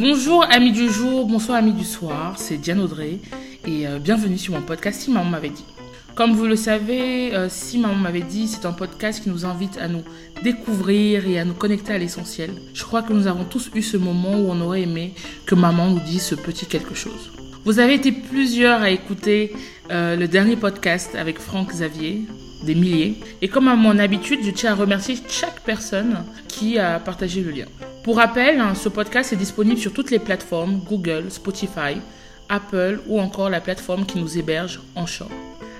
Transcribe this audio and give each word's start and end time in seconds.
Bonjour 0.00 0.46
amis 0.50 0.72
du 0.72 0.88
jour, 0.88 1.26
bonsoir 1.26 1.58
amis 1.58 1.74
du 1.74 1.84
soir, 1.84 2.38
c'est 2.38 2.56
Diane 2.56 2.80
Audrey 2.80 3.18
et 3.66 3.86
euh, 3.86 3.98
bienvenue 3.98 4.38
sur 4.38 4.54
mon 4.54 4.62
podcast 4.62 4.98
Si 4.98 5.10
Maman 5.10 5.28
m'avait 5.28 5.50
dit. 5.50 5.66
Comme 6.14 6.32
vous 6.32 6.46
le 6.46 6.56
savez, 6.56 7.34
euh, 7.34 7.50
Si 7.50 7.76
Maman 7.76 7.96
m'avait 7.96 8.22
dit, 8.22 8.48
c'est 8.48 8.64
un 8.64 8.72
podcast 8.72 9.22
qui 9.22 9.28
nous 9.28 9.44
invite 9.44 9.76
à 9.76 9.88
nous 9.88 10.02
découvrir 10.42 11.28
et 11.28 11.38
à 11.38 11.44
nous 11.44 11.52
connecter 11.52 11.92
à 11.92 11.98
l'essentiel. 11.98 12.50
Je 12.72 12.82
crois 12.82 13.02
que 13.02 13.12
nous 13.12 13.26
avons 13.26 13.44
tous 13.44 13.70
eu 13.74 13.82
ce 13.82 13.98
moment 13.98 14.40
où 14.40 14.50
on 14.50 14.62
aurait 14.62 14.80
aimé 14.80 15.12
que 15.44 15.54
maman 15.54 15.90
nous 15.90 16.00
dise 16.00 16.22
ce 16.22 16.34
petit 16.34 16.64
quelque 16.64 16.94
chose. 16.94 17.30
Vous 17.66 17.78
avez 17.78 17.92
été 17.92 18.10
plusieurs 18.10 18.80
à 18.80 18.88
écouter 18.88 19.52
euh, 19.90 20.16
le 20.16 20.28
dernier 20.28 20.56
podcast 20.56 21.14
avec 21.14 21.38
Franck 21.38 21.72
Xavier, 21.72 22.22
des 22.64 22.74
milliers. 22.74 23.16
Et 23.42 23.48
comme 23.48 23.68
à 23.68 23.76
mon 23.76 23.98
habitude, 23.98 24.40
je 24.44 24.50
tiens 24.50 24.72
à 24.72 24.76
remercier 24.76 25.18
chaque 25.28 25.60
personne 25.60 26.24
qui 26.48 26.78
a 26.78 26.98
partagé 27.00 27.42
le 27.42 27.50
lien. 27.50 27.66
Pour 28.02 28.16
rappel, 28.16 28.60
hein, 28.60 28.74
ce 28.74 28.88
podcast 28.88 29.34
est 29.34 29.36
disponible 29.36 29.78
sur 29.78 29.92
toutes 29.92 30.10
les 30.10 30.18
plateformes 30.18 30.80
Google, 30.88 31.30
Spotify, 31.30 32.00
Apple 32.48 33.00
ou 33.06 33.20
encore 33.20 33.50
la 33.50 33.60
plateforme 33.60 34.06
qui 34.06 34.18
nous 34.18 34.38
héberge 34.38 34.80
en 34.94 35.04
short. 35.04 35.30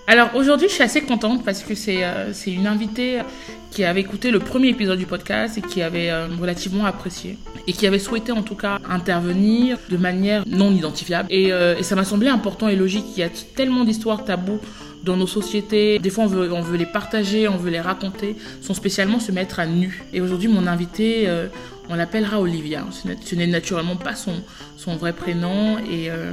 Alors 0.06 0.34
aujourd'hui, 0.34 0.68
je 0.68 0.74
suis 0.74 0.82
assez 0.82 1.00
contente 1.00 1.44
parce 1.44 1.62
que 1.62 1.74
c'est 1.74 2.04
euh, 2.04 2.32
une 2.46 2.66
invitée 2.66 3.20
qui 3.70 3.84
avait 3.84 4.00
écouté 4.00 4.30
le 4.30 4.38
premier 4.38 4.68
épisode 4.68 4.98
du 4.98 5.06
podcast 5.06 5.56
et 5.56 5.62
qui 5.62 5.80
avait 5.80 6.10
euh, 6.10 6.26
relativement 6.38 6.84
apprécié 6.84 7.38
et 7.66 7.72
qui 7.72 7.86
avait 7.86 7.98
souhaité 7.98 8.32
en 8.32 8.42
tout 8.42 8.56
cas 8.56 8.80
intervenir 8.90 9.78
de 9.88 9.96
manière 9.96 10.44
non 10.46 10.72
identifiable. 10.72 11.28
Et, 11.30 11.52
euh, 11.52 11.76
et 11.78 11.82
ça 11.82 11.94
m'a 11.94 12.04
semblé 12.04 12.28
important 12.28 12.68
et 12.68 12.76
logique. 12.76 13.04
Il 13.16 13.20
y 13.20 13.22
a 13.22 13.30
tellement 13.30 13.84
d'histoires 13.84 14.24
tabous 14.24 14.60
dans 15.04 15.16
nos 15.16 15.26
sociétés. 15.26 15.98
Des 15.98 16.10
fois, 16.10 16.24
on 16.24 16.28
veut, 16.28 16.52
on 16.52 16.60
veut 16.60 16.76
les 16.76 16.86
partager, 16.86 17.48
on 17.48 17.56
veut 17.56 17.70
les 17.70 17.80
raconter, 17.80 18.36
sans 18.60 18.74
spécialement 18.74 19.20
se 19.20 19.32
mettre 19.32 19.58
à 19.60 19.66
nu. 19.66 20.02
Et 20.12 20.20
aujourd'hui, 20.20 20.48
mon 20.48 20.66
invité, 20.66 21.28
euh, 21.28 21.46
on 21.88 21.94
l'appellera 21.94 22.40
Olivia. 22.40 22.84
Ce 22.90 23.34
n'est- 23.34 23.46
naturellement 23.46 23.96
pas 23.96 24.14
son, 24.14 24.34
son 24.76 24.96
vrai 24.96 25.12
prénom. 25.12 25.78
Et, 25.78 26.10
euh, 26.10 26.32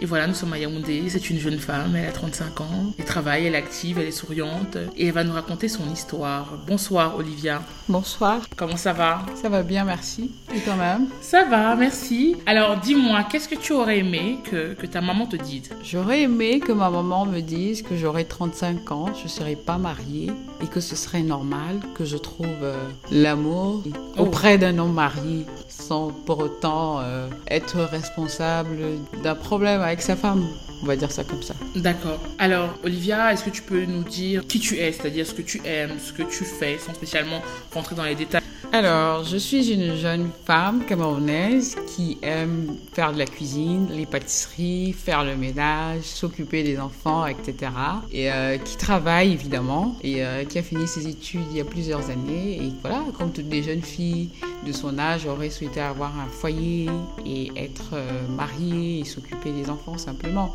et 0.00 0.06
voilà, 0.06 0.26
nous 0.26 0.34
sommes 0.34 0.52
à 0.52 0.58
Yaoundé. 0.58 1.04
C'est 1.08 1.30
une 1.30 1.38
jeune 1.38 1.58
femme, 1.58 1.94
elle 1.96 2.06
a 2.08 2.12
35 2.12 2.60
ans. 2.60 2.92
Elle 2.98 3.04
travaille, 3.04 3.46
elle 3.46 3.54
est 3.54 3.58
active, 3.58 3.98
elle 3.98 4.06
est 4.08 4.12
souriante. 4.12 4.76
Et 4.96 5.06
elle 5.08 5.12
va 5.12 5.24
nous 5.24 5.32
raconter 5.32 5.68
son 5.68 5.90
histoire. 5.92 6.58
Bonsoir, 6.66 7.16
Olivia. 7.16 7.62
Bonsoir, 7.88 8.42
Comment 8.56 8.76
ça 8.76 8.92
va? 8.92 9.22
Ça 9.40 9.48
va 9.48 9.62
bien, 9.62 9.84
merci. 9.84 10.30
Et 10.54 10.60
quand 10.60 10.76
même 10.76 11.06
Ça 11.20 11.44
va, 11.44 11.74
merci. 11.74 12.36
Alors, 12.46 12.76
dis-moi, 12.76 13.24
qu'est-ce 13.30 13.48
que 13.48 13.54
tu 13.56 13.72
aurais 13.72 13.98
aimé 13.98 14.38
que, 14.50 14.74
que 14.74 14.86
ta 14.86 15.00
maman 15.00 15.26
te 15.26 15.36
dise? 15.36 15.70
J'aurais 15.82 16.22
aimé 16.22 16.60
que 16.60 16.72
ma 16.72 16.90
maman 16.90 17.26
me 17.26 17.40
dise 17.40 17.82
que 17.82 17.96
j'aurais 17.96 18.24
35 18.24 18.90
ans, 18.92 19.06
je 19.18 19.24
ne 19.24 19.28
serais 19.28 19.56
pas 19.56 19.78
mariée 19.78 20.30
et 20.62 20.66
que 20.66 20.80
ce 20.80 20.96
serait 20.96 21.22
normal 21.22 21.80
que 21.94 22.04
je 22.04 22.16
trouve 22.16 22.46
euh, 22.62 22.76
l'amour 23.10 23.82
Oh. 24.16 24.22
auprès 24.22 24.58
d'un 24.58 24.78
homme 24.78 24.92
marié 24.94 25.46
sans 25.68 26.08
pour 26.26 26.38
autant 26.40 27.00
euh, 27.00 27.28
être 27.50 27.78
responsable 27.80 28.78
d'un 29.22 29.34
problème 29.34 29.80
avec 29.88 30.02
sa 30.02 30.16
femme. 30.16 30.46
On 30.82 30.86
va 30.86 30.96
dire 30.96 31.10
ça 31.10 31.24
comme 31.24 31.42
ça. 31.42 31.54
D'accord. 31.74 32.20
Alors, 32.38 32.72
Olivia, 32.84 33.32
est-ce 33.32 33.44
que 33.44 33.50
tu 33.50 33.62
peux 33.62 33.84
nous 33.84 34.04
dire 34.04 34.46
qui 34.46 34.60
tu 34.60 34.76
es, 34.76 34.92
c'est-à-dire 34.92 35.26
ce 35.26 35.34
que 35.34 35.42
tu 35.42 35.60
aimes, 35.64 35.98
ce 35.98 36.12
que 36.12 36.22
tu 36.22 36.44
fais, 36.44 36.78
sans 36.78 36.94
spécialement 36.94 37.42
rentrer 37.74 37.96
dans 37.96 38.04
les 38.04 38.14
détails? 38.14 38.42
Alors, 38.70 39.24
je 39.24 39.38
suis 39.38 39.72
une 39.72 39.96
jeune 39.96 40.30
femme 40.44 40.84
camerounaise 40.84 41.76
qui 41.86 42.18
aime 42.20 42.76
faire 42.92 43.14
de 43.14 43.18
la 43.18 43.24
cuisine, 43.24 43.88
les 43.90 44.04
pâtisseries, 44.04 44.92
faire 44.92 45.24
le 45.24 45.36
ménage, 45.36 46.02
s'occuper 46.02 46.62
des 46.62 46.78
enfants, 46.78 47.24
etc. 47.24 47.72
Et 48.12 48.30
euh, 48.30 48.58
qui 48.58 48.76
travaille 48.76 49.32
évidemment 49.32 49.96
et 50.02 50.22
euh, 50.22 50.44
qui 50.44 50.58
a 50.58 50.62
fini 50.62 50.86
ses 50.86 51.08
études 51.08 51.46
il 51.50 51.56
y 51.56 51.60
a 51.62 51.64
plusieurs 51.64 52.10
années. 52.10 52.58
Et 52.62 52.70
voilà, 52.82 53.02
comme 53.16 53.32
toutes 53.32 53.50
les 53.50 53.62
jeunes 53.62 53.82
filles 53.82 54.28
de 54.66 54.72
son 54.72 54.98
âge, 54.98 55.24
aurait 55.26 55.50
souhaité 55.50 55.80
avoir 55.80 56.12
un 56.20 56.28
foyer 56.28 56.90
et 57.24 57.50
être 57.56 57.94
euh, 57.94 58.28
mariée 58.36 59.00
et 59.00 59.04
s'occuper 59.04 59.50
des 59.50 59.70
enfants 59.70 59.96
simplement. 59.96 60.52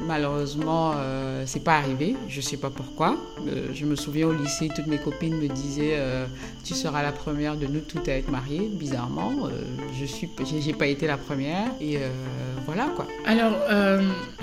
Malheureusement, 0.00 0.92
euh, 0.96 1.44
c'est 1.46 1.62
pas 1.62 1.76
arrivé. 1.76 2.16
Je 2.28 2.40
sais 2.40 2.56
pas 2.56 2.70
pourquoi. 2.70 3.16
Euh, 3.46 3.68
je 3.72 3.84
me 3.86 3.96
souviens 3.96 4.26
au 4.26 4.32
lycée, 4.32 4.68
toutes 4.74 4.86
mes 4.86 4.98
copines 4.98 5.36
me 5.36 5.48
disaient 5.48 5.94
euh, 5.94 6.26
tu 6.64 6.74
seras 6.74 7.02
la 7.02 7.12
première 7.12 7.56
de 7.56 7.66
nous 7.66 7.80
toutes 7.80 8.08
à 8.08 8.16
être 8.16 8.30
mariées. 8.30 8.68
Bizarrement, 8.72 9.32
euh, 9.44 9.50
je 9.98 10.04
suis, 10.04 10.28
j'ai 10.60 10.72
pas 10.72 10.86
été 10.86 11.06
la 11.06 11.16
première 11.16 11.68
et 11.80 11.98
voilà 12.66 12.86
quoi. 12.96 13.06
Alors, 13.26 13.54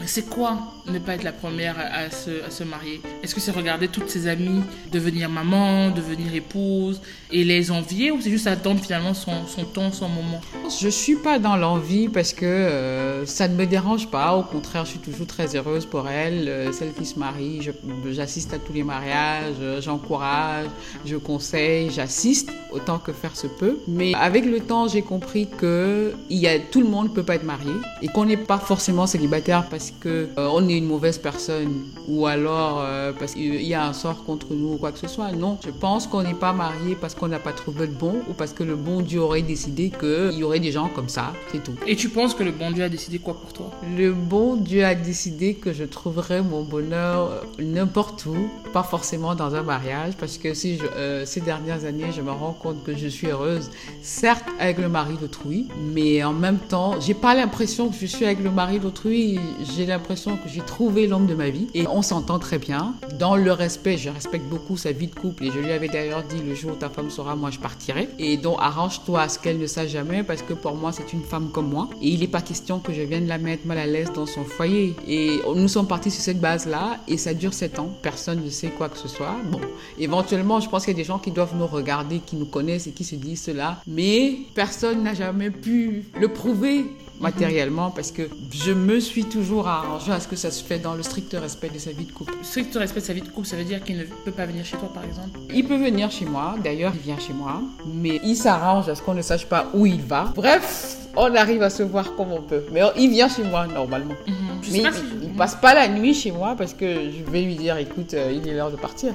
c'est 0.06 0.30
quoi 0.30 0.58
ne 0.88 1.00
pas 1.00 1.16
être 1.16 1.24
la 1.24 1.32
première 1.32 1.76
à, 1.78 2.10
se, 2.10 2.44
à 2.46 2.50
se 2.50 2.64
marier? 2.64 3.02
Est-ce 3.24 3.36
que 3.36 3.42
c'est 3.42 3.52
regarder 3.52 3.88
toutes 3.88 4.10
ses 4.10 4.28
amies 4.28 4.62
devenir 4.92 5.30
maman, 5.30 5.90
devenir 5.92 6.34
épouse 6.34 7.02
et 7.32 7.44
les 7.44 7.72
envier 7.72 8.12
ou 8.12 8.22
c'est 8.22 8.30
juste 8.30 8.48
attendre 8.48 8.82
finalement 8.82 9.14
son, 9.14 9.46
son 9.48 9.66
temps, 9.66 9.92
son 9.92 10.08
moment? 10.10 10.42
Je 10.80 10.90
suis 10.90 11.16
pas 11.16 11.40
dans 11.40 11.56
l'envie 11.56 12.08
parce 12.10 12.34
que 12.34 13.24
ça 13.26 13.48
ne 13.48 13.56
me 13.56 13.66
dérange 13.66 14.10
pas. 14.10 14.36
Au 14.36 14.44
contraire, 14.44 14.86
je 14.86 14.92
suis 14.92 15.00
toujours 15.00 15.28
très 15.28 15.41
heureuse 15.56 15.86
pour 15.86 16.08
elles, 16.08 16.48
euh, 16.48 16.72
celles 16.72 16.94
qui 16.94 17.06
se 17.06 17.18
marient. 17.20 17.62
je- 17.62 17.72
J'assiste 18.12 18.54
à 18.54 18.60
tous 18.60 18.74
les 18.74 18.84
mariages, 18.84 19.56
euh, 19.62 19.82
j'encourage, 19.82 20.68
je 21.06 21.16
conseille, 21.16 21.90
j'assiste 21.90 22.50
autant 22.72 23.00
que 23.00 23.12
faire 23.12 23.36
se 23.36 23.48
peut. 23.48 23.78
Mais 23.88 24.14
avec 24.16 24.46
le 24.46 24.60
temps, 24.60 24.88
j'ai 24.88 25.02
compris 25.02 25.48
que 25.58 26.14
il 26.30 26.38
y 26.38 26.48
a 26.48 26.60
tout 26.60 26.82
le 26.82 26.88
monde 26.88 27.14
peut 27.14 27.24
pas 27.24 27.36
être 27.36 27.44
marié 27.44 27.72
et 28.02 28.08
qu'on 28.08 28.26
n'est 28.26 28.38
pas 28.38 28.58
forcément 28.58 29.08
célibataire 29.08 29.68
parce 29.70 29.92
que 30.00 30.30
euh, 30.38 30.50
on 30.54 30.68
est 30.70 30.78
une 30.78 30.86
mauvaise 30.88 31.18
personne 31.18 31.74
ou 32.08 32.26
alors 32.28 32.80
euh, 32.82 33.12
parce 33.18 33.34
qu'il 33.34 33.62
y 33.64 33.74
a 33.74 33.86
un 33.86 33.94
sort 33.94 34.24
contre 34.24 34.48
nous 34.52 34.74
ou 34.74 34.78
quoi 34.78 34.92
que 34.92 35.00
ce 35.00 35.08
soit. 35.08 35.32
Non, 35.32 35.58
je 35.66 35.72
pense 35.72 36.08
qu'on 36.08 36.24
n'est 36.24 36.34
pas 36.34 36.54
marié 36.54 36.96
parce 37.00 37.16
qu'on 37.16 37.28
n'a 37.28 37.40
pas 37.40 37.52
trouvé 37.54 37.88
le 37.88 37.94
bon 37.94 38.16
ou 38.30 38.34
parce 38.34 38.54
que 38.54 38.64
le 38.64 38.76
bon 38.76 39.02
Dieu 39.02 39.20
aurait 39.22 39.42
décidé 39.42 39.92
qu'il 40.00 40.38
y 40.38 40.44
aurait 40.44 40.60
des 40.60 40.72
gens 40.72 40.90
comme 40.90 41.10
ça, 41.10 41.34
c'est 41.52 41.64
tout. 41.64 41.74
Et 41.88 41.96
tu 41.96 42.10
penses 42.10 42.34
que 42.34 42.44
le 42.44 42.52
bon 42.52 42.72
Dieu 42.72 42.84
a 42.84 42.90
décidé 42.90 43.20
quoi 43.20 43.34
pour 43.40 43.54
toi? 43.54 43.72
Le 43.98 44.12
bon 44.14 44.56
Dieu 44.56 44.84
a 44.86 44.96
décidé 44.96 45.31
que 45.62 45.74
je 45.74 45.84
trouverais 45.84 46.42
mon 46.42 46.64
bonheur 46.64 47.32
euh, 47.32 47.64
n'importe 47.64 48.26
où, 48.26 48.50
pas 48.74 48.84
forcément 48.84 49.34
dans 49.36 49.56
un 49.56 49.64
mariage, 49.64 50.14
parce 50.20 50.38
que 50.38 50.50
euh, 50.96 51.26
ces 51.26 51.42
dernières 51.42 51.86
années, 51.86 52.12
je 52.16 52.22
me 52.22 52.32
rends 52.32 52.54
compte 52.54 52.84
que 52.84 52.96
je 52.96 53.08
suis 53.08 53.28
heureuse, 53.28 53.70
certes 54.02 54.46
avec 54.60 54.78
le 54.78 54.90
mari 54.90 55.16
d'autrui, 55.20 55.68
mais 55.94 56.24
en 56.24 56.34
même 56.34 56.60
temps, 56.60 57.00
j'ai 57.00 57.14
pas 57.14 57.34
l'impression 57.34 57.90
que 57.90 57.96
je 58.00 58.06
suis 58.06 58.26
avec 58.26 58.44
le 58.44 58.52
mari 58.52 58.80
d'autrui, 58.80 59.40
j'ai 59.76 59.86
l'impression 59.86 60.38
que 60.38 60.50
j'ai 60.50 60.62
trouvé 60.62 61.08
l'homme 61.08 61.28
de 61.28 61.36
ma 61.36 61.50
vie 61.50 61.68
et 61.74 61.88
on 61.88 62.02
s'entend 62.02 62.40
très 62.40 62.60
bien. 62.60 62.94
Dans 63.18 63.36
le 63.36 63.52
respect, 63.52 63.98
je 63.98 64.10
respecte 64.10 64.46
beaucoup 64.46 64.78
sa 64.78 64.92
vie 64.92 65.08
de 65.08 65.16
couple 65.16 65.46
et 65.46 65.52
je 65.52 65.60
lui 65.60 65.72
avais 65.72 65.88
d'ailleurs 65.88 66.24
dit 66.24 66.42
le 66.42 66.56
jour 66.56 66.72
où 66.72 66.76
ta 66.76 66.90
femme 66.90 67.10
sera, 67.10 67.36
moi 67.36 67.50
je 67.50 67.60
partirai. 67.60 68.10
Et 68.20 68.38
donc 68.38 68.58
arrange-toi 68.60 69.22
à 69.22 69.30
ce 69.30 69.40
qu'elle 69.40 69.60
ne 69.60 69.68
sache 69.68 69.90
jamais 69.90 70.24
parce 70.24 70.42
que 70.42 70.54
pour 70.54 70.76
moi 70.76 70.92
c'est 70.92 71.14
une 71.14 71.24
femme 71.24 71.50
comme 71.52 71.70
moi 71.70 71.90
et 72.02 72.10
il 72.10 72.20
n'est 72.20 72.28
pas 72.28 72.42
question 72.42 72.80
que 72.80 72.94
je 72.94 73.02
vienne 73.02 73.28
la 73.28 73.38
mettre 73.38 73.66
mal 73.66 73.78
à 73.78 73.86
l'aise 73.86 74.12
dans 74.14 74.26
son 74.26 74.44
foyer. 74.44 74.96
Et 75.08 75.21
nous 75.56 75.68
sommes 75.68 75.88
partis 75.88 76.12
sur 76.12 76.22
cette 76.22 76.40
base-là 76.40 76.98
et 77.08 77.18
ça 77.18 77.34
dure 77.34 77.54
sept 77.54 77.80
ans. 77.80 77.90
Personne 78.02 78.44
ne 78.44 78.50
sait 78.50 78.70
quoi 78.70 78.90
que 78.90 78.98
ce 78.98 79.08
soit. 79.08 79.36
Bon, 79.52 79.62
éventuellement, 80.00 80.60
je 80.60 80.70
pense 80.70 80.86
qu'il 80.86 80.94
y 80.94 80.98
a 80.98 81.02
des 81.02 81.08
gens 81.08 81.20
qui 81.20 81.32
doivent 81.32 81.56
nous 81.56 81.68
regarder, 81.68 82.20
qui 82.20 82.36
nous 82.36 82.46
connaissent 82.46 82.88
et 82.88 82.92
qui 82.92 83.04
se 83.04 83.16
disent 83.16 83.44
cela, 83.44 83.82
mais 83.88 84.40
personne 84.56 85.04
n'a 85.04 85.14
jamais 85.14 85.50
pu 85.50 86.06
le 86.20 86.28
prouver 86.28 86.86
matériellement 87.20 87.92
parce 87.92 88.12
que 88.12 88.24
je 88.52 88.72
me 88.72 89.00
suis 89.00 89.26
toujours 89.26 89.68
arrangée 89.68 90.12
à 90.12 90.20
ce 90.20 90.28
que 90.28 90.36
ça 90.36 90.52
se 90.52 90.64
fait 90.64 90.80
dans 90.80 90.96
le 90.96 91.04
strict 91.04 91.34
respect 91.40 91.70
de 91.70 91.78
sa 91.78 91.92
vie 91.92 92.06
de 92.06 92.12
couple. 92.12 92.34
Strict 92.42 92.76
respect 92.76 93.02
de 93.02 93.06
sa 93.06 93.14
vie 93.14 93.22
de 93.22 93.30
couple, 93.30 93.48
ça 93.48 93.56
veut 93.56 93.64
dire 93.64 93.84
qu'il 93.84 93.98
ne 93.98 94.04
peut 94.04 94.32
pas 94.32 94.46
venir 94.46 94.66
chez 94.66 94.78
toi 94.78 94.90
par 94.94 95.04
exemple? 95.04 95.40
Il 95.54 95.68
peut 95.68 95.78
venir 95.78 96.10
chez 96.12 96.26
moi, 96.26 96.56
d'ailleurs 96.64 96.94
il 96.96 97.02
vient 97.02 97.20
chez 97.20 97.34
moi, 97.34 97.62
mais 97.86 98.20
il 98.24 98.36
s'arrange 98.36 98.90
à 98.90 98.96
ce 98.96 99.02
qu'on 99.02 99.14
ne 99.14 99.22
sache 99.22 99.46
pas 99.46 99.68
où 99.74 99.86
il 99.86 100.02
va. 100.02 100.32
Bref, 100.36 100.98
on 101.16 101.36
arrive 101.36 101.64
à 101.64 101.70
se 101.70 101.84
voir 101.84 102.16
comme 102.16 102.32
on 102.32 102.42
peut. 102.42 102.64
Mais 102.72 102.82
il 102.98 103.10
vient 103.10 103.30
chez 103.30 103.44
moi 103.44 103.68
normalement. 103.68 104.16
Mhm. 104.28 104.36
Je 104.62 104.70
sais 104.70 104.78
Mais 104.78 104.84
pas 104.84 104.90
il, 104.90 104.96
si... 104.96 105.04
il 105.24 105.30
passe 105.34 105.56
pas 105.56 105.74
la 105.74 105.88
nuit 105.88 106.14
chez 106.14 106.32
moi 106.32 106.56
parce 106.58 106.74
que 106.74 106.86
je 106.86 107.32
vais 107.32 107.42
lui 107.42 107.56
dire 107.56 107.78
écoute, 107.78 108.14
euh, 108.14 108.32
il 108.34 108.48
est 108.48 108.54
l'heure 108.54 108.72
de 108.72 108.78
partir. 108.78 109.14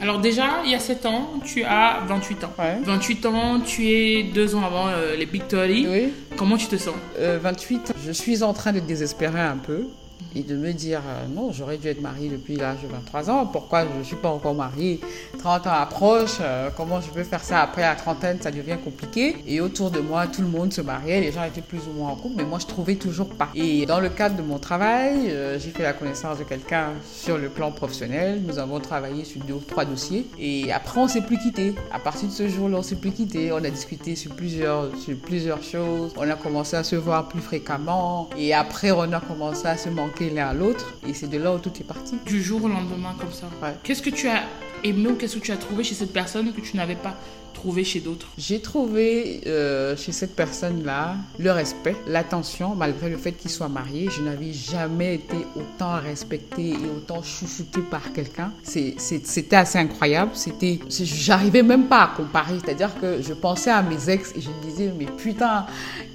Alors 0.00 0.20
déjà, 0.20 0.44
il 0.64 0.70
y 0.70 0.74
a 0.74 0.78
7 0.78 1.06
ans, 1.06 1.30
tu 1.44 1.64
as 1.64 1.98
28 2.06 2.44
ans. 2.44 2.52
Ouais. 2.58 2.78
28 2.84 3.26
ans, 3.26 3.60
tu 3.60 3.88
es 3.90 4.22
deux 4.22 4.54
ans 4.54 4.62
avant 4.64 4.88
euh, 4.88 5.16
les 5.16 5.26
Big 5.26 5.46
30. 5.48 5.60
Oui. 5.68 6.12
Comment 6.36 6.56
tu 6.56 6.66
te 6.66 6.76
sens? 6.76 6.94
Euh, 7.18 7.38
28, 7.42 7.94
je 8.06 8.12
suis 8.12 8.42
en 8.42 8.52
train 8.52 8.72
de 8.72 8.80
désespérer 8.80 9.40
un 9.40 9.56
peu. 9.56 9.86
Et 10.36 10.42
de 10.42 10.54
me 10.54 10.72
dire 10.72 11.00
euh, 11.06 11.24
non, 11.34 11.50
j'aurais 11.50 11.78
dû 11.78 11.88
être 11.88 12.02
mariée 12.02 12.28
depuis 12.28 12.56
l'âge 12.56 12.82
de 12.82 12.88
23 12.88 13.30
ans, 13.30 13.46
pourquoi 13.46 13.86
je 13.86 13.98
ne 13.98 14.04
suis 14.04 14.16
pas 14.16 14.28
encore 14.28 14.54
mariée? 14.54 15.00
30 15.38 15.66
ans 15.66 15.70
approche, 15.70 16.38
euh, 16.40 16.68
comment 16.76 17.00
je 17.00 17.08
peux 17.08 17.24
faire 17.24 17.42
ça 17.42 17.62
après 17.62 17.82
la 17.82 17.94
trentaine, 17.94 18.38
ça 18.40 18.50
devient 18.50 18.76
compliqué. 18.82 19.36
Et 19.46 19.60
autour 19.60 19.90
de 19.90 20.00
moi, 20.00 20.26
tout 20.26 20.42
le 20.42 20.48
monde 20.48 20.72
se 20.72 20.82
mariait, 20.82 21.20
les 21.20 21.32
gens 21.32 21.44
étaient 21.44 21.62
plus 21.62 21.80
ou 21.88 21.92
moins 21.92 22.10
en 22.10 22.16
couple, 22.16 22.34
mais 22.36 22.44
moi 22.44 22.58
je 22.58 22.66
trouvais 22.66 22.96
toujours 22.96 23.30
pas. 23.30 23.48
Et 23.54 23.86
dans 23.86 24.00
le 24.00 24.10
cadre 24.10 24.36
de 24.36 24.42
mon 24.42 24.58
travail, 24.58 25.30
euh, 25.30 25.58
j'ai 25.58 25.70
fait 25.70 25.82
la 25.82 25.94
connaissance 25.94 26.38
de 26.38 26.44
quelqu'un 26.44 26.90
sur 27.10 27.38
le 27.38 27.48
plan 27.48 27.72
professionnel, 27.72 28.42
nous 28.46 28.58
avons 28.58 28.80
travaillé 28.80 29.24
sur 29.24 29.42
deux 29.42 29.54
ou 29.54 29.60
trois 29.66 29.86
dossiers, 29.86 30.26
et 30.38 30.70
après 30.70 31.00
on 31.00 31.08
s'est 31.08 31.22
plus 31.22 31.38
quitté. 31.38 31.74
À 31.92 31.98
partir 31.98 32.28
de 32.28 32.34
ce 32.34 32.46
jour-là, 32.48 32.78
on 32.78 32.82
s'est 32.82 32.96
plus 32.96 33.12
quitté, 33.12 33.52
on 33.52 33.64
a 33.64 33.70
discuté 33.70 34.16
sur 34.16 34.34
plusieurs, 34.34 34.94
sur 34.98 35.16
plusieurs 35.16 35.62
choses, 35.62 36.12
on 36.16 36.28
a 36.28 36.34
commencé 36.34 36.76
à 36.76 36.84
se 36.84 36.96
voir 36.96 37.28
plus 37.28 37.40
fréquemment, 37.40 38.28
et 38.36 38.52
après 38.52 38.90
on 38.90 39.10
a 39.12 39.20
commencé 39.20 39.66
à 39.66 39.78
se 39.78 39.88
manquer 39.88 40.25
l'un 40.30 40.48
à 40.48 40.54
l'autre, 40.54 40.94
et 41.06 41.14
c'est 41.14 41.28
de 41.28 41.38
là 41.38 41.54
où 41.54 41.58
tout 41.58 41.72
est 41.80 41.84
parti. 41.84 42.16
Du 42.26 42.42
jour 42.42 42.64
au 42.64 42.68
lendemain, 42.68 43.14
comme 43.18 43.32
ça. 43.32 43.46
Ouais. 43.62 43.74
Qu'est-ce 43.82 44.02
que 44.02 44.10
tu 44.10 44.28
as 44.28 44.42
aimé 44.84 45.08
ou 45.10 45.14
qu'est-ce 45.14 45.36
que 45.36 45.42
tu 45.42 45.52
as 45.52 45.56
trouvé 45.56 45.84
chez 45.84 45.94
cette 45.94 46.12
personne 46.12 46.52
que 46.52 46.60
tu 46.60 46.76
n'avais 46.76 46.96
pas 46.96 47.14
trouvé 47.54 47.84
chez 47.84 48.00
d'autres? 48.00 48.28
J'ai 48.36 48.60
trouvé 48.60 49.40
euh, 49.46 49.96
chez 49.96 50.12
cette 50.12 50.36
personne-là 50.36 51.16
le 51.38 51.50
respect, 51.50 51.96
l'attention, 52.06 52.74
malgré 52.74 53.08
le 53.08 53.16
fait 53.16 53.32
qu'il 53.32 53.50
soit 53.50 53.70
marié. 53.70 54.08
Je 54.10 54.20
n'avais 54.20 54.52
jamais 54.52 55.14
été 55.14 55.36
autant 55.56 55.98
respectée 55.98 56.70
et 56.70 56.90
autant 56.94 57.22
chouchoutée 57.22 57.80
par 57.80 58.12
quelqu'un. 58.12 58.52
C'était 58.62 59.56
assez 59.56 59.78
incroyable. 59.78 60.32
C'était, 60.34 60.78
j'arrivais 60.90 61.62
même 61.62 61.86
pas 61.86 62.02
à 62.02 62.06
comparer. 62.08 62.58
C'est-à-dire 62.62 62.90
que 63.00 63.22
je 63.22 63.32
pensais 63.32 63.70
à 63.70 63.82
mes 63.82 64.10
ex 64.10 64.32
et 64.36 64.42
je 64.42 64.50
me 64.50 64.62
disais, 64.62 64.92
mais 64.96 65.06
putain, 65.06 65.64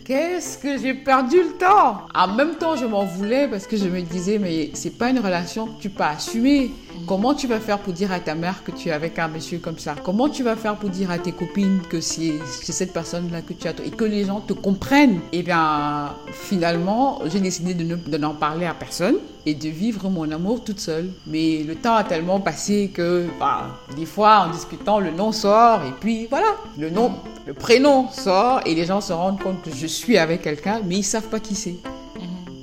qu'est-ce 0.05 0.59
que 0.59 0.77
j'ai 0.77 0.93
perdu 0.93 1.37
le 1.37 1.57
temps? 1.57 2.01
En 2.13 2.27
même 2.35 2.55
temps, 2.55 2.75
je 2.75 2.85
m'en 2.85 3.03
voulais 3.03 3.47
parce 3.47 3.65
que 3.65 3.77
je 3.77 3.85
me 3.91 4.01
disais, 4.01 4.39
mais 4.39 4.71
c'est 4.73 4.97
pas 4.97 5.09
une 5.09 5.19
relation 5.19 5.67
que 5.67 5.81
tu 5.81 5.89
peux 5.89 6.03
assumer. 6.03 6.71
Comment 7.07 7.33
tu 7.33 7.47
vas 7.47 7.59
faire 7.59 7.79
pour 7.79 7.93
dire 7.93 8.11
à 8.11 8.19
ta 8.19 8.35
mère 8.35 8.63
que 8.63 8.71
tu 8.71 8.89
es 8.89 8.91
avec 8.91 9.17
un 9.19 9.27
monsieur 9.27 9.57
comme 9.59 9.77
ça? 9.79 9.95
Comment 10.03 10.29
tu 10.29 10.43
vas 10.43 10.55
faire 10.55 10.75
pour 10.75 10.89
dire 10.89 11.09
à 11.11 11.17
tes 11.17 11.31
copines 11.31 11.79
que 11.89 11.99
c'est 12.01 12.33
cette 12.47 12.93
personne-là 12.93 13.41
que 13.41 13.53
tu 13.53 13.67
as 13.67 13.71
et 13.85 13.89
que 13.89 14.03
les 14.05 14.25
gens 14.25 14.39
te 14.39 14.53
comprennent? 14.53 15.19
Eh 15.31 15.41
bien, 15.41 16.13
finalement, 16.31 17.19
j'ai 17.25 17.39
décidé 17.39 17.73
de 17.73 17.83
ne- 17.83 17.95
de 17.95 18.17
n'en 18.17 18.33
parler 18.35 18.65
à 18.65 18.73
personne 18.73 19.15
et 19.45 19.55
de 19.55 19.69
vivre 19.69 20.09
mon 20.09 20.29
amour 20.31 20.63
toute 20.63 20.79
seule. 20.79 21.09
Mais 21.25 21.63
le 21.63 21.75
temps 21.75 21.95
a 21.95 22.03
tellement 22.03 22.39
passé 22.39 22.91
que, 22.93 23.27
bah, 23.39 23.79
des 23.95 24.05
fois, 24.05 24.45
en 24.47 24.51
discutant, 24.51 24.99
le 24.99 25.11
nom 25.11 25.31
sort 25.31 25.81
et 25.83 25.93
puis 25.99 26.27
voilà, 26.29 26.47
le 26.77 26.89
nom, 26.89 27.13
le 27.47 27.53
prénom 27.53 28.07
sort 28.09 28.61
et 28.65 28.75
les 28.75 28.85
gens 28.85 29.01
se 29.01 29.13
rendent 29.13 29.41
compte 29.41 29.61
que 29.63 29.71
je 29.75 29.87
suis 29.87 30.17
avec 30.17 30.43
quelqu'un, 30.43 30.81
mais 30.85 30.97
ils 30.97 31.03
savent 31.03 31.29
pas 31.29 31.39
qui 31.39 31.55
c'est. 31.55 31.75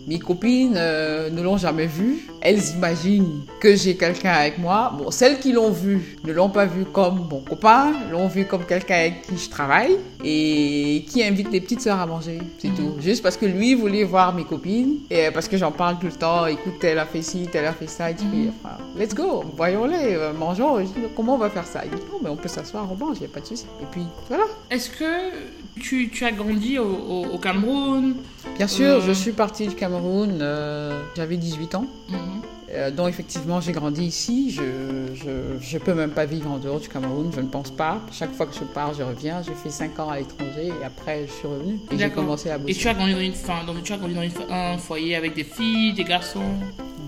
Mes 0.08 0.19
copines 0.19 0.76
euh, 0.78 1.28
ne 1.28 1.43
l'ont 1.43 1.58
jamais 1.58 1.87
vu. 1.87 2.26
Elles 2.40 2.70
imaginent 2.76 3.43
que 3.61 3.75
j'ai 3.75 3.96
quelqu'un 3.96 4.32
avec 4.32 4.58
moi. 4.58 4.93
Bon, 4.96 5.11
celles 5.11 5.38
qui 5.40 5.52
l'ont 5.52 5.70
vu 5.70 6.19
ne 6.25 6.32
l'ont 6.32 6.49
pas 6.50 6.67
vu 6.67 6.85
comme 6.85 7.26
mon 7.31 7.40
copain, 7.40 7.93
l'ont 8.11 8.29
vu 8.29 8.44
comme 8.44 8.64
quelqu'un 8.64 8.94
avec 8.96 9.23
qui 9.23 9.37
je 9.37 9.50
travaille 9.50 9.96
et 10.25 11.05
qui 11.08 11.23
invite 11.25 11.50
les 11.50 11.61
petites 11.61 11.81
sœurs 11.81 11.99
à 12.00 12.06
manger. 12.06 12.38
C'est 12.58 12.75
tout. 12.75 12.94
Juste 13.00 13.23
parce 13.23 13.37
que 13.37 13.46
lui 13.46 13.75
voulait 13.75 14.05
voir 14.05 14.35
mes 14.35 14.44
copines 14.44 14.96
et 15.11 15.31
parce 15.32 15.49
que 15.49 15.56
j'en 15.56 15.73
parle 15.73 15.99
tout 15.99 16.06
le 16.06 16.12
temps. 16.12 16.46
Écoute, 16.46 16.82
elle 16.82 16.99
a 16.99 17.06
fait 17.06 17.23
ci, 17.23 17.49
elle 17.52 17.67
a 17.67 17.73
fait 17.73 17.87
ça. 17.88 18.11
Et 18.11 18.14
tu 18.14 18.25
dis, 18.26 18.49
enfin, 18.62 18.76
let's 18.96 19.14
go, 19.14 19.44
voyons-les, 19.56 20.14
euh, 20.14 20.32
mangeons. 20.32 20.79
Dis, 20.81 20.93
comment 21.17 21.34
on 21.34 21.38
va 21.38 21.50
faire 21.50 21.67
ça? 21.67 21.82
Il 21.84 21.91
dit, 21.91 22.02
non, 22.12 22.19
mais 22.23 22.31
on 22.31 22.37
peut 22.37 22.49
s'asseoir, 22.49 22.87
on 22.91 22.96
mange, 22.96 23.17
il 23.19 23.20
n'y 23.20 23.26
a 23.26 23.31
pas 23.34 23.41
de 23.41 23.46
souci. 23.46 23.67
Et 23.82 23.87
puis, 23.91 24.02
voilà. 24.29 24.44
Est-ce 24.70 24.91
que 24.91 25.05
tu, 25.81 26.08
tu 26.11 26.25
as 26.25 26.32
grandi 26.32 26.79
au, 26.79 26.84
au- 26.84 27.26
au 27.34 27.38
Cameroun? 27.38 28.14
Bien 28.56 28.67
sûr, 28.67 28.87
Euh. 28.96 29.00
je 29.06 29.12
suis 29.12 29.32
partie 29.32 29.67
du 29.67 29.75
Cameroun, 29.75 30.38
euh, 30.41 30.99
j'avais 31.17 31.37
18 31.37 31.75
ans. 31.75 31.84
Mhm. 32.08 32.19
Euh, 32.70 32.91
donc 32.91 33.09
effectivement, 33.09 33.61
j'ai 33.61 33.73
grandi 33.73 34.05
ici. 34.05 34.50
Je, 34.50 35.15
je 35.61 35.79
peux 35.79 35.94
même 35.94 36.11
pas 36.11 36.26
vivre 36.26 36.50
en 36.50 36.59
dehors 36.59 36.81
du 36.81 36.88
Cameroun, 36.88 37.31
je 37.35 37.41
ne 37.41 37.47
pense 37.49 37.70
pas. 37.70 38.00
Chaque 38.12 38.32
fois 38.35 38.47
que 38.47 38.55
je 38.55 38.65
pars, 38.65 38.93
je 38.94 39.03
reviens. 39.03 39.43
J'ai 39.43 39.55
fait 39.55 39.70
5 39.70 39.99
ans 40.00 40.11
à 40.11 40.19
l'étranger 40.19 40.67
et 40.81 40.85
après, 40.85 41.26
je 41.26 41.32
suis 41.32 41.47
revenue. 41.49 41.79
Et 41.91 41.99
j'ai 41.99 42.11
commencé 42.11 42.50
à 42.50 42.56
Et 42.56 42.59
bosser. 42.59 42.75
tu 42.75 42.88
as 42.88 42.94
grandi 42.94 43.15
dans 43.15 43.20
une 43.20 43.32
fin, 43.32 43.65
donc 43.65 43.82
tu 43.82 43.93
as 43.93 43.97
grandi 43.97 44.15
dans 44.15 44.23
une 44.23 44.32
un 44.50 44.76
foyer 44.79 45.17
avec 45.17 45.35
des 45.35 45.44
filles, 45.44 45.94
des 45.94 46.05
garçons? 46.05 46.43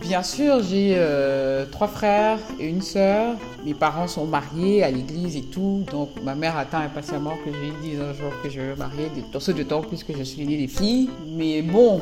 Bien 0.00 0.22
sûr, 0.22 0.62
j'ai 0.62 0.94
euh, 0.96 1.66
trois 1.70 1.86
frères 1.86 2.38
et 2.58 2.66
une 2.66 2.80
sœur. 2.80 3.36
Mes 3.64 3.74
parents 3.74 4.08
sont 4.08 4.24
mariés 4.24 4.82
à 4.82 4.90
l'église 4.90 5.36
et 5.36 5.42
tout. 5.42 5.84
Donc 5.90 6.08
ma 6.24 6.34
mère 6.34 6.56
attend 6.56 6.78
impatiemment 6.78 7.34
que 7.44 7.52
je 7.52 7.58
lui 7.58 7.72
dise 7.82 8.00
un 8.00 8.14
jour 8.14 8.32
que 8.42 8.48
je 8.48 8.60
veux 8.60 8.76
marier. 8.76 9.10
Dans 9.32 9.40
ce 9.40 9.52
temps 9.52 9.82
plus 9.82 10.02
que 10.02 10.16
je 10.16 10.22
suis 10.22 10.44
née 10.46 10.56
des 10.56 10.68
filles. 10.68 11.10
Mais 11.28 11.60
bon, 11.60 12.00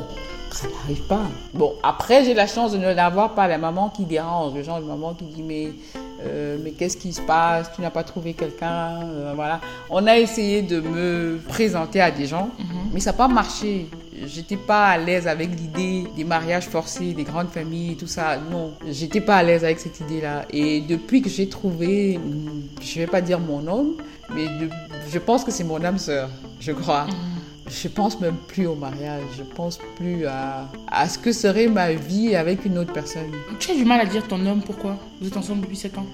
ça 0.51 0.67
n'arrive 0.67 1.05
pas. 1.07 1.27
Bon, 1.53 1.73
après, 1.83 2.23
j'ai 2.23 2.33
la 2.33 2.47
chance 2.47 2.71
de 2.71 2.77
ne 2.77 2.93
l'avoir 2.93 3.35
pas 3.35 3.47
la 3.47 3.57
maman 3.57 3.89
qui 3.89 4.05
dérange. 4.05 4.53
Le 4.55 4.63
genre 4.63 4.79
de 4.79 4.85
maman 4.85 5.13
qui 5.13 5.25
dit 5.25 5.43
mais, 5.43 5.73
euh, 6.25 6.57
mais 6.63 6.71
qu'est-ce 6.71 6.97
qui 6.97 7.13
se 7.13 7.21
passe? 7.21 7.71
Tu 7.75 7.81
n'as 7.81 7.89
pas 7.91 8.03
trouvé 8.03 8.33
quelqu'un 8.33 9.01
Euh, 9.03 9.31
Voilà. 9.35 9.61
On 9.89 10.05
a 10.07 10.17
essayé 10.17 10.61
de 10.61 10.79
me 10.81 11.39
présenter 11.47 12.01
à 12.01 12.11
des 12.11 12.25
gens, 12.25 12.49
mais 12.93 12.99
ça 12.99 13.11
n'a 13.11 13.17
pas 13.17 13.27
marché. 13.27 13.87
J'étais 14.25 14.57
pas 14.57 14.87
à 14.87 14.97
l'aise 14.97 15.27
avec 15.27 15.49
l'idée 15.57 16.03
des 16.17 16.25
mariages 16.25 16.67
forcés, 16.67 17.13
des 17.13 17.23
grandes 17.23 17.49
familles, 17.49 17.95
tout 17.95 18.07
ça. 18.07 18.37
Non, 18.51 18.73
j'étais 18.89 19.21
pas 19.21 19.37
à 19.37 19.43
l'aise 19.43 19.63
avec 19.63 19.79
cette 19.79 19.99
idée-là. 20.01 20.43
Et 20.51 20.81
depuis 20.81 21.21
que 21.21 21.29
j'ai 21.29 21.47
trouvé, 21.47 22.19
je 22.81 22.99
vais 22.99 23.07
pas 23.07 23.21
dire 23.21 23.39
mon 23.39 23.65
homme, 23.67 23.93
mais 24.35 24.45
je 25.09 25.19
pense 25.19 25.45
que 25.45 25.51
c'est 25.51 25.63
mon 25.63 25.81
âme 25.85 25.97
sœur, 25.97 26.29
je 26.59 26.73
crois. 26.73 27.07
Je 27.69 27.87
pense 27.87 28.19
même 28.19 28.35
plus 28.47 28.67
au 28.67 28.75
mariage. 28.75 29.23
Je 29.37 29.43
pense 29.43 29.79
plus 29.95 30.25
à, 30.25 30.69
à 30.87 31.07
ce 31.07 31.17
que 31.17 31.31
serait 31.31 31.67
ma 31.67 31.93
vie 31.93 32.35
avec 32.35 32.65
une 32.65 32.77
autre 32.77 32.93
personne. 32.93 33.31
Tu 33.59 33.71
as 33.71 33.75
du 33.75 33.85
mal 33.85 34.01
à 34.01 34.05
dire 34.05 34.27
ton 34.27 34.43
homme, 34.45 34.61
pourquoi? 34.65 34.97
Vous 35.21 35.27
êtes 35.27 35.37
ensemble 35.37 35.61
depuis 35.61 35.77
7 35.77 35.97
ans. 35.97 36.05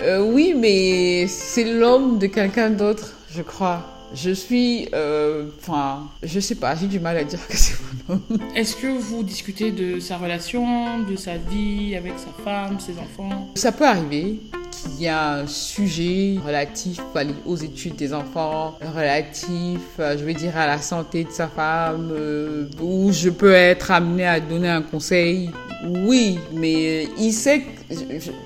Euh, 0.00 0.24
oui, 0.32 0.54
mais 0.56 1.26
c'est 1.26 1.64
l'homme 1.64 2.18
de 2.18 2.26
quelqu'un 2.26 2.70
d'autre, 2.70 3.14
je 3.30 3.42
crois. 3.42 3.82
Je 4.14 4.30
suis, 4.30 4.88
euh, 4.94 5.48
enfin, 5.58 6.06
je 6.22 6.38
sais 6.38 6.54
pas, 6.54 6.74
j'ai 6.74 6.86
du 6.86 7.00
mal 7.00 7.16
à 7.16 7.24
dire 7.24 7.46
que 7.46 7.56
c'est 7.56 7.76
mon 8.08 8.14
homme. 8.14 8.38
Est-ce 8.54 8.76
que 8.76 8.86
vous 8.86 9.22
discutez 9.22 9.70
de 9.70 10.00
sa 10.00 10.18
relation, 10.18 10.98
de 11.00 11.16
sa 11.16 11.36
vie 11.36 11.94
avec 11.96 12.12
sa 12.18 12.44
femme, 12.44 12.78
ses 12.78 12.92
enfants? 12.98 13.48
Ça 13.54 13.72
peut 13.72 13.86
arriver 13.86 14.38
qu'il 14.82 15.02
y 15.02 15.08
a 15.08 15.34
un 15.34 15.46
sujet 15.46 16.36
relatif 16.44 17.00
aux 17.46 17.56
études 17.56 17.96
des 17.96 18.12
enfants, 18.12 18.76
relatif, 18.80 19.80
euh, 19.98 20.16
je 20.18 20.24
veux 20.24 20.34
dire, 20.34 20.56
à 20.56 20.66
la 20.66 20.78
santé 20.78 21.24
de 21.24 21.30
sa 21.30 21.48
femme, 21.48 22.10
euh, 22.12 22.68
où 22.80 23.12
je 23.12 23.30
peux 23.30 23.52
être 23.52 23.90
amené 23.90 24.26
à 24.26 24.40
donner 24.40 24.68
un 24.68 24.82
conseil. 24.82 25.50
Oui, 25.84 26.38
mais 26.52 27.08
il 27.18 27.32
sait, 27.32 27.62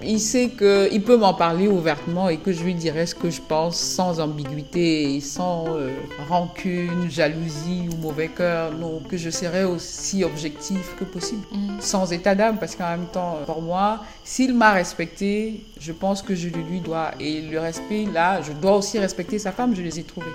il 0.02 0.20
sait 0.20 0.48
que 0.48 0.88
il 0.90 1.02
peut 1.02 1.18
m'en 1.18 1.34
parler 1.34 1.68
ouvertement 1.68 2.30
et 2.30 2.38
que 2.38 2.50
je 2.50 2.64
lui 2.64 2.74
dirai 2.74 3.04
ce 3.04 3.14
que 3.14 3.28
je 3.28 3.42
pense 3.42 3.76
sans 3.76 4.20
ambiguïté 4.20 5.16
et 5.16 5.20
sans 5.20 5.66
euh, 5.68 5.90
rancune, 6.30 7.10
jalousie 7.10 7.88
ou 7.92 7.96
mauvais 8.00 8.28
cœur. 8.28 8.72
Non, 8.72 9.00
que 9.06 9.18
je 9.18 9.28
serai 9.28 9.64
aussi 9.64 10.24
objectif 10.24 10.96
que 10.98 11.04
possible 11.04 11.42
sans 11.80 12.10
état 12.12 12.34
d'âme 12.34 12.56
parce 12.58 12.74
qu'en 12.74 12.88
même 12.88 13.06
temps, 13.12 13.40
pour 13.44 13.60
moi, 13.60 14.00
s'il 14.24 14.54
m'a 14.54 14.72
respecté, 14.72 15.60
je 15.78 15.92
pense 15.92 16.22
que 16.22 16.34
je 16.34 16.48
le 16.48 16.62
lui 16.62 16.80
dois. 16.80 17.12
Et 17.20 17.42
le 17.42 17.58
respect, 17.58 18.06
là, 18.12 18.40
je 18.42 18.52
dois 18.52 18.76
aussi 18.76 18.98
respecter 18.98 19.38
sa 19.38 19.52
femme, 19.52 19.74
je 19.74 19.82
les 19.82 19.98
ai 19.98 20.02
trouvés. 20.02 20.26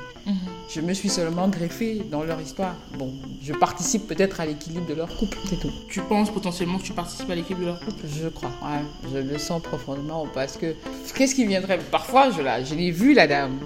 Je 0.74 0.80
me 0.80 0.94
suis 0.94 1.10
seulement 1.10 1.50
greffée 1.50 2.02
dans 2.10 2.24
leur 2.24 2.40
histoire. 2.40 2.76
Bon, 2.98 3.12
je 3.42 3.52
participe 3.54 4.08
peut-être 4.08 4.40
à 4.40 4.46
l'équilibre 4.46 4.86
de 4.88 4.94
leur 4.94 5.10
couple, 5.18 5.38
c'est 5.50 5.60
tout. 5.60 5.72
Tu 5.90 6.00
penses 6.02 6.30
potentiellement 6.30 6.78
que 6.78 6.84
tu 6.84 6.94
participes 6.94 7.30
à 7.30 7.36
l'équipe 7.36 7.60
de 7.60 7.66
leur 7.66 7.80
couple? 7.80 8.06
Je 8.08 8.30
crois, 8.30 8.52
ouais, 8.64 9.12
je 9.12 9.18
le 9.18 9.38
sens 9.38 9.62
profondément 9.62 10.28
parce 10.34 10.56
que 10.56 10.76
qu'est-ce 11.16 11.36
qui 11.36 11.46
viendrait? 11.46 11.80
Parfois, 11.92 12.30
je, 12.30 12.42
la, 12.42 12.64
je 12.64 12.76
l'ai 12.76 12.92
vue, 12.92 13.14
la 13.14 13.28
dame. 13.28 13.60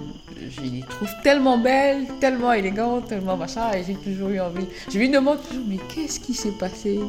Je 0.48 0.60
les 0.60 0.80
trouve 0.80 1.08
tellement 1.22 1.58
belle, 1.58 2.06
tellement 2.20 2.52
élégante, 2.52 3.08
tellement 3.08 3.36
machin, 3.36 3.72
et 3.72 3.84
j'ai 3.84 3.94
toujours 3.94 4.28
eu 4.28 4.40
envie. 4.40 4.66
Je 4.90 4.98
lui 4.98 5.08
demande 5.08 5.40
toujours, 5.42 5.64
mais 5.66 5.78
qu'est-ce 5.94 6.20
qui 6.20 6.34
s'est 6.34 6.52
passé? 6.52 7.00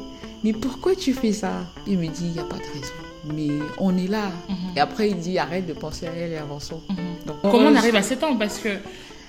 Mais 0.44 0.54
pourquoi 0.54 0.96
tu 0.96 1.14
fais 1.14 1.34
ça? 1.34 1.66
Il 1.88 1.98
me 1.98 2.08
dit, 2.08 2.26
il 2.26 2.32
n'y 2.32 2.40
a 2.40 2.44
pas 2.44 2.58
de 2.58 2.62
raison. 2.62 2.94
Mais 3.34 3.48
on 3.78 3.98
est 3.98 4.08
là. 4.08 4.32
Et 4.76 4.80
après, 4.80 5.10
il 5.10 5.18
dit, 5.18 5.38
arrête 5.38 5.66
de 5.68 5.74
penser 5.74 6.08
à 6.08 6.12
elle 6.12 6.32
et 6.34 6.38
avançons. 6.38 6.82
Donc, 7.26 7.38
Comment 7.42 7.54
on 7.58 7.62
heureuse- 7.66 7.78
arrive 7.78 7.96
à 7.96 8.02
7 8.02 8.24
ans 8.24 8.36
Parce 8.38 8.60
que 8.60 8.70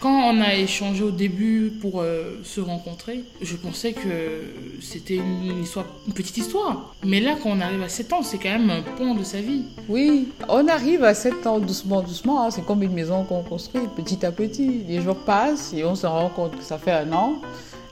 quand 0.01 0.31
on 0.33 0.41
a 0.41 0.55
échangé 0.55 1.03
au 1.03 1.11
début 1.11 1.73
pour 1.81 2.01
euh, 2.01 2.39
se 2.45 2.61
rencontrer, 2.61 3.25
je 3.43 3.57
pensais 3.57 3.93
que 3.93 4.45
c'était 4.81 5.17
une, 5.17 5.63
histoire, 5.63 5.87
une 6.07 6.13
petite 6.13 6.37
histoire. 6.37 6.95
Mais 7.05 7.21
là, 7.21 7.35
quand 7.43 7.51
on 7.51 7.61
arrive 7.61 7.83
à 7.83 7.89
7 7.89 8.13
ans, 8.13 8.23
c'est 8.23 8.39
quand 8.39 8.51
même 8.51 8.71
un 8.71 8.83
pont 8.83 9.15
de 9.17 9.25
sa 9.25 9.41
vie. 9.41 9.63
Oui, 9.89 10.29
on 10.49 10.69
arrive 10.69 11.03
à 11.03 11.15
7 11.15 11.47
ans 11.47 11.59
doucement, 11.59 12.03
doucement. 12.03 12.45
hein. 12.45 12.51
C'est 12.51 12.65
comme 12.65 12.83
une 12.85 12.93
maison 12.93 13.25
qu'on 13.25 13.43
construit 13.43 13.83
petit 13.97 14.25
à 14.25 14.31
petit. 14.31 14.83
Les 14.87 15.01
jours 15.01 15.17
passent 15.17 15.73
et 15.75 15.85
on 15.85 15.95
se 15.97 16.07
rend 16.07 16.29
compte 16.29 16.57
que 16.57 16.63
ça 16.63 16.79
fait 16.79 16.93
un 16.93 17.13
an, 17.13 17.41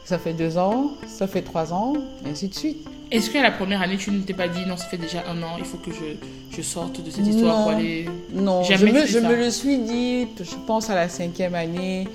ça 0.04 0.18
fait 0.18 0.32
deux 0.34 0.56
ans, 0.58 0.92
ça 1.08 1.26
fait 1.26 1.42
trois 1.42 1.72
ans, 1.72 1.94
et 2.24 2.30
ainsi 2.30 2.46
de 2.48 2.54
suite. 2.54 2.86
Est-ce 3.10 3.30
qu'à 3.30 3.42
la 3.42 3.50
première 3.52 3.82
année, 3.82 3.96
tu 3.96 4.10
ne 4.10 4.20
t'es 4.20 4.34
pas 4.34 4.48
dit, 4.48 4.64
non, 4.66 4.76
ça 4.76 4.86
fait 4.86 4.96
déjà 4.98 5.22
un 5.28 5.40
an, 5.42 5.56
il 5.58 5.64
faut 5.64 5.76
que 5.78 5.92
je, 5.92 6.56
je 6.56 6.62
sorte 6.62 7.00
de 7.04 7.10
cette 7.10 7.26
histoire 7.26 7.62
pour 7.62 7.72
Non. 7.72 7.78
aller... 7.78 8.06
Non, 8.32 8.62
je 8.64 8.84
me, 8.84 9.06
je 9.06 9.18
me 9.20 9.36
le 9.36 9.50
suis 9.50 9.78
dit, 9.78 10.26
je 10.40 10.56
pense 10.66 10.90
à 10.90 10.94
la 10.96 11.08
cinquième 11.08 11.54
année. 11.54 12.08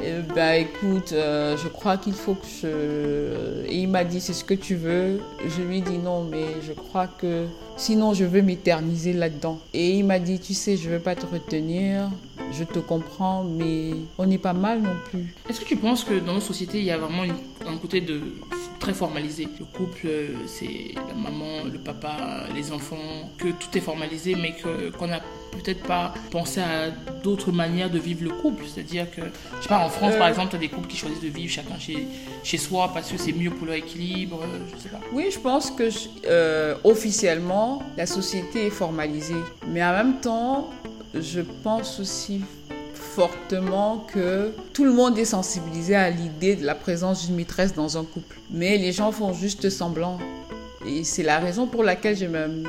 Eh 0.00 0.22
ben 0.32 0.52
écoute, 0.52 1.12
euh, 1.12 1.56
je 1.56 1.66
crois 1.66 1.96
qu'il 1.96 2.12
faut 2.12 2.34
que 2.34 2.46
je... 2.62 3.66
Et 3.68 3.78
il 3.78 3.88
m'a 3.88 4.04
dit, 4.04 4.20
c'est 4.20 4.32
ce 4.32 4.44
que 4.44 4.54
tu 4.54 4.76
veux. 4.76 5.20
Je 5.44 5.60
lui 5.60 5.78
ai 5.78 5.80
dit 5.80 5.98
non, 5.98 6.22
mais 6.22 6.44
je 6.64 6.72
crois 6.72 7.08
que 7.08 7.46
sinon 7.76 8.14
je 8.14 8.24
veux 8.24 8.40
m'éterniser 8.40 9.12
là-dedans. 9.12 9.58
Et 9.74 9.96
il 9.98 10.04
m'a 10.04 10.20
dit, 10.20 10.38
tu 10.38 10.54
sais, 10.54 10.76
je 10.76 10.88
veux 10.88 11.00
pas 11.00 11.16
te 11.16 11.26
retenir, 11.26 12.10
je 12.52 12.62
te 12.62 12.78
comprends, 12.78 13.42
mais 13.42 13.90
on 14.18 14.26
n'est 14.26 14.38
pas 14.38 14.52
mal 14.52 14.82
non 14.82 14.94
plus. 15.10 15.34
Est-ce 15.50 15.58
que 15.60 15.64
tu 15.64 15.74
penses 15.76 16.04
que 16.04 16.14
dans 16.20 16.34
nos 16.34 16.40
sociétés, 16.40 16.78
il 16.78 16.84
y 16.84 16.92
a 16.92 16.98
vraiment 16.98 17.24
une- 17.24 17.34
un 17.68 17.76
côté 17.76 18.00
de 18.00 18.20
très 18.80 18.94
formalisé 18.94 19.48
Le 19.58 19.64
couple, 19.64 20.06
euh, 20.06 20.28
c'est 20.46 20.94
la 20.94 21.14
maman, 21.14 21.64
le 21.70 21.78
papa, 21.78 22.44
les 22.54 22.72
enfants, 22.72 23.30
que 23.38 23.48
tout 23.48 23.76
est 23.76 23.80
formalisé, 23.80 24.34
mais 24.36 24.52
que- 24.52 24.90
qu'on 24.96 25.08
n'a 25.08 25.20
peut-être 25.52 25.82
pas 25.82 26.14
pensé 26.30 26.60
à 26.60 26.90
d'autres 27.22 27.50
manières 27.52 27.90
de 27.90 27.98
vivre 27.98 28.22
le 28.24 28.30
couple. 28.30 28.64
C'est-à-dire 28.72 29.10
que, 29.10 29.22
je 29.58 29.62
sais 29.62 29.68
pas, 29.68 29.78
en 29.84 29.88
France, 29.88 30.14
Euh. 30.14 30.18
par 30.18 30.28
exemple, 30.28 30.50
tu 30.50 30.56
as 30.56 30.60
des 30.60 30.68
couples 30.68 30.86
qui 30.88 30.96
choisissent 30.96 31.20
de 31.20 31.28
vivre 31.28 31.50
chacun 31.52 31.78
chez, 31.78 32.06
chez 32.44 32.58
soi 32.58 32.90
parce 32.94 33.10
que 33.10 33.18
c'est 33.18 33.32
mieux 33.32 33.50
pour 33.50 33.66
leur 33.66 33.76
équilibre, 33.76 34.40
euh, 34.42 34.58
je 34.74 34.80
sais 34.82 34.88
pas. 34.90 35.00
Oui, 35.12 35.26
je 35.30 35.38
pense 35.38 35.70
que 35.70 35.88
euh, 36.26 36.76
officiellement, 36.84 37.82
la 37.96 38.06
société 38.06 38.66
est 38.66 38.70
formalisée. 38.70 39.34
Mais 39.66 39.82
en 39.82 39.92
même 39.92 40.20
temps, 40.20 40.70
je 41.14 41.40
pense 41.40 41.98
aussi 42.00 42.40
fortement 43.18 44.06
que 44.14 44.52
tout 44.72 44.84
le 44.84 44.92
monde 44.92 45.18
est 45.18 45.24
sensibilisé 45.24 45.96
à 45.96 46.08
l'idée 46.08 46.54
de 46.54 46.64
la 46.64 46.76
présence 46.76 47.26
d'une 47.26 47.34
maîtresse 47.34 47.74
dans 47.74 47.98
un 47.98 48.04
couple. 48.04 48.36
Mais 48.48 48.78
les 48.78 48.92
gens 48.92 49.10
font 49.10 49.32
juste 49.32 49.70
semblant. 49.70 50.18
Et 50.86 51.02
c'est 51.02 51.24
la 51.24 51.40
raison 51.40 51.66
pour 51.66 51.82
laquelle 51.82 52.16
j'ai 52.16 52.28
même 52.28 52.62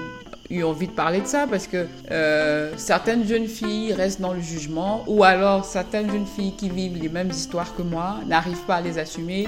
eu 0.49 0.63
envie 0.63 0.87
de 0.87 0.91
parler 0.91 1.21
de 1.21 1.27
ça, 1.27 1.45
parce 1.45 1.67
que 1.67 1.85
euh, 2.09 2.73
certaines 2.77 3.27
jeunes 3.27 3.45
filles 3.45 3.93
restent 3.93 4.21
dans 4.21 4.33
le 4.33 4.41
jugement, 4.41 5.03
ou 5.05 5.23
alors 5.23 5.65
certaines 5.65 6.09
jeunes 6.09 6.25
filles 6.25 6.55
qui 6.57 6.71
vivent 6.71 6.99
les 6.99 7.09
mêmes 7.09 7.29
histoires 7.29 7.75
que 7.75 7.83
moi 7.83 8.15
n'arrivent 8.25 8.65
pas 8.65 8.77
à 8.77 8.81
les 8.81 8.97
assumer, 8.97 9.47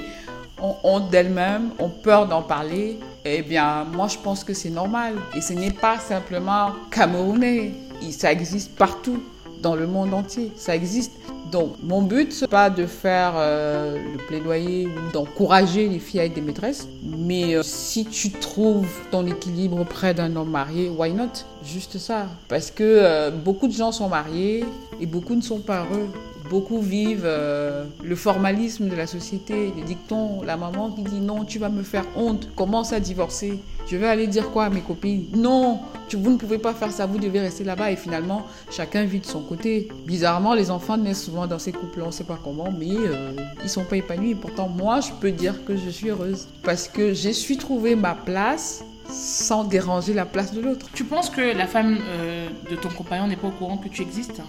ont 0.62 0.76
honte 0.84 1.10
d'elles-mêmes, 1.10 1.72
ont 1.80 1.90
peur 1.90 2.28
d'en 2.28 2.44
parler. 2.44 3.00
Eh 3.26 3.42
bien, 3.42 3.86
moi, 3.86 4.08
je 4.08 4.20
pense 4.20 4.44
que 4.44 4.54
c'est 4.54 4.70
normal. 4.70 5.16
Et 5.36 5.42
ce 5.42 5.54
n'est 5.54 5.72
pas 5.72 5.98
simplement 5.98 6.74
camerounais. 6.92 7.74
Ça 8.12 8.32
existe 8.32 8.76
partout 8.76 9.24
dans 9.62 9.76
le 9.76 9.88
monde 9.88 10.14
entier. 10.14 10.52
Ça 10.56 10.76
existe. 10.76 11.14
Donc, 11.52 11.74
mon 11.84 12.02
but, 12.02 12.32
c'est 12.32 12.48
pas 12.48 12.70
de 12.70 12.86
faire 12.86 13.34
euh, 13.36 13.98
le 14.14 14.18
plaidoyer 14.26 14.88
ou 14.88 15.12
d'encourager 15.12 15.90
les 15.90 16.00
filles 16.00 16.22
à 16.22 16.26
être 16.26 16.34
des 16.34 16.42
maîtresses. 16.42 16.88
Mais 17.04 17.56
euh, 17.56 17.62
si 17.64 18.06
tu 18.06 18.32
trouves 18.32 18.88
ton 19.12 19.28
équilibre 19.28 19.84
près 19.84 20.14
d'un 20.14 20.36
homme 20.36 20.52
marié, 20.52 20.90
why 20.90 21.12
not? 21.12 21.46
Juste 21.66 21.98
ça. 21.98 22.28
Parce 22.48 22.72
que 22.72 22.84
euh, 22.84 23.32
beaucoup 23.32 23.68
de 23.68 23.74
gens 23.74 23.92
sont 23.92 24.08
mariés 24.08 24.64
et 25.02 25.06
beaucoup 25.06 25.36
ne 25.36 25.42
sont 25.42 25.60
pas 25.60 25.86
heureux. 25.86 26.08
Beaucoup 26.52 26.82
vivent 26.82 27.24
euh, 27.24 27.86
le 28.04 28.16
formalisme 28.18 28.90
de 28.90 28.96
la 28.98 29.08
société, 29.08 29.72
les 29.74 29.84
dictons, 29.84 30.42
la 30.42 30.58
maman 30.58 30.92
qui 30.92 31.04
dit 31.04 31.22
non, 31.22 31.46
tu 31.46 31.60
vas 31.60 31.70
me 31.70 31.82
faire 31.82 32.04
honte, 32.18 32.50
commence 32.58 32.92
à 32.92 33.00
divorcer. 33.00 33.58
Je 33.88 33.96
vais 33.96 34.08
aller 34.08 34.28
dire 34.28 34.52
quoi 34.52 34.66
à 34.66 34.70
mes 34.70 34.82
copines? 34.82 35.28
Non, 35.34 35.80
vous 36.14 36.30
ne 36.30 36.36
pouvez 36.36 36.58
pas 36.58 36.74
faire 36.74 36.92
ça, 36.92 37.06
vous 37.06 37.20
devez 37.20 37.40
rester 37.40 37.64
là-bas. 37.64 37.92
Et 37.92 37.96
finalement, 37.96 38.46
chacun 38.70 39.06
vit 39.06 39.22
de 39.22 39.26
son 39.26 39.40
côté. 39.40 39.88
Bizarrement, 40.06 40.54
les 40.54 40.72
enfants 40.72 40.98
naissent 40.98 41.24
souvent 41.24 41.48
dans 41.48 41.58
ces 41.58 41.72
couples, 41.72 42.02
on 42.02 42.08
ne 42.08 42.12
sait 42.12 42.26
pas 42.26 42.38
comment, 42.44 42.70
mais 42.78 42.98
euh, 42.98 43.32
ils 43.64 43.70
sont 43.70 43.86
pas 43.86 43.96
épanouis. 43.96 44.36
Pourtant, 44.36 44.68
moi, 44.68 45.00
je 45.00 45.12
peux 45.22 45.32
dire 45.32 45.64
que 45.64 45.78
je 45.78 45.90
suis 45.90 46.10
heureuse 46.10 46.50
parce 46.64 46.90
que 46.90 47.14
j'ai 47.14 47.32
su 47.32 47.56
trouver 47.56 47.96
ma 47.96 48.14
place 48.14 48.84
sans 49.12 49.64
déranger 49.64 50.14
la 50.14 50.26
place 50.26 50.54
de 50.54 50.62
l'autre. 50.62 50.88
Tu 50.94 51.04
penses 51.04 51.30
que 51.30 51.42
la 51.56 51.68
femme 51.68 51.98
euh, 52.02 52.48
de 52.70 52.76
ton 52.76 52.90
compagnon 52.90 53.28
n'est 53.28 53.36
pas 53.36 53.48
au 53.48 53.52
courant 53.52 53.78
que 53.78 53.90
tu 53.90 54.02
existes? 54.02 54.42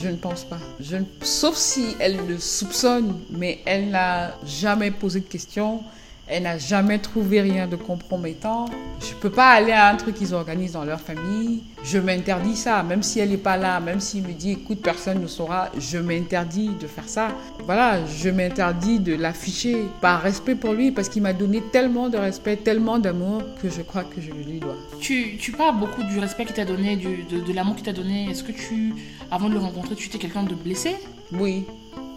Je 0.00 0.08
ne 0.08 0.16
pense 0.16 0.44
pas. 0.44 0.58
Je 0.80 0.96
ne- 0.96 1.04
Sauf 1.22 1.56
si 1.56 1.96
elle 1.98 2.18
le 2.28 2.38
soupçonne, 2.38 3.18
mais 3.30 3.60
elle 3.66 3.90
n'a 3.90 4.32
jamais 4.46 4.90
posé 4.90 5.20
de 5.20 5.26
questions. 5.26 5.82
Elle 6.30 6.42
n'a 6.42 6.58
jamais 6.58 6.98
trouvé 6.98 7.40
rien 7.40 7.66
de 7.66 7.76
compromettant. 7.76 8.66
Je 9.00 9.14
peux 9.14 9.30
pas 9.30 9.50
aller 9.50 9.72
à 9.72 9.88
un 9.88 9.96
truc 9.96 10.16
qu'ils 10.16 10.34
organisent 10.34 10.72
dans 10.72 10.84
leur 10.84 11.00
famille. 11.00 11.62
Je 11.82 11.98
m'interdis 11.98 12.56
ça, 12.56 12.82
même 12.82 13.02
si 13.02 13.20
elle 13.20 13.30
n'est 13.30 13.38
pas 13.38 13.56
là, 13.56 13.80
même 13.80 13.98
s'il 13.98 14.24
me 14.24 14.32
dit 14.32 14.52
écoute, 14.52 14.82
personne 14.82 15.22
ne 15.22 15.26
saura, 15.26 15.70
je 15.78 15.96
m'interdis 15.96 16.70
de 16.80 16.86
faire 16.86 17.08
ça. 17.08 17.28
Voilà, 17.64 18.04
je 18.04 18.28
m'interdis 18.28 18.98
de 18.98 19.14
l'afficher 19.14 19.84
par 20.02 20.20
respect 20.20 20.54
pour 20.54 20.74
lui 20.74 20.90
parce 20.90 21.08
qu'il 21.08 21.22
m'a 21.22 21.32
donné 21.32 21.62
tellement 21.72 22.10
de 22.10 22.18
respect, 22.18 22.56
tellement 22.56 22.98
d'amour 22.98 23.42
que 23.62 23.70
je 23.70 23.80
crois 23.80 24.04
que 24.04 24.20
je 24.20 24.30
le 24.30 24.42
lui 24.42 24.60
dois. 24.60 24.76
Tu, 25.00 25.38
tu 25.38 25.52
parles 25.52 25.78
beaucoup 25.78 26.02
du 26.02 26.18
respect 26.18 26.44
qu'il 26.44 26.56
t'a 26.56 26.66
donné, 26.66 26.96
du, 26.96 27.22
de, 27.22 27.40
de 27.40 27.52
l'amour 27.54 27.76
qu'il 27.76 27.84
t'a 27.84 27.92
donné. 27.92 28.28
Est-ce 28.30 28.42
que 28.42 28.52
tu, 28.52 28.94
avant 29.30 29.48
de 29.48 29.54
le 29.54 29.60
rencontrer, 29.60 29.94
tu 29.94 30.08
étais 30.08 30.18
quelqu'un 30.18 30.42
de 30.42 30.54
blessé? 30.54 30.96
Oui, 31.32 31.64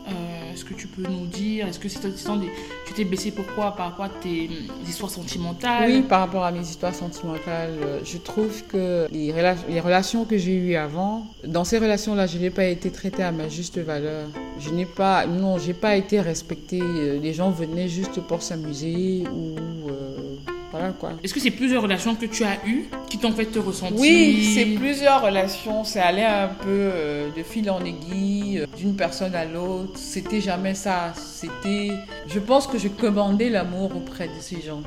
Euh, 0.07 0.53
Est-ce 0.53 0.65
que 0.65 0.73
tu 0.73 0.87
peux 0.87 1.03
nous 1.03 1.25
dire 1.27 1.67
Est-ce 1.67 1.79
que 1.79 1.87
c'est 1.89 1.99
tu 2.01 2.93
t'es 2.93 3.05
blessé 3.05 3.31
pourquoi 3.31 3.71
Par 3.75 3.89
rapport 3.91 4.05
à 4.05 4.09
tes 4.09 4.47
hum, 4.49 4.87
histoires 4.87 5.11
sentimentales? 5.11 5.89
Oui, 5.89 6.01
par 6.01 6.21
rapport 6.21 6.43
à 6.43 6.51
mes 6.51 6.59
histoires 6.61 6.93
sentimentales, 6.95 7.77
euh, 7.83 7.99
je 8.03 8.17
trouve 8.17 8.63
que 8.67 9.07
les, 9.11 9.31
rela- 9.31 9.55
les 9.69 9.79
relations 9.79 10.25
que 10.25 10.37
j'ai 10.37 10.55
eues 10.55 10.75
avant, 10.75 11.25
dans 11.45 11.63
ces 11.63 11.77
relations-là, 11.77 12.27
je 12.27 12.37
n'ai 12.37 12.49
pas 12.49 12.65
été 12.65 12.91
traitée 12.91 13.23
à 13.23 13.31
ma 13.31 13.47
juste 13.47 13.77
valeur. 13.77 14.27
Je 14.59 14.69
n'ai 14.71 14.85
pas, 14.85 15.25
non, 15.25 15.57
j'ai 15.57 15.73
pas 15.73 15.95
été 15.95 16.19
respectée. 16.19 16.81
Euh, 16.81 17.19
Les 17.19 17.33
gens 17.33 17.51
venaient 17.51 17.87
juste 17.87 18.19
pour 18.21 18.41
s'amuser 18.41 19.23
ou 19.33 19.55
euh, 19.89 20.30
voilà 20.71 20.91
quoi. 20.93 21.11
Est-ce 21.23 21.33
que 21.33 21.39
c'est 21.39 21.51
plusieurs 21.51 21.83
relations 21.83 22.15
que 22.15 22.25
tu 22.25 22.43
as 22.43 22.65
eues 22.65 22.85
qui 23.09 23.17
t'ont 23.17 23.33
fait 23.33 23.45
te 23.45 23.59
ressentir 23.59 23.99
Oui, 23.99 24.53
c'est 24.55 24.65
plusieurs 24.65 25.21
relations. 25.21 25.83
C'est 25.83 25.99
allé 25.99 26.23
un 26.23 26.47
peu 26.47 26.67
euh, 26.69 27.29
de 27.35 27.43
fil 27.43 27.69
en 27.69 27.83
aiguille, 27.83 28.59
euh, 28.59 28.65
d'une 28.77 28.95
personne 28.95 29.35
à 29.35 29.43
l'autre. 29.45 29.91
C'était 29.95 30.39
jamais 30.41 30.73
ça. 30.73 31.13
C'était. 31.15 31.91
Je 32.27 32.39
pense 32.39 32.67
que 32.67 32.77
je 32.77 32.87
commandais 32.87 33.49
l'amour 33.49 33.95
auprès 33.95 34.27
de 34.27 34.39
ces 34.39 34.61
gens. 34.61 34.81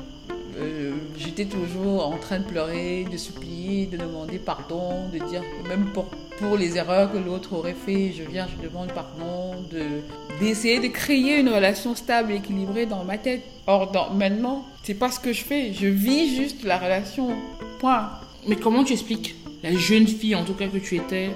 Euh, 0.57 0.93
J'étais 1.17 1.45
toujours 1.45 2.07
en 2.07 2.17
train 2.17 2.39
de 2.39 2.45
pleurer, 2.45 3.05
de 3.11 3.17
supplier, 3.17 3.85
de 3.85 3.97
demander 3.97 4.39
pardon, 4.39 5.07
de 5.13 5.19
dire 5.29 5.41
même 5.67 5.85
pour, 5.93 6.07
pour 6.39 6.57
les 6.57 6.77
erreurs 6.77 7.11
que 7.11 7.17
l'autre 7.17 7.53
aurait 7.53 7.75
fait, 7.75 8.11
je 8.11 8.23
viens, 8.23 8.47
je 8.47 8.67
demande 8.67 8.91
pardon, 8.91 9.55
de 9.71 10.01
d'essayer 10.39 10.79
de 10.79 10.87
créer 10.87 11.39
une 11.39 11.49
relation 11.49 11.95
stable 11.95 12.33
et 12.33 12.35
équilibrée 12.35 12.85
dans 12.85 13.03
ma 13.05 13.17
tête. 13.17 13.43
Or, 13.67 13.91
dans, 13.91 14.09
maintenant, 14.11 14.65
c'est 14.83 14.93
pas 14.93 15.09
ce 15.09 15.19
que 15.19 15.31
je 15.31 15.43
fais. 15.43 15.71
Je 15.73 15.87
vis 15.87 16.35
juste 16.35 16.63
la 16.63 16.77
relation. 16.77 17.29
Point. 17.79 18.09
Mais 18.47 18.57
comment 18.57 18.83
tu 18.83 18.93
expliques 18.93 19.35
la 19.63 19.75
jeune 19.75 20.07
fille, 20.07 20.35
en 20.35 20.45
tout 20.45 20.53
cas 20.53 20.67
que 20.67 20.77
tu 20.77 20.95
étais, 20.95 21.31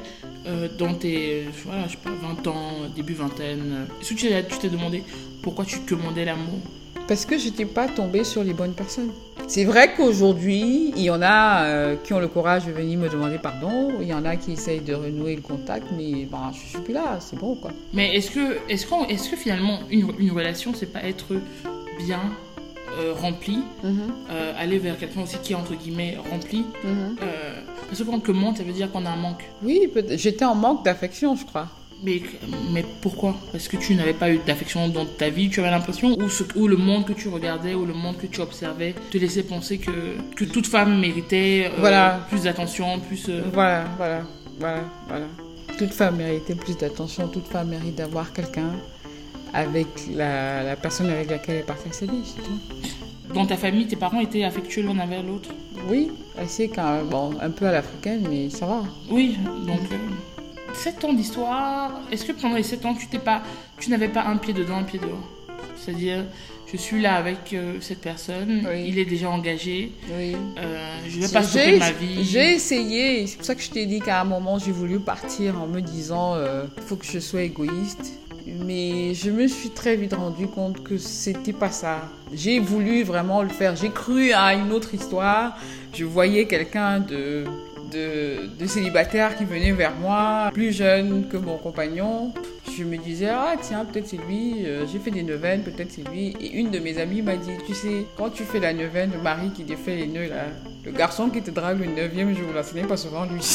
euh, 0.45 0.67
dans 0.77 0.93
tes 0.93 1.45
euh, 1.45 1.49
voilà, 1.65 1.87
je 1.87 1.93
sais 1.93 1.97
pas, 1.97 2.11
20 2.11 2.47
ans, 2.47 2.71
début 2.95 3.13
vingtaine 3.13 3.87
euh, 3.89 4.01
Est-ce 4.01 4.13
que 4.13 4.53
tu 4.53 4.59
t'es 4.59 4.69
demandé 4.69 5.03
pourquoi 5.41 5.65
tu 5.65 5.79
commandais 5.79 6.25
l'amour? 6.25 6.59
Parce 7.09 7.25
que 7.25 7.39
je 7.39 7.45
n'étais 7.45 7.65
pas 7.65 7.87
tombée 7.87 8.23
sur 8.23 8.43
les 8.43 8.53
bonnes 8.53 8.73
personnes. 8.73 9.09
C'est 9.47 9.65
vrai 9.65 9.95
qu'aujourd'hui, 9.95 10.93
il 10.95 11.01
y 11.01 11.09
en 11.09 11.23
a 11.23 11.63
euh, 11.63 11.95
qui 12.03 12.13
ont 12.13 12.19
le 12.19 12.27
courage 12.27 12.67
de 12.67 12.71
venir 12.71 12.99
me 12.99 13.09
demander 13.09 13.39
pardon, 13.39 13.93
il 13.99 14.07
y 14.07 14.13
en 14.13 14.25
a 14.25 14.35
qui 14.35 14.51
essayent 14.51 14.81
de 14.81 14.93
renouer 14.93 15.35
le 15.35 15.41
contact, 15.41 15.87
mais 15.97 16.27
ben, 16.31 16.51
je 16.53 16.69
suis 16.69 16.77
plus 16.77 16.93
là, 16.93 17.17
c'est 17.19 17.39
bon 17.39 17.55
quoi. 17.55 17.71
Mais 17.93 18.15
est-ce 18.15 18.29
que, 18.29 18.59
est-ce 18.69 18.85
qu'on, 18.85 19.07
est-ce 19.07 19.31
que 19.31 19.35
finalement 19.35 19.79
une, 19.89 20.13
une 20.19 20.31
relation, 20.31 20.71
c'est 20.75 20.93
pas 20.93 21.03
être 21.03 21.33
bien 21.97 22.21
euh, 22.99 23.13
rempli, 23.13 23.59
euh, 23.83 24.53
aller 24.57 24.77
vers 24.77 24.97
quelqu'un 24.97 25.21
aussi 25.21 25.37
qui 25.41 25.53
est 25.53 25.55
entre 25.55 25.73
guillemets 25.73 26.17
rempli 26.29 26.65
euh, 26.85 27.61
Parce 27.87 27.99
que 27.99 28.03
quand 28.03 28.27
le 28.27 28.33
manque, 28.33 28.57
ça 28.57 28.63
veut 28.63 28.71
dire 28.71 28.91
qu'on 28.91 29.05
a 29.05 29.09
un 29.09 29.15
manque. 29.15 29.45
Oui, 29.63 29.91
j'étais 30.11 30.45
en 30.45 30.55
manque 30.55 30.85
d'affection, 30.85 31.35
je 31.35 31.45
crois. 31.45 31.69
Mais, 32.01 32.21
mais 32.71 32.85
pourquoi? 33.01 33.35
Parce 33.51 33.67
que 33.67 33.75
tu 33.75 33.93
n'avais 33.95 34.13
pas 34.13 34.31
eu 34.31 34.39
d'affection 34.47 34.87
dans 34.87 35.05
ta 35.05 35.29
vie, 35.29 35.49
tu 35.49 35.59
avais 35.59 35.69
l'impression, 35.71 36.17
ou, 36.17 36.29
ce- 36.29 36.43
ou 36.55 36.67
le 36.67 36.77
monde 36.77 37.05
que 37.05 37.11
tu 37.13 37.27
regardais, 37.27 37.73
ou 37.73 37.85
le 37.85 37.93
monde 37.93 38.17
que 38.17 38.27
tu 38.27 38.39
observais, 38.39 38.95
te 39.11 39.17
laissait 39.17 39.43
penser 39.43 39.79
que, 39.79 39.91
que 40.35 40.45
toute 40.45 40.65
femme 40.67 40.99
méritait 40.99 41.65
euh, 41.69 41.75
Voilà. 41.79 42.25
plus 42.29 42.43
d'attention, 42.43 42.99
plus... 42.99 43.25
euh, 43.27 43.41
Voilà, 43.51 43.83
voilà, 43.97 44.21
voilà, 44.59 44.83
voilà. 45.09 45.25
Toute 45.77 45.91
femme 45.91 46.17
méritait 46.17 46.55
plus 46.55 46.77
d'attention, 46.77 47.27
toute 47.27 47.47
femme 47.47 47.69
mérite 47.69 47.95
d'avoir 47.95 48.31
quelqu'un 48.31 48.71
avec 49.53 49.87
la, 50.15 50.63
la 50.63 50.75
personne 50.77 51.09
avec 51.09 51.29
laquelle 51.29 51.55
elle 51.57 51.65
partage 51.65 51.91
sa 51.93 52.05
vie, 52.05 52.21
c'est 52.23 52.41
tout. 52.43 53.33
Dans 53.33 53.45
ta 53.45 53.57
famille, 53.57 53.85
tes 53.87 53.95
parents 53.95 54.21
étaient 54.21 54.43
affectueux 54.43 54.83
l'un 54.83 54.97
envers 54.99 55.21
l'autre? 55.21 55.49
Oui, 55.89 56.11
assez 56.37 56.67
quand 56.69 57.03
bon, 57.11 57.31
un 57.41 57.49
peu 57.51 57.65
à 57.67 57.71
l'africaine, 57.73 58.25
mais 58.29 58.49
ça 58.49 58.65
va. 58.65 58.83
Oui, 59.09 59.37
donc... 59.67 59.79
euh, 59.91 59.97
7 60.73 61.03
ans 61.05 61.13
d'histoire, 61.13 61.99
est-ce 62.11 62.25
que 62.25 62.31
pendant 62.31 62.55
les 62.55 62.63
7 62.63 62.85
ans, 62.85 62.93
tu 62.93 63.07
t'es 63.07 63.19
pas, 63.19 63.41
tu 63.79 63.89
n'avais 63.89 64.07
pas 64.07 64.23
un 64.23 64.37
pied 64.37 64.53
dedans, 64.53 64.77
un 64.77 64.83
pied 64.83 64.99
dehors? 64.99 65.27
C'est-à-dire, 65.77 66.25
je 66.71 66.77
suis 66.77 67.01
là 67.01 67.15
avec 67.15 67.53
euh, 67.53 67.77
cette 67.81 68.01
personne, 68.01 68.67
Oui. 68.69 68.85
il 68.87 68.99
est 68.99 69.05
déjà 69.05 69.29
engagé, 69.29 69.91
Oui. 70.17 70.35
euh, 70.57 70.97
je 71.07 71.19
vais 71.19 71.27
pas 71.27 71.41
ma 71.79 71.91
vie. 71.91 72.23
j'ai 72.23 72.53
essayé, 72.53 73.25
c'est 73.27 73.37
pour 73.37 73.45
ça 73.45 73.55
que 73.55 73.61
je 73.61 73.69
t'ai 73.71 73.85
dit 73.85 73.99
qu'à 73.99 74.21
un 74.21 74.25
moment 74.25 74.59
j'ai 74.59 74.71
voulu 74.71 74.99
partir 74.99 75.61
en 75.61 75.67
me 75.67 75.79
disant 75.81 76.35
euh, 76.35 76.65
faut 76.85 76.95
que 76.95 77.05
je 77.05 77.19
sois 77.19 77.41
égoïste. 77.43 78.13
Mais 78.65 79.13
je 79.13 79.29
me 79.29 79.47
suis 79.47 79.69
très 79.69 79.95
vite 79.95 80.13
rendu 80.13 80.47
compte 80.47 80.81
que 80.83 80.97
c'était 80.97 81.53
pas 81.53 81.69
ça. 81.69 82.09
J'ai 82.33 82.59
voulu 82.59 83.03
vraiment 83.03 83.43
le 83.43 83.49
faire. 83.49 83.75
J'ai 83.75 83.89
cru 83.91 84.31
à 84.33 84.55
une 84.55 84.71
autre 84.71 84.95
histoire. 84.95 85.55
Je 85.93 86.03
voyais 86.03 86.45
quelqu'un 86.47 86.99
de, 86.99 87.45
de, 87.91 88.47
de 88.57 88.67
célibataire 88.67 89.37
qui 89.37 89.45
venait 89.45 89.71
vers 89.71 89.95
moi, 89.95 90.49
plus 90.53 90.71
jeune 90.71 91.27
que 91.27 91.37
mon 91.37 91.57
compagnon. 91.57 92.33
Je 92.77 92.83
me 92.83 92.97
disais, 92.97 93.29
ah 93.29 93.55
tiens, 93.61 93.83
peut-être 93.83 94.07
c'est 94.07 94.17
lui, 94.17 94.65
euh, 94.65 94.85
j'ai 94.87 94.99
fait 94.99 95.11
des 95.11 95.23
neuvaines, 95.23 95.63
peut-être 95.63 95.91
c'est 95.91 96.07
lui. 96.07 96.35
Et 96.39 96.59
une 96.59 96.71
de 96.71 96.79
mes 96.79 96.97
amies 96.97 97.21
m'a 97.21 97.35
dit, 97.35 97.51
tu 97.65 97.73
sais, 97.73 98.05
quand 98.15 98.29
tu 98.29 98.43
fais 98.43 98.59
la 98.59 98.73
neuvaine, 98.73 99.11
le 99.11 99.21
mari 99.21 99.51
qui 99.53 99.63
défait 99.63 99.95
les 99.95 100.07
nœuds, 100.07 100.29
le 100.85 100.91
garçon 100.91 101.29
qui 101.29 101.41
te 101.41 101.51
drague 101.51 101.79
le 101.79 101.87
neuvième 101.87 102.33
jour, 102.35 102.53
là, 102.53 102.63
ce 102.63 102.75
n'est 102.75 102.83
pas 102.83 102.97
souvent 102.97 103.25
lui. 103.25 103.41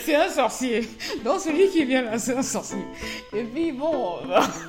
C'est 0.00 0.14
un 0.14 0.28
sorcier. 0.28 0.88
Non, 1.24 1.38
celui 1.38 1.68
qui 1.70 1.84
vient 1.84 2.02
là, 2.02 2.18
c'est 2.18 2.36
un 2.36 2.42
sorcier. 2.42 2.84
Et 3.32 3.44
puis, 3.44 3.72
bon. 3.72 4.18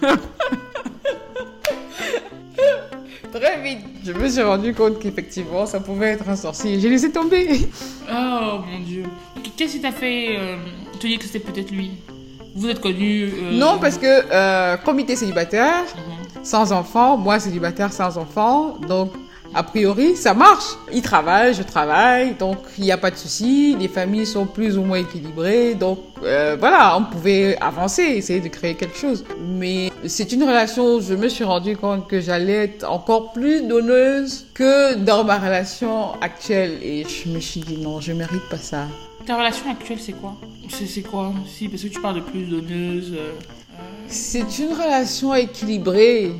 Très 3.36 3.62
vite, 3.62 3.80
je 4.06 4.14
me 4.14 4.30
suis 4.30 4.42
rendu 4.42 4.74
compte 4.74 4.98
qu'effectivement, 4.98 5.66
ça 5.66 5.82
pouvait 5.82 6.12
être 6.12 6.30
un 6.30 6.38
sorcier. 6.38 6.80
J'ai 6.80 6.90
laissé 6.90 7.12
tomber. 7.12 7.60
Oh 8.10 8.60
mon 8.66 8.80
dieu. 8.86 9.04
Qu'est-ce 9.58 9.74
qui 9.74 9.82
t'a 9.82 9.92
fait 9.92 10.38
euh, 10.38 10.58
te 11.00 11.08
dire 11.08 11.18
que 11.18 11.26
c'était 11.26 11.40
peut-être 11.40 11.72
lui? 11.72 11.92
Vous 12.56 12.70
êtes 12.70 12.80
connus 12.80 13.34
euh, 13.34 13.52
Non, 13.52 13.80
parce 13.82 13.98
que 13.98 14.06
euh, 14.32 14.78
était 15.00 15.16
célibataire, 15.16 15.84
Mhm. 15.96 16.46
sans 16.46 16.72
enfant, 16.72 17.18
moi 17.18 17.40
célibataire 17.40 17.92
sans 17.92 18.18
enfant, 18.18 18.78
donc 18.88 19.12
a 19.54 19.64
priori 19.64 20.16
ça 20.16 20.34
marche. 20.34 20.76
Il 20.94 21.02
travaille, 21.02 21.54
je 21.54 21.64
travaille, 21.64 22.36
donc 22.36 22.60
il 22.78 22.84
n'y 22.84 22.92
a 22.92 22.98
pas 22.98 23.10
de 23.10 23.16
souci. 23.18 23.76
Les 23.80 23.88
familles 23.88 24.26
sont 24.26 24.46
plus 24.46 24.78
ou 24.78 24.84
moins 24.84 25.00
équilibrées, 25.00 25.74
donc 25.74 26.00
euh, 26.24 26.56
voilà, 26.60 26.96
on 26.98 27.04
pouvait 27.06 27.58
avancer, 27.60 28.04
essayer 28.04 28.40
de 28.40 28.50
créer 28.50 28.76
quelque 28.76 28.98
chose. 28.98 29.26
Mais 29.42 29.92
c'est 30.08 30.32
une 30.32 30.44
relation 30.44 30.96
où 30.96 31.02
je 31.02 31.14
me 31.14 31.28
suis 31.30 31.44
rendu 31.44 31.76
compte 31.78 32.08
que 32.08 32.20
j'allais 32.22 32.66
être 32.66 32.84
encore 32.90 33.34
plus 33.34 33.62
donneuse 33.64 34.46
que 34.54 34.96
dans 34.96 35.24
ma 35.24 35.38
relation 35.38 36.14
actuelle, 36.22 36.78
et 36.82 37.06
je 37.08 37.30
me 37.30 37.40
suis 37.40 37.62
dit 37.62 37.78
non, 37.78 38.00
je 38.02 38.14
mérite 38.14 38.48
pas 38.50 38.58
ça. 38.58 38.88
Ta 39.26 39.38
relation 39.38 39.70
actuelle, 39.72 40.00
c'est 40.00 40.14
quoi? 40.14 40.36
C'est 40.70 41.02
quoi? 41.02 41.34
Si, 41.48 41.68
parce 41.70 41.82
que 41.84 41.88
tu 41.88 42.00
parles 42.00 42.16
de 42.16 42.22
plus 42.22 42.44
donneuse. 42.46 43.14
euh, 43.18 43.32
C'est 44.08 44.60
une 44.60 44.74
relation 44.74 45.34
équilibrée 45.34 46.32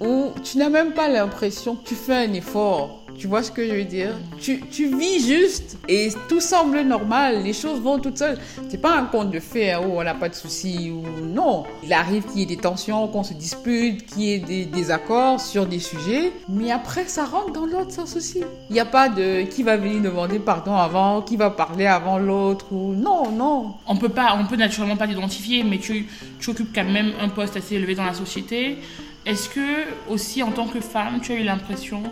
où 0.00 0.32
tu 0.42 0.58
n'as 0.58 0.68
même 0.68 0.92
pas 0.92 1.08
l'impression 1.08 1.76
que 1.76 1.88
tu 1.88 1.94
fais 1.94 2.14
un 2.26 2.32
effort. 2.34 3.03
Tu 3.16 3.28
vois 3.28 3.42
ce 3.42 3.50
que 3.50 3.66
je 3.66 3.74
veux 3.74 3.84
dire? 3.84 4.14
Tu, 4.40 4.60
tu 4.70 4.96
vis 4.96 5.26
juste 5.26 5.78
et 5.88 6.08
tout 6.28 6.40
semble 6.40 6.80
normal. 6.82 7.42
Les 7.42 7.52
choses 7.52 7.80
vont 7.80 7.98
toutes 7.98 8.18
seules. 8.18 8.38
C'est 8.68 8.80
pas 8.80 8.96
un 8.96 9.04
conte 9.04 9.30
de 9.30 9.40
fées 9.40 9.72
hein, 9.72 9.80
où 9.86 9.98
on 9.98 10.04
n'a 10.04 10.14
pas 10.14 10.28
de 10.28 10.34
soucis 10.34 10.90
ou 10.90 11.02
non. 11.24 11.64
Il 11.82 11.92
arrive 11.92 12.24
qu'il 12.24 12.40
y 12.40 12.42
ait 12.42 12.46
des 12.46 12.56
tensions, 12.56 13.06
qu'on 13.08 13.22
se 13.22 13.34
dispute, 13.34 14.04
qu'il 14.06 14.22
y 14.22 14.32
ait 14.32 14.38
des 14.38 14.64
désaccords 14.64 15.40
sur 15.40 15.66
des 15.66 15.78
sujets, 15.78 16.32
mais 16.48 16.70
après 16.70 17.04
ça 17.06 17.24
rentre 17.24 17.52
dans 17.52 17.66
l'autre 17.66 17.92
sans 17.92 18.06
souci. 18.06 18.42
Il 18.68 18.72
n'y 18.72 18.80
a 18.80 18.84
pas 18.84 19.08
de 19.08 19.42
qui 19.42 19.62
va 19.62 19.76
venir 19.76 20.02
demander 20.02 20.38
pardon 20.38 20.74
avant, 20.74 21.22
qui 21.22 21.36
va 21.36 21.50
parler 21.50 21.86
avant 21.86 22.18
l'autre 22.18 22.72
ou 22.72 22.94
non, 22.94 23.30
non. 23.30 23.74
On 23.86 23.96
peut 23.96 24.08
pas, 24.08 24.36
on 24.40 24.46
peut 24.46 24.56
naturellement 24.56 24.96
pas 24.96 25.06
t'identifier, 25.06 25.62
mais 25.62 25.78
tu, 25.78 26.08
tu 26.40 26.50
occupes 26.50 26.74
quand 26.74 26.84
même 26.84 27.12
un 27.20 27.28
poste 27.28 27.56
assez 27.56 27.76
élevé 27.76 27.94
dans 27.94 28.04
la 28.04 28.14
société. 28.14 28.78
Est-ce 29.26 29.48
que 29.48 30.10
aussi 30.10 30.42
en 30.42 30.50
tant 30.50 30.66
que 30.66 30.80
femme, 30.80 31.20
tu 31.22 31.32
as 31.32 31.36
eu 31.36 31.44
l'impression 31.44 32.02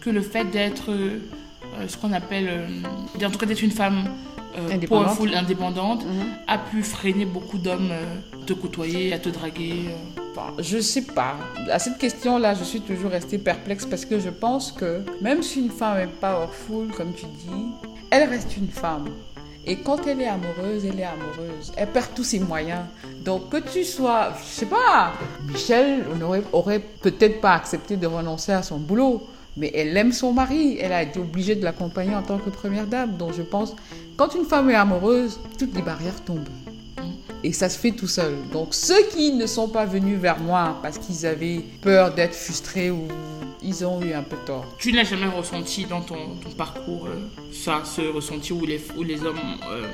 que 0.00 0.10
le 0.10 0.20
fait 0.22 0.44
d'être 0.44 0.90
euh, 0.90 1.18
ce 1.86 1.96
qu'on 1.96 2.12
appelle, 2.12 2.48
euh, 2.48 3.24
en 3.26 3.30
tout 3.30 3.38
cas 3.38 3.46
d'être 3.46 3.62
une 3.62 3.70
femme 3.70 4.04
euh, 4.58 4.72
Indépendante. 4.72 5.04
powerful, 5.06 5.34
indépendante, 5.34 6.04
Mhm. 6.06 6.26
a 6.46 6.58
pu 6.58 6.82
freiner 6.82 7.24
beaucoup 7.26 7.58
d'hommes 7.58 7.90
euh, 7.92 8.44
te 8.46 8.52
côtoyer, 8.54 9.12
à 9.12 9.18
te 9.18 9.28
draguer. 9.28 9.90
Enfin, 10.32 10.52
je 10.58 10.78
sais 10.80 11.02
pas. 11.02 11.36
À 11.70 11.78
cette 11.78 11.98
question-là, 11.98 12.54
je 12.54 12.64
suis 12.64 12.80
toujours 12.80 13.10
restée 13.10 13.38
perplexe 13.38 13.84
parce 13.86 14.04
que 14.04 14.18
je 14.18 14.30
pense 14.30 14.72
que 14.72 15.02
même 15.20 15.42
si 15.42 15.60
une 15.60 15.70
femme 15.70 15.98
est 15.98 16.06
powerful, 16.20 16.88
comme 16.96 17.12
tu 17.12 17.26
dis, 17.26 17.66
elle 18.10 18.28
reste 18.28 18.56
une 18.56 18.68
femme. 18.68 19.06
Et 19.66 19.76
quand 19.76 20.06
elle 20.06 20.22
est 20.22 20.26
amoureuse, 20.28 20.86
elle 20.86 20.98
est 20.98 21.04
amoureuse. 21.04 21.72
Elle 21.76 21.88
perd 21.88 22.06
tous 22.14 22.24
ses 22.24 22.38
moyens. 22.40 22.80
Donc 23.24 23.50
que 23.50 23.58
tu 23.58 23.84
sois, 23.84 24.32
je 24.42 24.48
sais 24.60 24.66
pas, 24.66 25.12
Michel 25.46 26.04
n'aurait 26.18 26.42
aurait 26.52 26.80
peut-être 26.80 27.40
pas 27.42 27.52
accepté 27.52 27.96
de 27.98 28.06
renoncer 28.06 28.52
à 28.52 28.62
son 28.62 28.78
boulot. 28.78 29.22
Mais 29.58 29.72
elle 29.74 29.96
aime 29.96 30.12
son 30.12 30.32
mari, 30.32 30.78
elle 30.80 30.92
a 30.92 31.02
été 31.02 31.18
obligée 31.18 31.56
de 31.56 31.64
l'accompagner 31.64 32.14
en 32.14 32.22
tant 32.22 32.38
que 32.38 32.48
première 32.48 32.86
dame. 32.86 33.16
Donc 33.16 33.32
je 33.36 33.42
pense, 33.42 33.74
quand 34.16 34.34
une 34.34 34.44
femme 34.44 34.70
est 34.70 34.74
amoureuse, 34.74 35.40
toutes 35.58 35.74
les 35.74 35.82
barrières 35.82 36.22
tombent. 36.24 36.48
Et 37.42 37.52
ça 37.52 37.68
se 37.68 37.78
fait 37.78 37.90
tout 37.90 38.06
seul. 38.06 38.34
Donc 38.52 38.68
ceux 38.72 39.02
qui 39.10 39.32
ne 39.32 39.46
sont 39.46 39.68
pas 39.68 39.84
venus 39.84 40.18
vers 40.18 40.38
moi 40.38 40.78
parce 40.82 40.98
qu'ils 40.98 41.26
avaient 41.26 41.60
peur 41.82 42.14
d'être 42.14 42.34
frustrés 42.34 42.90
ou 42.90 43.06
ils 43.62 43.84
ont 43.84 44.00
eu 44.00 44.12
un 44.12 44.22
peu 44.22 44.36
tort. 44.46 44.64
Tu 44.78 44.92
n'as 44.92 45.04
jamais 45.04 45.26
ressenti 45.26 45.84
dans 45.84 46.00
ton, 46.00 46.36
parcours 46.56 47.06
euh, 47.06 47.28
ça, 47.52 47.82
ce 47.84 48.02
ressenti 48.02 48.52
où 48.52 48.64
les, 48.64 48.80
où 48.96 49.02
les 49.02 49.24
hommes 49.24 49.38
euh, 49.70 49.86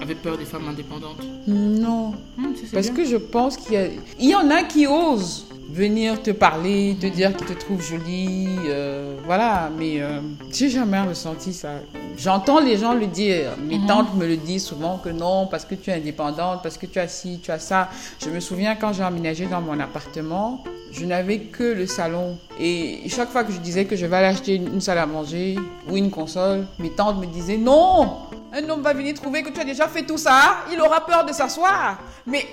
avaient 0.00 0.14
peur 0.14 0.36
des 0.38 0.44
femmes 0.44 0.68
indépendantes 0.68 1.20
Non, 1.46 2.14
Hum, 2.38 2.54
ça, 2.56 2.62
parce 2.72 2.86
bien. 2.90 2.96
que 2.96 3.04
je 3.04 3.16
pense 3.16 3.56
qu'il 3.56 3.74
y, 3.74 3.76
a... 3.76 3.86
il 4.18 4.28
y 4.28 4.34
en 4.34 4.50
a 4.50 4.62
qui 4.64 4.86
osent 4.86 5.46
venir 5.70 6.22
te 6.22 6.30
parler, 6.30 6.94
te 7.00 7.06
dire 7.06 7.34
qu'ils 7.34 7.46
te 7.46 7.52
trouvent 7.54 7.82
jolie, 7.82 8.46
euh, 8.68 9.16
voilà. 9.24 9.70
Mais 9.78 10.00
euh, 10.02 10.20
j'ai 10.52 10.68
jamais 10.68 11.00
ressenti 11.00 11.52
ça. 11.52 11.70
J'entends 12.18 12.60
les 12.60 12.76
gens 12.76 12.92
le 12.94 13.06
dire. 13.06 13.52
Mes 13.66 13.78
Mhm. 13.78 13.86
tantes 13.86 14.14
me 14.14 14.26
le 14.26 14.36
disent 14.36 14.64
souvent 14.66 14.98
que 14.98 15.08
non, 15.08 15.46
parce 15.50 15.64
que 15.64 15.74
tu 15.74 15.90
es 15.90 15.94
indépendante, 15.94 16.60
parce 16.62 16.76
que 16.76 16.86
tu 16.86 16.98
as 16.98 17.08
ci, 17.08 17.40
tu 17.42 17.50
as 17.50 17.58
ça. 17.58 17.88
Je 18.22 18.28
me 18.30 18.40
souviens 18.40 18.76
quand 18.76 18.92
j'ai 18.92 19.02
emménagé 19.04 19.46
dans 19.46 19.62
mon 19.62 19.80
appartement, 19.80 20.62
je 20.92 21.04
n'avais 21.06 21.38
que 21.40 21.64
le 21.64 21.86
salon. 21.86 22.36
Et 22.60 23.00
chaque 23.08 23.30
fois 23.30 23.42
que 23.42 23.52
je 23.52 23.58
disais 23.58 23.84
que 23.86 23.96
je 23.96 24.06
vais 24.06 24.16
aller 24.16 24.28
acheter 24.28 24.56
une 24.56 24.80
salle 24.80 24.98
à 24.98 25.06
manger 25.06 25.56
ou 25.90 25.96
une 25.96 26.10
console, 26.10 26.66
mes 26.78 26.90
tantes 26.90 27.18
me 27.18 27.26
disaient 27.26 27.56
non, 27.56 28.10
un 28.54 28.68
homme 28.68 28.82
va 28.82 28.92
venir 28.92 29.14
trouver 29.14 29.42
que 29.42 29.50
tu 29.50 29.60
as 29.60 29.64
déjà 29.64 29.88
fait 29.88 30.02
tout 30.02 30.16
ça, 30.16 30.58
il 30.72 30.80
aura 30.80 31.04
peur 31.04 31.24
de 31.24 31.32
s'asseoir. 31.32 31.98
Mais 32.26 32.46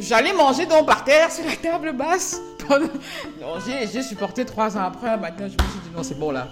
j'allais 0.00 0.32
manger 0.32 0.64
donc 0.66 0.86
par 0.86 1.04
terre 1.04 1.30
sur 1.30 1.44
la 1.44 1.56
table 1.56 1.92
basse. 1.92 2.40
non, 2.70 3.58
j'ai, 3.66 4.02
supporté 4.02 4.44
trois 4.44 4.76
ans 4.76 4.84
après. 4.84 5.16
Maintenant, 5.18 5.46
je 5.46 5.52
me 5.52 5.70
suis 5.70 5.80
dit 5.84 5.90
non, 5.94 6.02
c'est 6.02 6.18
bon 6.18 6.30
là, 6.30 6.48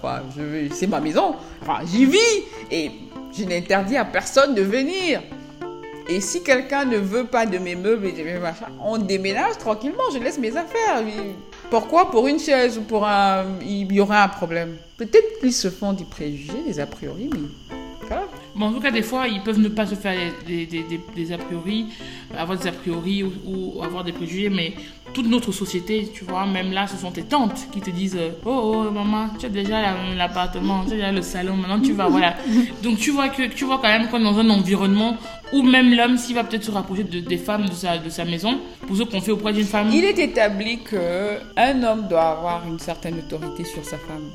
c'est 0.72 0.86
ma 0.86 1.00
maison. 1.00 1.36
J'y 1.86 2.04
vis 2.04 2.18
et 2.70 2.90
je 3.36 3.44
n'interdis 3.44 3.96
à 3.96 4.04
personne 4.04 4.54
de 4.54 4.62
venir. 4.62 5.22
Et 6.08 6.20
si 6.20 6.42
quelqu'un 6.42 6.84
ne 6.84 6.96
veut 6.96 7.24
pas 7.24 7.46
de 7.46 7.56
mes 7.58 7.76
meubles 7.76 8.06
et 8.06 8.12
de 8.12 8.24
mes 8.24 8.38
machins, 8.38 8.66
on 8.84 8.98
déménage 8.98 9.56
tranquillement, 9.58 10.02
je 10.12 10.18
laisse 10.18 10.38
mes 10.38 10.56
affaires. 10.56 11.02
Pourquoi 11.70 12.10
pour 12.10 12.26
une 12.26 12.40
chaise 12.40 12.76
ou 12.78 12.82
pour 12.82 13.06
un... 13.06 13.44
Il 13.62 13.90
y 13.92 14.00
aurait 14.00 14.16
un 14.16 14.28
problème? 14.28 14.76
Peut-être 14.98 15.38
qu'ils 15.38 15.52
se 15.52 15.70
font 15.70 15.92
des 15.92 16.04
préjugés, 16.04 16.62
des 16.66 16.80
a 16.80 16.86
priori, 16.86 17.30
mais. 17.32 18.18
Bon, 18.60 18.66
en 18.66 18.72
tout 18.74 18.80
cas, 18.80 18.90
des 18.90 19.00
fois, 19.00 19.26
ils 19.26 19.40
peuvent 19.40 19.58
ne 19.58 19.68
pas 19.70 19.86
se 19.86 19.94
faire 19.94 20.18
des, 20.46 20.66
des, 20.66 20.82
des, 20.82 21.00
des 21.16 21.32
a 21.32 21.38
priori, 21.38 21.86
avoir 22.36 22.58
des 22.58 22.66
a 22.68 22.72
priori 22.72 23.22
ou, 23.22 23.32
ou 23.46 23.82
avoir 23.82 24.04
des 24.04 24.12
préjugés, 24.12 24.50
mais 24.50 24.74
toute 25.14 25.26
notre 25.26 25.50
société, 25.50 26.10
tu 26.12 26.24
vois, 26.24 26.44
même 26.44 26.70
là, 26.70 26.86
ce 26.86 26.98
sont 26.98 27.10
tes 27.10 27.22
tantes 27.22 27.68
qui 27.72 27.80
te 27.80 27.88
disent 27.88 28.18
euh, 28.20 28.32
Oh, 28.44 28.74
oh, 28.86 28.90
maman, 28.90 29.30
tu 29.38 29.46
as 29.46 29.48
déjà 29.48 29.80
la- 29.80 30.14
l'appartement, 30.14 30.84
tu 30.84 30.92
as 30.92 30.96
déjà 30.96 31.10
le 31.10 31.22
salon, 31.22 31.56
maintenant 31.56 31.80
tu 31.80 31.92
vas, 31.94 32.08
voilà. 32.08 32.34
Donc, 32.82 32.98
tu 32.98 33.12
vois, 33.12 33.30
que, 33.30 33.44
tu 33.48 33.64
vois 33.64 33.78
quand 33.78 33.88
même 33.88 34.08
qu'on 34.08 34.18
est 34.20 34.24
dans 34.24 34.38
un 34.38 34.50
environnement 34.50 35.16
où 35.52 35.62
même 35.62 35.94
l'homme, 35.94 36.16
s'il 36.16 36.34
va 36.34 36.44
peut-être 36.44 36.64
se 36.64 36.70
rapprocher 36.70 37.04
de, 37.04 37.20
des 37.20 37.38
femmes 37.38 37.66
de 37.68 37.74
sa, 37.74 37.98
de 37.98 38.08
sa 38.08 38.24
maison, 38.24 38.58
pour 38.86 38.96
ce 38.96 39.02
qu'on 39.02 39.20
fait 39.20 39.32
auprès 39.32 39.52
d'une 39.52 39.66
femme. 39.66 39.90
Il 39.92 40.04
est 40.04 40.18
établi 40.18 40.78
que 40.78 41.38
un 41.56 41.82
homme 41.82 42.06
doit 42.08 42.30
avoir 42.30 42.66
une 42.66 42.78
certaine 42.78 43.18
autorité 43.18 43.64
sur 43.64 43.84
sa 43.84 43.98
femme. 43.98 44.30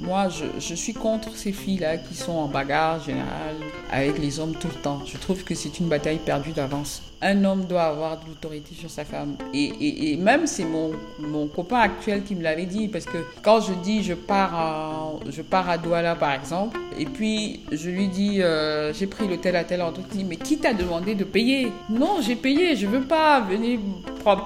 Moi, 0.00 0.28
je, 0.28 0.44
je 0.58 0.74
suis 0.74 0.94
contre 0.94 1.36
ces 1.36 1.52
filles-là 1.52 1.98
qui 1.98 2.14
sont 2.14 2.32
en 2.32 2.48
bagarre 2.48 3.02
générale 3.02 3.56
avec 3.92 4.18
les 4.18 4.38
hommes 4.40 4.54
tout 4.54 4.68
le 4.68 4.80
temps. 4.80 5.00
Je 5.04 5.16
trouve 5.18 5.44
que 5.44 5.54
c'est 5.54 5.78
une 5.78 5.88
bataille 5.88 6.18
perdue 6.18 6.52
d'avance. 6.52 7.02
Un 7.22 7.44
homme 7.44 7.66
doit 7.66 7.82
avoir 7.82 8.18
de 8.18 8.26
l'autorité 8.26 8.74
sur 8.74 8.88
sa 8.88 9.04
femme. 9.04 9.36
Et, 9.52 9.64
et, 9.64 10.12
et 10.12 10.16
même, 10.16 10.46
c'est 10.46 10.64
mon, 10.64 10.92
mon 11.18 11.48
copain 11.48 11.80
actuel 11.80 12.22
qui 12.24 12.34
me 12.34 12.42
l'avait 12.42 12.64
dit. 12.64 12.88
Parce 12.88 13.04
que 13.04 13.18
quand 13.42 13.60
je 13.60 13.74
dis 13.74 14.02
je 14.02 14.14
pars 14.14 14.54
à, 14.54 15.12
je 15.28 15.42
pars 15.42 15.68
à 15.68 15.76
Douala, 15.76 16.14
par 16.14 16.32
exemple, 16.32 16.80
et 16.98 17.04
puis 17.04 17.60
je 17.70 17.90
lui 17.90 18.08
dis 18.08 18.40
euh, 18.42 18.94
j'ai 18.94 19.06
pris 19.06 19.28
l'hôtel 19.28 19.54
à 19.56 19.64
tel 19.64 19.82
endroit, 19.82 20.02
il 20.12 20.18
dit 20.18 20.24
mais 20.24 20.36
qui 20.36 20.49
t'a 20.58 20.72
demandé 20.74 21.14
de 21.14 21.24
payer 21.24 21.72
Non, 21.88 22.16
j'ai 22.20 22.36
payé. 22.36 22.76
Je 22.76 22.86
veux 22.86 23.02
pas 23.02 23.40
venir 23.40 23.78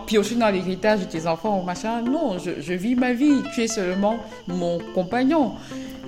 piocher 0.06 0.34
dans 0.36 0.48
l'héritage 0.50 1.00
de 1.00 1.04
tes 1.04 1.26
enfants 1.26 1.60
ou 1.60 1.64
machin. 1.64 2.02
Non, 2.02 2.38
je, 2.38 2.60
je 2.60 2.72
vis 2.74 2.94
ma 2.94 3.12
vie. 3.12 3.42
Tu 3.54 3.62
es 3.62 3.68
seulement 3.68 4.16
mon 4.46 4.78
compagnon. 4.94 5.52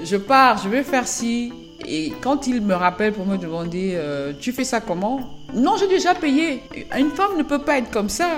Je 0.04 0.16
pars, 0.16 0.58
je 0.62 0.68
vais 0.68 0.82
faire 0.82 1.06
ci. 1.08 1.52
Et 1.86 2.12
quand 2.20 2.46
il 2.46 2.62
me 2.62 2.74
rappelle 2.74 3.12
pour 3.12 3.26
me 3.26 3.36
demander 3.36 3.92
euh, 3.94 4.32
tu 4.38 4.52
fais 4.52 4.64
ça 4.64 4.80
comment 4.80 5.20
Non, 5.54 5.76
j'ai 5.78 5.88
déjà 5.88 6.14
payé. 6.14 6.62
Une 6.96 7.10
femme 7.10 7.36
ne 7.36 7.42
peut 7.42 7.60
pas 7.60 7.78
être 7.78 7.90
comme 7.90 8.08
ça. 8.08 8.28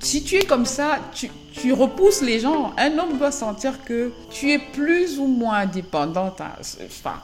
Si 0.00 0.22
tu 0.22 0.36
es 0.36 0.44
comme 0.44 0.66
ça, 0.66 0.98
tu, 1.12 1.72
repousses 1.72 2.20
les 2.20 2.40
gens. 2.40 2.72
Un 2.76 2.98
homme 2.98 3.16
doit 3.18 3.30
sentir 3.32 3.82
que 3.84 4.12
tu 4.30 4.52
es 4.52 4.58
plus 4.58 5.18
ou 5.18 5.26
moins 5.26 5.58
indépendante. 5.60 6.40
hein. 6.40 6.52
Enfin, 6.86 7.14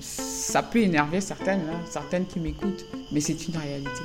ça 0.00 0.62
peut 0.62 0.80
énerver 0.80 1.20
certaines, 1.20 1.60
hein, 1.72 1.80
certaines 1.90 2.26
qui 2.26 2.40
m'écoutent, 2.40 2.84
mais 3.12 3.20
c'est 3.20 3.48
une 3.48 3.56
réalité. 3.56 4.00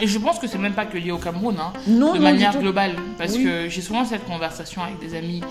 Et 0.00 0.06
je 0.06 0.18
pense 0.18 0.38
que 0.38 0.46
c'est 0.46 0.58
même 0.58 0.72
pas 0.72 0.86
que 0.86 0.96
lié 0.96 1.10
au 1.10 1.18
Cameroun, 1.18 1.54
hein. 1.60 1.72
Non, 1.86 2.12
de 2.14 2.18
non, 2.18 2.22
manière 2.24 2.58
globale 2.58 2.96
parce 3.18 3.34
Oui. 3.36 3.44
que 3.44 3.68
j'ai 3.68 3.82
souvent 3.82 4.04
cette 4.06 4.24
conversation 4.24 4.82
avec 4.82 4.98
des 5.00 5.14
amis 5.14 5.42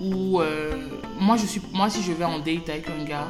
où 0.00 0.40
euh, 0.40 0.88
moi 1.18 1.36
je 1.36 1.44
suis 1.46 1.60
moi 1.72 1.90
si 1.90 2.02
je 2.02 2.12
vais 2.12 2.24
en 2.24 2.38
date 2.38 2.68
avec 2.70 2.86
un 2.88 3.04
gars 3.04 3.28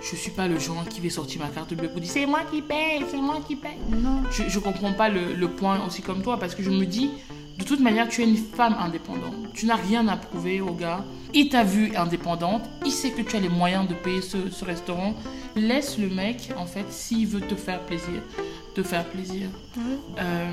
je 0.00 0.16
suis 0.16 0.32
pas 0.32 0.48
le 0.48 0.58
genre 0.58 0.84
qui 0.88 1.00
va 1.00 1.08
sortir 1.10 1.40
ma 1.40 1.48
carte 1.48 1.72
bleue 1.74 1.88
pour 1.88 2.00
dire 2.00 2.10
c'est 2.10 2.26
moi 2.26 2.40
qui 2.50 2.62
paye, 2.62 3.04
c'est 3.10 3.16
moi 3.16 3.36
qui 3.46 3.54
paye. 3.56 3.78
Non. 3.90 4.22
Je, 4.30 4.42
je 4.48 4.58
comprends 4.58 4.92
pas 4.92 5.08
le, 5.08 5.34
le 5.34 5.48
point 5.48 5.84
aussi 5.86 6.02
comme 6.02 6.22
toi 6.22 6.36
parce 6.38 6.54
que 6.56 6.62
je 6.64 6.70
me 6.70 6.84
dis, 6.84 7.10
de 7.58 7.64
toute 7.64 7.80
manière, 7.80 8.08
tu 8.08 8.22
es 8.22 8.24
une 8.24 8.36
femme 8.36 8.76
indépendante. 8.78 9.34
Tu 9.52 9.66
n'as 9.66 9.76
rien 9.76 10.06
à 10.08 10.16
prouver 10.16 10.60
au 10.60 10.72
gars. 10.72 11.04
Il 11.34 11.48
t'a 11.48 11.64
vu 11.64 11.94
indépendante. 11.96 12.62
Il 12.86 12.92
sait 12.92 13.10
que 13.10 13.22
tu 13.22 13.36
as 13.36 13.40
les 13.40 13.48
moyens 13.48 13.88
de 13.88 13.94
payer 13.94 14.22
ce, 14.22 14.48
ce 14.50 14.64
restaurant. 14.64 15.14
Laisse 15.56 15.98
le 15.98 16.08
mec, 16.08 16.50
en 16.56 16.66
fait, 16.66 16.90
s'il 16.90 17.26
veut 17.26 17.40
te 17.40 17.56
faire 17.56 17.80
plaisir, 17.80 18.22
te 18.74 18.82
faire 18.82 19.04
plaisir. 19.04 19.48
Euh, 20.18 20.52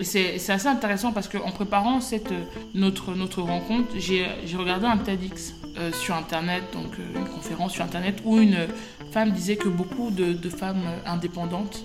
c'est 0.00 0.50
assez 0.50 0.66
intéressant 0.66 1.12
parce 1.12 1.28
qu'en 1.28 1.50
préparant 1.50 2.00
cette, 2.00 2.32
euh, 2.32 2.44
notre, 2.74 3.14
notre 3.14 3.42
rencontre, 3.42 3.88
j'ai 3.96 4.26
regardé 4.56 4.86
un 4.86 4.96
TEDx 4.96 5.54
euh, 5.76 5.92
sur 5.92 6.14
Internet, 6.16 6.62
donc 6.72 6.92
euh, 6.98 7.18
une 7.18 7.26
conférence 7.26 7.72
sur 7.72 7.84
Internet, 7.84 8.20
où 8.24 8.38
une 8.38 8.66
femme 9.12 9.30
disait 9.30 9.56
que 9.56 9.68
beaucoup 9.68 10.10
de, 10.10 10.32
de 10.32 10.48
femmes 10.48 10.82
indépendantes 11.06 11.84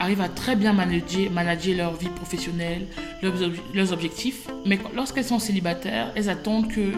arrivent 0.00 0.20
à 0.22 0.28
très 0.28 0.56
bien 0.56 0.72
manager, 0.72 1.30
manager 1.30 1.76
leur 1.76 1.94
vie 1.94 2.08
professionnelle, 2.08 2.86
leurs, 3.22 3.40
ob- 3.42 3.54
leurs 3.74 3.92
objectifs, 3.92 4.48
mais 4.66 4.78
lorsqu'elles 4.96 5.24
sont 5.26 5.38
célibataires, 5.38 6.10
elles 6.16 6.28
attendent 6.28 6.68
que 6.68 6.92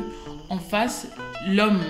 en 0.49 0.59
face, 0.59 1.09
l'homme 1.49 1.81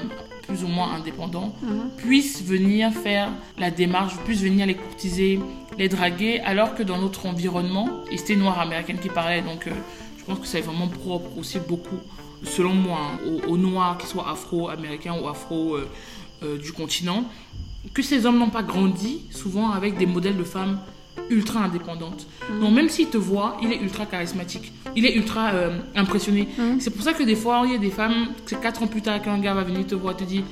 plus 0.47 0.65
ou 0.65 0.69
moins 0.69 0.95
indépendant 0.95 1.55
puisse 1.99 2.43
venir 2.43 2.93
faire 2.93 3.29
la 3.59 3.71
démarche, 3.71 4.17
puisse 4.25 4.41
venir 4.41 4.67
les 4.67 4.75
courtiser, 4.75 5.39
les 5.79 5.89
draguer, 5.89 6.41
alors 6.41 6.75
que 6.75 6.83
dans 6.83 6.99
notre 6.99 7.27
environnement, 7.27 7.89
et 8.11 8.17
c'était 8.17 8.33
une 8.35 8.41
noire 8.41 8.59
américaine 8.61 8.99
qui 8.99 9.09
parlait, 9.09 9.43
donc 9.43 9.67
euh, 9.67 9.71
je 10.19 10.25
pense 10.25 10.39
que 10.39 10.47
c'est 10.47 10.61
vraiment 10.61 10.89
propre 10.89 11.37
aussi 11.39 11.59
beaucoup, 11.69 11.99
selon 12.45 12.75
moi, 12.75 12.99
hein, 13.01 13.19
aux, 13.47 13.53
aux 13.53 13.57
noirs, 13.57 13.99
qu'ils 13.99 14.09
soient 14.09 14.29
afro-américains 14.31 15.15
ou 15.23 15.29
afro 15.29 15.75
euh, 15.77 15.89
euh, 16.43 16.59
du 16.59 16.73
continent, 16.73 17.25
que 17.95 18.03
ces 18.03 18.27
hommes 18.27 18.39
n'ont 18.39 18.51
pas 18.51 18.63
grandi 18.63 19.23
souvent 19.31 19.71
avec 19.71 19.97
des 19.99 20.07
modèles 20.07 20.37
de 20.37 20.45
femmes 20.45 20.79
ultra 21.31 21.61
indépendantes. 21.65 22.27
Donc 22.61 22.73
même 22.73 22.89
s'il 22.89 23.09
te 23.09 23.17
voit, 23.17 23.57
il 23.63 23.73
est 23.73 23.81
ultra 23.81 24.07
charismatique, 24.07 24.73
il 24.97 25.07
est 25.07 25.15
ultra 25.15 25.51
euh, 25.53 25.79
impressionné. 25.95 26.49
C'est 26.79 26.91
pour 26.91 27.03
ça 27.03 27.13
que 27.13 27.23
des 27.23 27.37
fois, 27.37 27.63
il 27.65 27.73
y 27.73 27.75
a 27.75 27.79
des 27.79 27.91
femmes, 27.91 28.29
c'est 28.47 28.61
quatre 28.61 28.83
ans 28.83 28.87
plus 28.87 29.03
tard 29.03 29.21
qu'un 29.23 29.39
gars 29.39 29.55
va 29.55 29.63
venir 29.63 29.87
te 29.87 29.95
voir, 29.95 30.17
te 30.17 30.25
dit, 30.25 30.45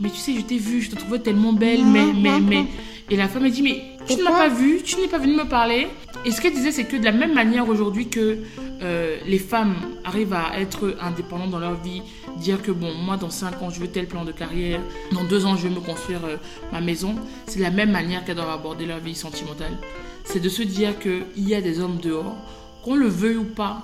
mais 0.00 0.10
tu 0.10 0.16
sais, 0.16 0.34
je 0.34 0.40
t'ai 0.40 0.58
vu, 0.58 0.80
je 0.80 0.90
te 0.90 0.96
trouvais 0.96 1.18
tellement 1.18 1.52
belle, 1.52 1.84
mais, 1.84 2.12
mais, 2.12 2.40
mais... 2.40 2.66
Et 3.10 3.16
la 3.16 3.28
femme 3.28 3.46
elle 3.46 3.52
dit, 3.52 3.62
mais 3.62 3.82
tu 4.06 4.16
ne 4.16 4.22
m'as 4.22 4.32
pas 4.32 4.48
vu, 4.48 4.82
tu 4.82 4.96
n'es 4.96 5.08
pas 5.08 5.18
venu 5.18 5.34
me 5.34 5.44
parler. 5.44 5.88
Et 6.24 6.30
ce 6.30 6.40
qu'elle 6.40 6.52
disait, 6.52 6.72
c'est 6.72 6.84
que 6.84 6.96
de 6.96 7.04
la 7.04 7.12
même 7.12 7.32
manière 7.32 7.68
aujourd'hui 7.68 8.08
que 8.08 8.38
euh, 8.82 9.16
les 9.26 9.38
femmes 9.38 9.76
arrivent 10.04 10.34
à 10.34 10.58
être 10.60 10.96
indépendantes 11.00 11.50
dans 11.50 11.58
leur 11.58 11.80
vie, 11.80 12.02
dire 12.36 12.62
que 12.62 12.70
bon, 12.70 12.92
moi 12.94 13.16
dans 13.16 13.30
5 13.30 13.62
ans 13.62 13.70
je 13.70 13.80
veux 13.80 13.88
tel 13.88 14.06
plan 14.06 14.24
de 14.24 14.32
carrière, 14.32 14.80
dans 15.12 15.24
2 15.24 15.46
ans 15.46 15.56
je 15.56 15.68
veux 15.68 15.74
me 15.74 15.80
construire 15.80 16.24
euh, 16.24 16.36
ma 16.72 16.80
maison, 16.80 17.14
c'est 17.46 17.58
de 17.58 17.64
la 17.64 17.70
même 17.70 17.90
manière 17.90 18.24
qu'elles 18.24 18.36
doivent 18.36 18.50
aborder 18.50 18.86
leur 18.86 18.98
vie 18.98 19.14
sentimentale. 19.14 19.76
C'est 20.24 20.40
de 20.40 20.48
se 20.48 20.62
dire 20.62 20.98
qu'il 20.98 21.24
y 21.36 21.54
a 21.54 21.60
des 21.60 21.80
hommes 21.80 21.98
dehors, 22.02 22.36
qu'on 22.84 22.94
le 22.94 23.08
veuille 23.08 23.36
ou 23.36 23.44
pas, 23.44 23.82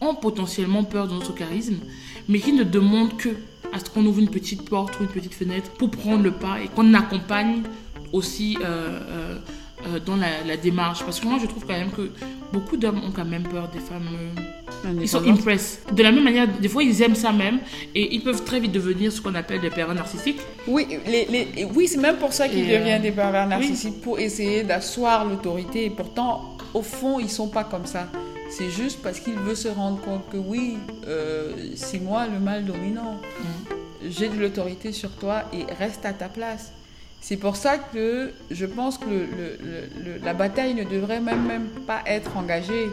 ont 0.00 0.14
potentiellement 0.14 0.84
peur 0.84 1.08
de 1.08 1.14
notre 1.14 1.34
charisme, 1.34 1.78
mais 2.28 2.38
qui 2.40 2.52
ne 2.52 2.64
demandent 2.64 3.16
que 3.16 3.30
à 3.72 3.78
ce 3.78 3.84
qu'on 3.90 4.04
ouvre 4.06 4.18
une 4.20 4.30
petite 4.30 4.68
porte 4.68 4.98
ou 4.98 5.02
une 5.02 5.08
petite 5.10 5.34
fenêtre 5.34 5.70
pour 5.72 5.90
prendre 5.90 6.22
le 6.22 6.30
pas 6.32 6.60
et 6.62 6.68
qu'on 6.68 6.94
accompagne 6.94 7.62
aussi 8.12 8.56
euh, 8.62 8.64
euh, 8.64 9.38
euh, 9.88 9.98
dans 10.04 10.16
la, 10.16 10.28
la 10.46 10.56
démarche. 10.56 11.02
Parce 11.04 11.20
que 11.20 11.26
moi, 11.26 11.38
je 11.40 11.46
trouve 11.46 11.66
quand 11.66 11.74
même 11.74 11.90
que 11.90 12.10
beaucoup 12.52 12.76
d'hommes 12.78 13.02
ont 13.04 13.10
quand 13.14 13.26
même 13.26 13.42
peur 13.42 13.68
des 13.68 13.78
femmes. 13.80 14.08
ils 15.00 15.06
sont 15.08 15.22
impressed. 15.28 15.80
De 15.94 16.02
la 16.02 16.10
même 16.12 16.24
manière, 16.24 16.48
des 16.48 16.68
fois, 16.68 16.82
ils 16.82 17.02
aiment 17.02 17.14
ça 17.14 17.30
même 17.32 17.58
et 17.94 18.14
ils 18.14 18.22
peuvent 18.22 18.42
très 18.42 18.58
vite 18.60 18.72
devenir 18.72 19.12
ce 19.12 19.20
qu'on 19.20 19.34
appelle 19.34 19.60
des 19.60 19.68
pervers 19.70 19.94
narcissiques. 19.94 20.40
Oui, 20.66 20.86
les, 21.06 21.26
les- 21.26 21.64
oui 21.74 21.86
c'est 21.88 21.98
même 22.00 22.16
pour 22.16 22.32
ça 22.32 22.48
qu'ils 22.48 22.64
euh, 22.70 22.78
deviennent 22.78 23.02
des 23.02 23.12
pervers 23.12 23.46
narcissiques, 23.46 24.00
pour 24.00 24.18
essayer 24.18 24.62
d'asseoir 24.62 25.26
l'autorité. 25.26 25.84
Et 25.84 25.90
pourtant, 25.90 26.56
au 26.72 26.82
fond, 26.82 27.18
ils 27.20 27.28
sont 27.30 27.48
pas 27.48 27.64
comme 27.64 27.84
ça. 27.84 28.08
C'est 28.50 28.70
juste 28.70 29.00
parce 29.02 29.20
qu'il 29.20 29.34
veut 29.34 29.54
se 29.54 29.68
rendre 29.68 30.00
compte 30.00 30.28
que 30.30 30.36
oui, 30.36 30.78
euh, 31.06 31.52
c'est 31.76 32.00
moi 32.00 32.26
le 32.26 32.38
mal 32.40 32.64
dominant. 32.64 33.20
J'ai 34.08 34.28
de 34.28 34.36
l'autorité 34.36 34.92
sur 34.92 35.10
toi 35.12 35.42
et 35.52 35.64
reste 35.78 36.04
à 36.06 36.12
ta 36.12 36.28
place. 36.28 36.72
C'est 37.20 37.36
pour 37.36 37.56
ça 37.56 37.78
que 37.78 38.30
je 38.50 38.64
pense 38.66 38.96
que 38.96 39.06
le- 39.06 39.26
le- 39.26 39.58
le- 39.60 40.04
le- 40.18 40.24
la 40.24 40.34
bataille 40.34 40.74
ne 40.74 40.84
devrait 40.84 41.20
même, 41.20 41.46
même 41.46 41.66
pas 41.86 42.00
être 42.06 42.36
engagée. 42.36 42.88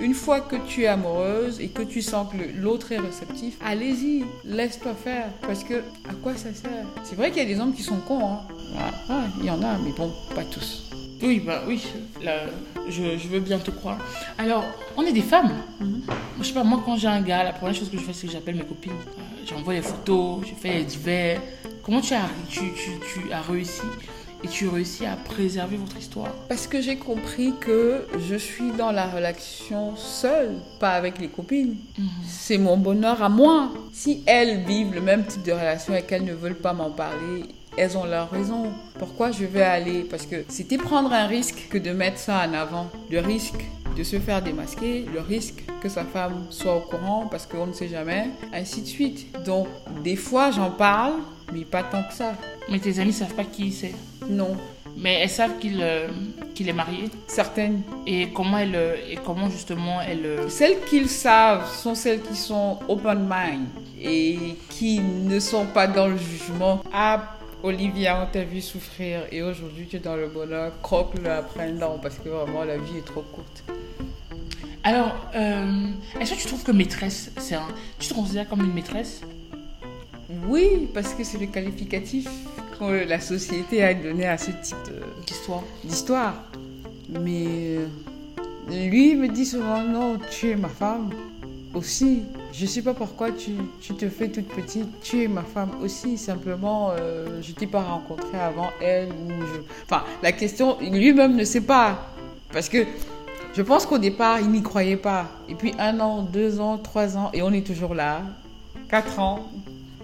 Une 0.00 0.14
fois 0.14 0.40
que 0.40 0.56
tu 0.66 0.82
es 0.84 0.86
amoureuse 0.86 1.60
et 1.60 1.68
que 1.68 1.82
tu 1.82 2.00
sens 2.02 2.28
que 2.32 2.36
l'autre 2.58 2.92
est 2.92 2.98
réceptif, 2.98 3.56
allez-y, 3.64 4.24
laisse-toi 4.44 4.94
faire. 4.94 5.26
Parce 5.42 5.64
que 5.64 5.74
à 6.08 6.14
quoi 6.22 6.34
ça 6.36 6.54
sert? 6.54 6.86
C'est 7.04 7.16
vrai 7.16 7.30
qu'il 7.30 7.42
y 7.42 7.46
a 7.46 7.48
des 7.54 7.60
hommes 7.60 7.74
qui 7.74 7.82
sont 7.82 7.96
cons. 8.06 8.24
Hein. 8.26 8.40
Ah, 8.78 8.90
ah, 9.10 9.24
il 9.40 9.46
y 9.46 9.50
en 9.50 9.62
a, 9.62 9.76
mais 9.78 9.92
bon, 9.96 10.10
pas 10.34 10.44
tous. 10.44 10.89
Oui, 11.22 11.40
bah 11.44 11.62
oui, 11.68 11.82
là, 12.22 12.46
je, 12.88 13.18
je 13.18 13.28
veux 13.28 13.40
bien 13.40 13.58
te 13.58 13.70
croire. 13.70 13.98
Alors, 14.38 14.64
on 14.96 15.02
est 15.02 15.12
des 15.12 15.20
femmes. 15.20 15.52
Je 16.40 16.46
sais 16.46 16.54
pas, 16.54 16.64
moi, 16.64 16.82
quand 16.84 16.96
j'ai 16.96 17.08
un 17.08 17.20
gars, 17.20 17.44
la 17.44 17.52
première 17.52 17.74
chose 17.74 17.90
que 17.90 17.98
je 17.98 18.02
fais, 18.02 18.12
c'est 18.14 18.26
que 18.26 18.32
j'appelle 18.32 18.54
mes 18.54 18.64
copines. 18.64 18.92
Euh, 18.92 19.22
J'envoie 19.46 19.74
les 19.74 19.82
photos, 19.82 20.40
je 20.48 20.54
fais 20.54 20.74
les 20.78 20.84
divers. 20.84 21.40
Comment 21.82 22.00
tu 22.00 22.14
as, 22.14 22.28
tu, 22.48 22.60
tu, 22.72 22.90
tu 23.12 23.32
as 23.32 23.42
réussi 23.42 23.82
et 24.42 24.48
tu 24.48 24.68
réussis 24.68 25.04
à 25.04 25.16
préserver 25.16 25.76
votre 25.76 25.96
histoire? 25.98 26.32
Parce 26.48 26.66
que 26.66 26.80
j'ai 26.80 26.96
compris 26.96 27.52
que 27.60 28.06
je 28.28 28.36
suis 28.36 28.70
dans 28.78 28.90
la 28.92 29.06
relation 29.06 29.96
seule, 29.96 30.54
pas 30.78 30.92
avec 30.92 31.18
les 31.18 31.28
copines. 31.28 31.76
C'est 32.26 32.56
mon 32.58 32.78
bonheur 32.78 33.22
à 33.22 33.28
moi. 33.28 33.70
Si 33.92 34.22
elles 34.24 34.64
vivent 34.64 34.94
le 34.94 35.02
même 35.02 35.26
type 35.26 35.42
de 35.42 35.52
relation 35.52 35.94
et 35.94 36.02
qu'elles 36.02 36.24
ne 36.24 36.32
veulent 36.34 36.54
pas 36.54 36.72
m'en 36.72 36.90
parler, 36.90 37.44
elles 37.76 37.96
ont 37.96 38.04
leur 38.04 38.30
raison. 38.30 38.72
Pourquoi 38.98 39.30
je 39.30 39.44
vais 39.44 39.62
aller? 39.62 40.02
Parce 40.02 40.26
que 40.26 40.44
c'était 40.48 40.78
prendre 40.78 41.12
un 41.12 41.26
risque 41.26 41.68
que 41.70 41.78
de 41.78 41.90
mettre 41.92 42.18
ça 42.18 42.46
en 42.48 42.54
avant. 42.54 42.88
Le 43.10 43.20
risque 43.20 43.64
de 43.96 44.02
se 44.04 44.18
faire 44.18 44.40
démasquer, 44.42 45.06
le 45.12 45.20
risque 45.20 45.64
que 45.82 45.88
sa 45.88 46.04
femme 46.04 46.46
soit 46.50 46.76
au 46.76 46.80
courant 46.80 47.26
parce 47.30 47.46
qu'on 47.46 47.66
ne 47.66 47.72
sait 47.72 47.88
jamais, 47.88 48.30
ainsi 48.52 48.82
de 48.82 48.86
suite. 48.86 49.26
Donc, 49.44 49.66
des 50.04 50.16
fois, 50.16 50.50
j'en 50.50 50.70
parle, 50.70 51.14
mais 51.52 51.64
pas 51.64 51.82
tant 51.82 52.02
que 52.04 52.14
ça. 52.14 52.34
Mais 52.70 52.78
tes 52.78 52.98
amis 53.00 53.12
savent 53.12 53.34
pas 53.34 53.44
qui 53.44 53.72
c'est. 53.72 53.94
Non. 54.28 54.56
Mais 54.96 55.14
elles 55.20 55.30
savent 55.30 55.58
qu'il 55.58 55.78
euh, 55.80 56.08
qu'il 56.54 56.68
est 56.68 56.72
marié. 56.74 57.08
Certaines 57.26 57.82
Et 58.06 58.30
comment, 58.34 58.58
elle, 58.58 58.74
euh, 58.74 58.96
et 59.08 59.16
comment 59.24 59.48
justement 59.48 60.00
elle... 60.00 60.26
euh, 60.26 60.48
Celles 60.48 60.80
qu'ils 60.88 61.08
savent 61.08 61.68
sont 61.72 61.94
celles 61.94 62.20
qui 62.20 62.36
sont 62.36 62.78
open 62.88 63.20
mind 63.30 63.66
et 64.02 64.56
qui 64.68 65.00
ne 65.00 65.38
sont 65.40 65.66
pas 65.66 65.86
dans 65.86 66.08
le 66.08 66.16
jugement. 66.16 66.80
Ah, 66.92 67.36
Olivia, 67.62 68.22
on 68.22 68.32
t'a 68.32 68.42
vu 68.42 68.62
souffrir 68.62 69.26
et 69.30 69.42
aujourd'hui 69.42 69.86
tu 69.86 69.96
es 69.96 69.98
dans 69.98 70.16
le 70.16 70.28
bonheur. 70.28 70.72
Croque-le 70.82 71.30
après 71.30 71.72
non 71.72 71.98
parce 72.00 72.16
que 72.16 72.28
vraiment 72.30 72.64
la 72.64 72.78
vie 72.78 72.98
est 72.98 73.04
trop 73.04 73.20
courte. 73.20 73.64
Alors, 74.82 75.14
euh, 75.34 75.88
est-ce 76.18 76.32
que 76.32 76.40
tu 76.40 76.46
trouves 76.46 76.62
que 76.62 76.72
maîtresse, 76.72 77.30
c'est 77.36 77.54
un... 77.54 77.68
Tu 77.98 78.08
te 78.08 78.14
considères 78.14 78.48
comme 78.48 78.60
une 78.60 78.72
maîtresse? 78.72 79.20
Oui, 80.46 80.88
parce 80.94 81.12
que 81.12 81.22
c'est 81.22 81.36
le 81.36 81.46
qualificatif 81.46 82.30
que 82.78 83.06
la 83.06 83.20
société 83.20 83.82
a 83.84 83.92
donné 83.92 84.26
à 84.26 84.38
ce 84.38 84.52
type 84.52 84.76
d'histoire 85.26 85.64
d'histoire. 85.84 86.34
Mais 87.10 87.76
euh, 87.76 87.86
lui 88.70 89.16
me 89.16 89.28
dit 89.28 89.44
souvent 89.44 89.82
non, 89.82 90.18
tu 90.30 90.50
es 90.50 90.56
ma 90.56 90.68
femme 90.68 91.10
aussi. 91.74 92.22
Je 92.52 92.66
sais 92.66 92.82
pas 92.82 92.94
pourquoi 92.94 93.30
tu, 93.30 93.52
tu 93.80 93.94
te 93.94 94.08
fais 94.08 94.28
toute 94.28 94.48
petite. 94.48 95.00
Tu 95.02 95.24
es 95.24 95.28
ma 95.28 95.42
femme 95.42 95.70
aussi. 95.82 96.18
Simplement, 96.18 96.90
euh, 96.90 97.40
je 97.42 97.52
t'ai 97.52 97.66
pas 97.66 97.82
rencontré 97.82 98.38
avant 98.38 98.70
elle 98.80 99.08
ou 99.08 99.28
je. 99.28 99.60
Enfin, 99.84 100.04
la 100.22 100.32
question, 100.32 100.76
lui-même 100.80 101.36
ne 101.36 101.44
sait 101.44 101.60
pas 101.60 102.06
parce 102.52 102.68
que 102.68 102.84
je 103.54 103.62
pense 103.62 103.86
qu'au 103.86 103.98
départ 103.98 104.40
il 104.40 104.50
n'y 104.50 104.62
croyait 104.62 104.96
pas. 104.96 105.26
Et 105.48 105.54
puis 105.54 105.72
un 105.78 106.00
an, 106.00 106.22
deux 106.22 106.60
ans, 106.60 106.78
trois 106.78 107.16
ans 107.16 107.30
et 107.32 107.42
on 107.42 107.52
est 107.52 107.66
toujours 107.66 107.94
là. 107.94 108.22
Quatre 108.88 109.18
ans. 109.20 109.48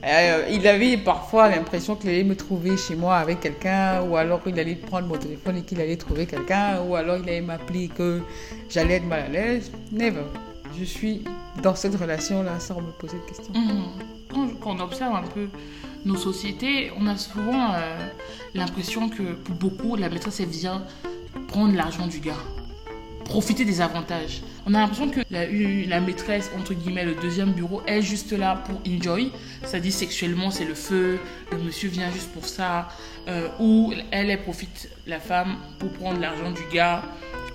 Euh, 0.04 0.46
il 0.50 0.66
avait 0.68 0.96
parfois 0.98 1.48
l'impression 1.48 1.96
qu'il 1.96 2.10
allait 2.10 2.22
me 2.22 2.36
trouver 2.36 2.76
chez 2.76 2.94
moi 2.94 3.16
avec 3.16 3.40
quelqu'un, 3.40 4.02
ou 4.02 4.16
alors 4.16 4.40
il 4.46 4.60
allait 4.60 4.76
prendre 4.76 5.08
mon 5.08 5.16
téléphone 5.16 5.56
et 5.56 5.62
qu'il 5.62 5.80
allait 5.80 5.96
trouver 5.96 6.26
quelqu'un, 6.26 6.80
ou 6.82 6.94
alors 6.94 7.16
il 7.16 7.28
allait 7.28 7.40
m'appeler 7.40 7.88
que 7.88 8.20
j'allais 8.68 8.96
être 8.96 9.06
mal 9.06 9.22
à 9.22 9.28
l'aise. 9.28 9.72
Never. 9.90 10.22
Je 10.78 10.84
suis 10.84 11.22
dans 11.62 11.74
cette 11.74 11.94
relation-là 11.94 12.60
sans 12.60 12.80
me 12.80 12.90
poser 12.90 13.18
de 13.18 13.22
questions. 13.22 13.52
Mhm. 13.54 14.56
Quand, 14.60 14.76
on 14.76 14.80
observe 14.80 15.14
un 15.14 15.22
peu 15.22 15.48
nos 16.04 16.16
sociétés, 16.16 16.90
on 16.98 17.06
a 17.06 17.16
souvent 17.16 17.72
euh, 17.72 18.08
l'impression 18.54 19.08
que 19.08 19.32
pour 19.32 19.54
beaucoup, 19.54 19.96
la 19.96 20.08
maîtresse, 20.10 20.40
elle 20.40 20.48
vient 20.48 20.84
prendre 21.48 21.74
l'argent 21.74 22.06
du 22.06 22.20
gars, 22.20 22.42
profiter 23.24 23.64
des 23.64 23.80
avantages. 23.80 24.42
On 24.66 24.74
a 24.74 24.80
l'impression 24.80 25.08
que 25.08 25.20
la, 25.30 25.46
la 25.46 26.00
maîtresse, 26.00 26.50
entre 26.58 26.74
guillemets, 26.74 27.04
le 27.04 27.14
deuxième 27.14 27.52
bureau, 27.52 27.80
est 27.86 28.02
juste 28.02 28.32
là 28.32 28.62
pour 28.66 28.80
enjoy, 28.86 29.32
c'est-à-dire 29.62 29.92
sexuellement, 29.92 30.50
c'est 30.50 30.64
le 30.64 30.74
feu, 30.74 31.18
le 31.52 31.58
monsieur 31.58 31.88
vient 31.88 32.10
juste 32.10 32.32
pour 32.32 32.46
ça, 32.46 32.88
euh, 33.28 33.48
ou 33.60 33.94
elle, 34.10 34.30
elle 34.30 34.42
profite, 34.42 34.90
la 35.06 35.20
femme, 35.20 35.56
pour 35.78 35.90
prendre 35.92 36.20
l'argent 36.20 36.50
du 36.50 36.62
gars. 36.72 37.02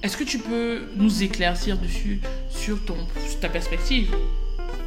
Est-ce 0.03 0.17
que 0.17 0.23
tu 0.23 0.39
peux 0.39 0.81
nous 0.95 1.21
éclaircir 1.23 1.77
dessus, 1.77 2.19
sur, 2.49 2.83
ton, 2.83 2.95
sur 3.27 3.39
ta 3.39 3.49
perspective? 3.49 4.11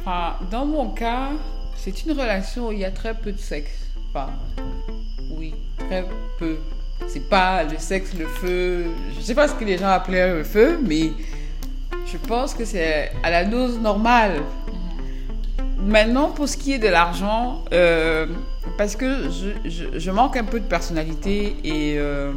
Enfin, 0.01 0.35
dans 0.51 0.65
mon 0.65 0.89
cas, 0.89 1.29
c'est 1.77 2.03
une 2.05 2.11
relation 2.11 2.67
où 2.67 2.71
il 2.73 2.79
y 2.79 2.85
a 2.85 2.91
très 2.91 3.13
peu 3.13 3.31
de 3.31 3.39
sexe. 3.39 3.71
Enfin, 4.09 4.29
oui. 5.31 5.53
très 5.87 6.05
peu. 6.37 6.57
C'est 7.07 7.29
pas 7.29 7.63
le 7.63 7.77
sexe, 7.77 8.13
le 8.17 8.25
feu. 8.27 8.85
Je 9.17 9.21
sais 9.21 9.35
pas 9.35 9.47
ce 9.47 9.53
que 9.53 9.63
les 9.65 9.77
gens 9.77 9.87
appelaient 9.89 10.33
le 10.33 10.43
feu, 10.43 10.79
mais 10.85 11.11
je 12.11 12.17
pense 12.17 12.53
que 12.53 12.65
c'est 12.65 13.11
à 13.23 13.29
la 13.29 13.45
dose 13.45 13.79
normale. 13.79 14.41
Maintenant, 15.77 16.29
pour 16.31 16.47
ce 16.49 16.57
qui 16.57 16.73
est 16.73 16.79
de 16.79 16.87
l'argent, 16.87 17.63
euh, 17.71 18.25
parce 18.77 18.95
que 18.95 19.29
je, 19.29 19.69
je- 19.69 19.99
je 19.99 20.11
manque 20.11 20.35
un 20.35 20.43
peu 20.43 20.59
de 20.59 20.65
personnalité 20.65 21.55
et 21.63 21.95
euh, 21.99 22.31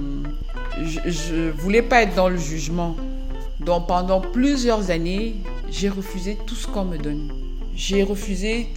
je, 0.84 1.10
je 1.10 1.50
voulais 1.50 1.82
pas 1.82 2.02
être 2.02 2.14
dans 2.14 2.28
le 2.28 2.36
jugement. 2.36 2.96
Donc 3.60 3.86
pendant 3.86 4.20
plusieurs 4.20 4.90
années, 4.90 5.34
j'ai 5.70 5.88
refusé 5.88 6.38
tout 6.46 6.54
ce 6.54 6.66
qu'on 6.66 6.84
me 6.84 6.96
donne. 6.96 7.32
J'ai 7.74 8.02
refusé 8.02 8.68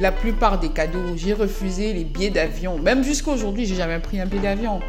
la 0.00 0.12
plupart 0.12 0.58
des 0.58 0.68
cadeaux. 0.68 1.16
J'ai 1.16 1.32
refusé 1.32 1.92
les 1.92 2.04
billets 2.04 2.30
d'avion. 2.30 2.78
Même 2.78 3.02
jusqu'à 3.04 3.30
aujourd'hui, 3.30 3.66
j'ai 3.66 3.76
jamais 3.76 3.98
pris 3.98 4.20
un 4.20 4.26
billet 4.26 4.42
d'avion. 4.42 4.80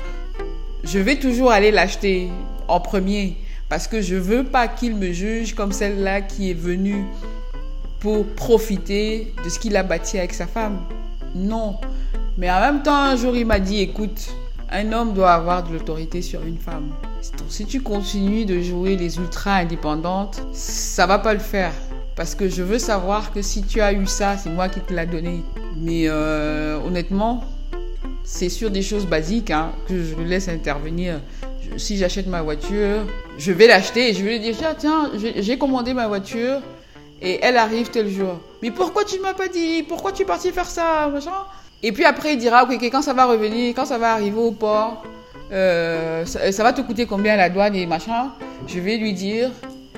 Je 0.83 0.99
vais 0.99 1.17
toujours 1.17 1.51
aller 1.51 1.71
l'acheter 1.71 2.29
en 2.67 2.79
premier 2.79 3.37
parce 3.69 3.87
que 3.87 4.01
je 4.01 4.15
veux 4.15 4.43
pas 4.43 4.67
qu'il 4.67 4.95
me 4.95 5.11
juge 5.11 5.53
comme 5.53 5.71
celle-là 5.71 6.21
qui 6.21 6.51
est 6.51 6.57
venue 6.57 7.05
pour 7.99 8.25
profiter 8.25 9.33
de 9.43 9.49
ce 9.49 9.59
qu'il 9.59 9.75
a 9.75 9.83
bâti 9.83 10.17
avec 10.17 10.33
sa 10.33 10.47
femme. 10.47 10.79
Non. 11.35 11.75
Mais 12.37 12.49
en 12.51 12.59
même 12.59 12.83
temps, 12.83 12.95
un 12.95 13.15
jour, 13.15 13.35
il 13.35 13.45
m'a 13.45 13.59
dit, 13.59 13.81
écoute, 13.81 14.29
un 14.71 14.91
homme 14.91 15.13
doit 15.13 15.33
avoir 15.33 15.63
de 15.63 15.73
l'autorité 15.73 16.21
sur 16.21 16.43
une 16.43 16.57
femme. 16.57 16.89
Donc, 17.37 17.47
si 17.49 17.65
tu 17.65 17.81
continues 17.81 18.45
de 18.45 18.61
jouer 18.61 18.95
les 18.95 19.17
ultra 19.17 19.55
indépendantes, 19.55 20.41
ça 20.51 21.05
va 21.05 21.19
pas 21.19 21.33
le 21.33 21.39
faire. 21.39 21.71
Parce 22.15 22.35
que 22.35 22.49
je 22.49 22.63
veux 22.63 22.79
savoir 22.79 23.31
que 23.31 23.41
si 23.41 23.63
tu 23.63 23.79
as 23.79 23.93
eu 23.93 24.07
ça, 24.07 24.37
c'est 24.37 24.49
moi 24.49 24.69
qui 24.69 24.79
te 24.79 24.93
l'ai 24.93 25.05
donné. 25.05 25.43
Mais 25.77 26.03
euh, 26.07 26.79
honnêtement, 26.85 27.43
c'est 28.23 28.49
sur 28.49 28.71
des 28.71 28.81
choses 28.81 29.05
basiques 29.05 29.51
hein, 29.51 29.71
que 29.87 30.03
je 30.03 30.15
laisse 30.15 30.49
intervenir. 30.49 31.21
Si 31.77 31.97
j'achète 31.97 32.27
ma 32.27 32.41
voiture, 32.41 33.05
je 33.37 33.51
vais 33.51 33.67
l'acheter 33.67 34.09
et 34.09 34.13
je 34.13 34.23
vais 34.23 34.31
lui 34.31 34.39
dire 34.39 34.55
tiens, 34.77 35.11
j'ai 35.15 35.57
commandé 35.57 35.93
ma 35.93 36.07
voiture 36.07 36.61
et 37.21 37.39
elle 37.41 37.57
arrive 37.57 37.89
tel 37.89 38.09
jour. 38.09 38.39
Mais 38.61 38.71
pourquoi 38.71 39.03
tu 39.03 39.17
ne 39.17 39.21
m'as 39.21 39.33
pas 39.33 39.47
dit? 39.47 39.83
Pourquoi 39.83 40.11
tu 40.11 40.23
es 40.23 40.25
parti 40.25 40.51
faire 40.51 40.65
ça? 40.65 41.11
Et 41.83 41.91
puis 41.91 42.05
après, 42.05 42.33
il 42.33 42.39
dira 42.39 42.63
ok, 42.63 42.71
quand 42.83 43.01
ça 43.01 43.13
va 43.13 43.25
revenir, 43.25 43.73
quand 43.75 43.85
ça 43.85 43.97
va 43.97 44.13
arriver 44.13 44.39
au 44.39 44.51
port, 44.51 45.03
euh, 45.51 46.25
ça, 46.25 46.51
ça 46.51 46.63
va 46.63 46.73
te 46.73 46.81
coûter 46.81 47.05
combien 47.05 47.33
à 47.33 47.37
la 47.37 47.49
douane 47.49 47.75
et 47.75 47.85
machin 47.85 48.31
Je 48.67 48.79
vais 48.79 48.97
lui 48.97 49.13
dire. 49.13 49.51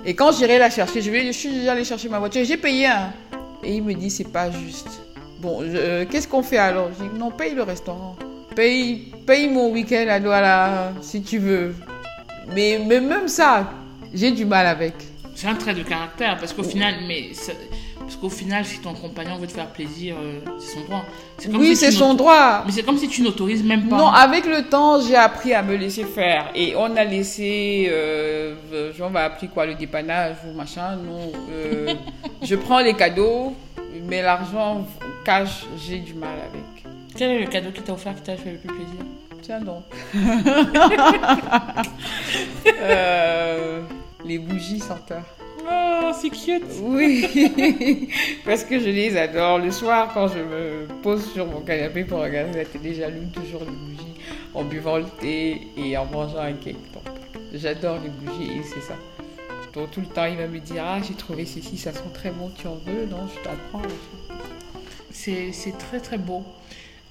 Et 0.06 0.14
quand 0.14 0.32
j'irai 0.32 0.60
la 0.60 0.70
chercher, 0.70 1.02
je 1.02 1.12
vais 1.12 1.26
je 1.28 1.32
suis 1.32 1.50
déjà 1.50 1.74
allé 1.74 1.84
chercher 1.84 2.10
ma 2.10 2.20
voiture, 2.20 2.44
j'ai 2.46 2.58
payé 2.58 2.88
un. 2.88 3.12
Et 3.64 3.76
il 3.76 3.84
me 3.84 3.94
dit 3.94 4.10
c'est 4.10 4.32
pas 4.32 4.50
juste. 4.52 5.02
Bon, 5.40 5.60
euh, 5.62 6.06
qu'est-ce 6.10 6.28
qu'on 6.28 6.44
fait 6.44 6.58
alors? 6.58 6.90
Je 6.98 7.06
dis 7.06 7.18
non, 7.18 7.32
paye 7.32 7.56
le 7.56 7.64
restaurant. 7.64 8.16
Paye, 8.56 9.14
paye 9.26 9.48
mon 9.50 9.72
week-end 9.72 10.06
à 10.10 10.20
Douala 10.20 10.92
si 11.02 11.22
tu 11.22 11.38
veux. 11.38 11.74
Mais, 12.54 12.82
mais 12.86 13.00
même 13.00 13.28
ça, 13.28 13.72
j'ai 14.14 14.32
du 14.32 14.46
mal 14.46 14.66
avec. 14.68 14.96
C'est 15.36 15.48
un 15.48 15.56
trait 15.56 15.74
de 15.74 15.84
caractère 15.84 16.38
parce 16.38 16.52
qu'au 16.52 16.64
final, 16.64 16.96
mais 17.08 17.30
parce 18.10 18.20
qu'au 18.20 18.30
final, 18.32 18.66
si 18.66 18.80
ton 18.80 18.96
compagnon 18.96 19.38
veut 19.38 19.46
te 19.46 19.52
faire 19.52 19.68
plaisir, 19.68 20.16
euh, 20.20 20.40
c'est 20.58 20.80
son 20.80 20.82
droit. 20.82 21.06
Comme 21.46 21.58
Oui, 21.58 21.68
si 21.68 21.76
c'est 21.76 21.92
son 21.92 22.16
droit. 22.16 22.64
Mais 22.66 22.72
c'est 22.72 22.82
comme 22.82 22.98
si 22.98 23.08
tu 23.08 23.22
n'autorises 23.22 23.64
même 23.64 23.88
pas. 23.88 23.98
Non, 23.98 24.08
avec 24.08 24.48
le 24.48 24.68
temps, 24.68 25.00
j'ai 25.00 25.16
appris 25.16 25.54
à 25.54 25.62
me 25.62 25.76
laisser 25.76 26.06
faire. 26.06 26.50
Et 26.56 26.74
on 26.76 26.96
a 26.98 27.04
laissé, 27.04 27.88
euh, 27.92 28.56
euh, 28.74 28.92
on 29.00 29.12
va 29.12 29.26
appeler 29.26 29.48
quoi, 29.48 29.68
le 29.68 29.76
dépannage 29.76 30.38
ou 30.48 30.58
machin. 30.58 30.96
Non, 30.96 31.32
euh, 31.52 31.94
je 32.42 32.56
prends 32.56 32.80
les 32.80 32.96
cadeaux, 32.96 33.54
mais 34.08 34.24
l'argent 34.24 34.88
cash, 35.24 35.66
j'ai 35.78 36.00
du 36.00 36.16
mal 36.16 36.40
avec. 36.50 36.92
Quel 37.16 37.30
est 37.30 37.40
le 37.42 37.48
cadeau 37.48 37.70
qui 37.70 37.84
t'a 37.84 37.94
offert 37.94 38.16
qui 38.16 38.24
t'a 38.24 38.38
fait 38.38 38.54
le 38.54 38.58
plus 38.58 38.70
plaisir? 38.70 39.06
Tiens 39.44 39.62
donc. 39.62 39.84
Euh, 42.82 43.82
les 44.24 44.38
bougies 44.38 44.80
senteurs. 44.80 45.26
Oh, 45.68 46.12
c'est 46.20 46.30
cute. 46.30 46.64
Oui, 46.82 48.10
parce 48.46 48.64
que 48.64 48.80
je 48.80 48.90
les 48.90 49.18
adore. 49.18 49.60
Le 49.60 49.72
soir, 49.72 50.12
quand 50.14 50.28
je 50.28 50.40
me 50.40 50.88
pose 51.02 51.32
sur 51.32 51.46
mon 51.46 51.62
canapé 51.62 52.04
pour 52.04 52.20
regarder 52.20 52.58
la 52.58 52.66
télé, 52.66 52.94
j'allume 52.94 53.30
toujours 53.32 53.62
les 53.62 53.72
bougies 53.72 54.14
en 54.54 54.64
buvant 54.64 54.98
le 54.98 55.06
thé 55.20 55.68
et 55.78 55.98
en 55.98 56.06
mangeant 56.06 56.40
un 56.40 56.54
cake. 56.54 56.78
Donc, 56.94 57.04
j'adore 57.54 58.00
les 58.04 58.10
bougies 58.10 58.58
et 58.58 58.64
c'est 58.64 58.82
ça. 58.82 58.96
Donc, 59.74 59.92
tout 59.92 60.02
le 60.02 60.08
temps, 60.08 60.26
il 60.26 60.38
va 60.38 60.48
me 60.48 60.60
dire 60.60 60.84
Ah, 60.86 61.00
j'ai 61.06 61.14
trouvé 61.14 61.46
ceci, 61.46 61.78
ça 61.78 61.94
sent 61.94 62.00
très 62.14 62.32
bon, 62.32 62.50
tu 62.58 62.68
en 62.68 62.76
veux? 62.76 63.06
Non, 63.06 63.28
je 63.28 63.44
t'en 63.44 63.56
prends. 63.72 63.88
C'est 65.12 65.52
c'est 65.52 65.78
très 65.78 66.00
très 66.00 66.18
beau. 66.18 66.44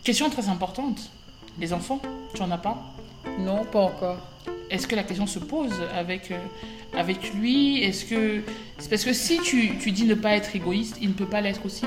Question 0.05 0.31
très 0.31 0.49
importante. 0.49 1.11
Les 1.61 1.73
enfants, 1.73 2.01
tu 2.35 2.43
en 2.43 2.51
as 2.51 2.59
pas? 2.59 2.79
Non, 3.39 3.65
pas 3.65 3.81
encore. 3.81 4.19
Est-ce 4.71 4.87
que 4.87 4.97
la 4.97 5.03
question 5.03 5.27
se 5.27 5.39
pose 5.39 5.73
avec, 5.95 6.31
euh, 6.31 6.39
avec 6.99 7.33
lui 7.35 7.83
Est-ce 7.83 8.05
que. 8.05 8.41
C'est 8.79 8.91
parce 8.91 9.05
que 9.05 9.13
si 9.13 9.39
tu, 9.39 9.77
tu 9.79 9.91
dis 9.93 10.05
ne 10.05 10.15
pas 10.15 10.33
être 10.33 10.55
égoïste, 10.55 10.97
il 11.01 11.09
ne 11.09 11.15
peut 11.15 11.27
pas 11.27 11.41
l'être 11.41 11.65
aussi. 11.65 11.87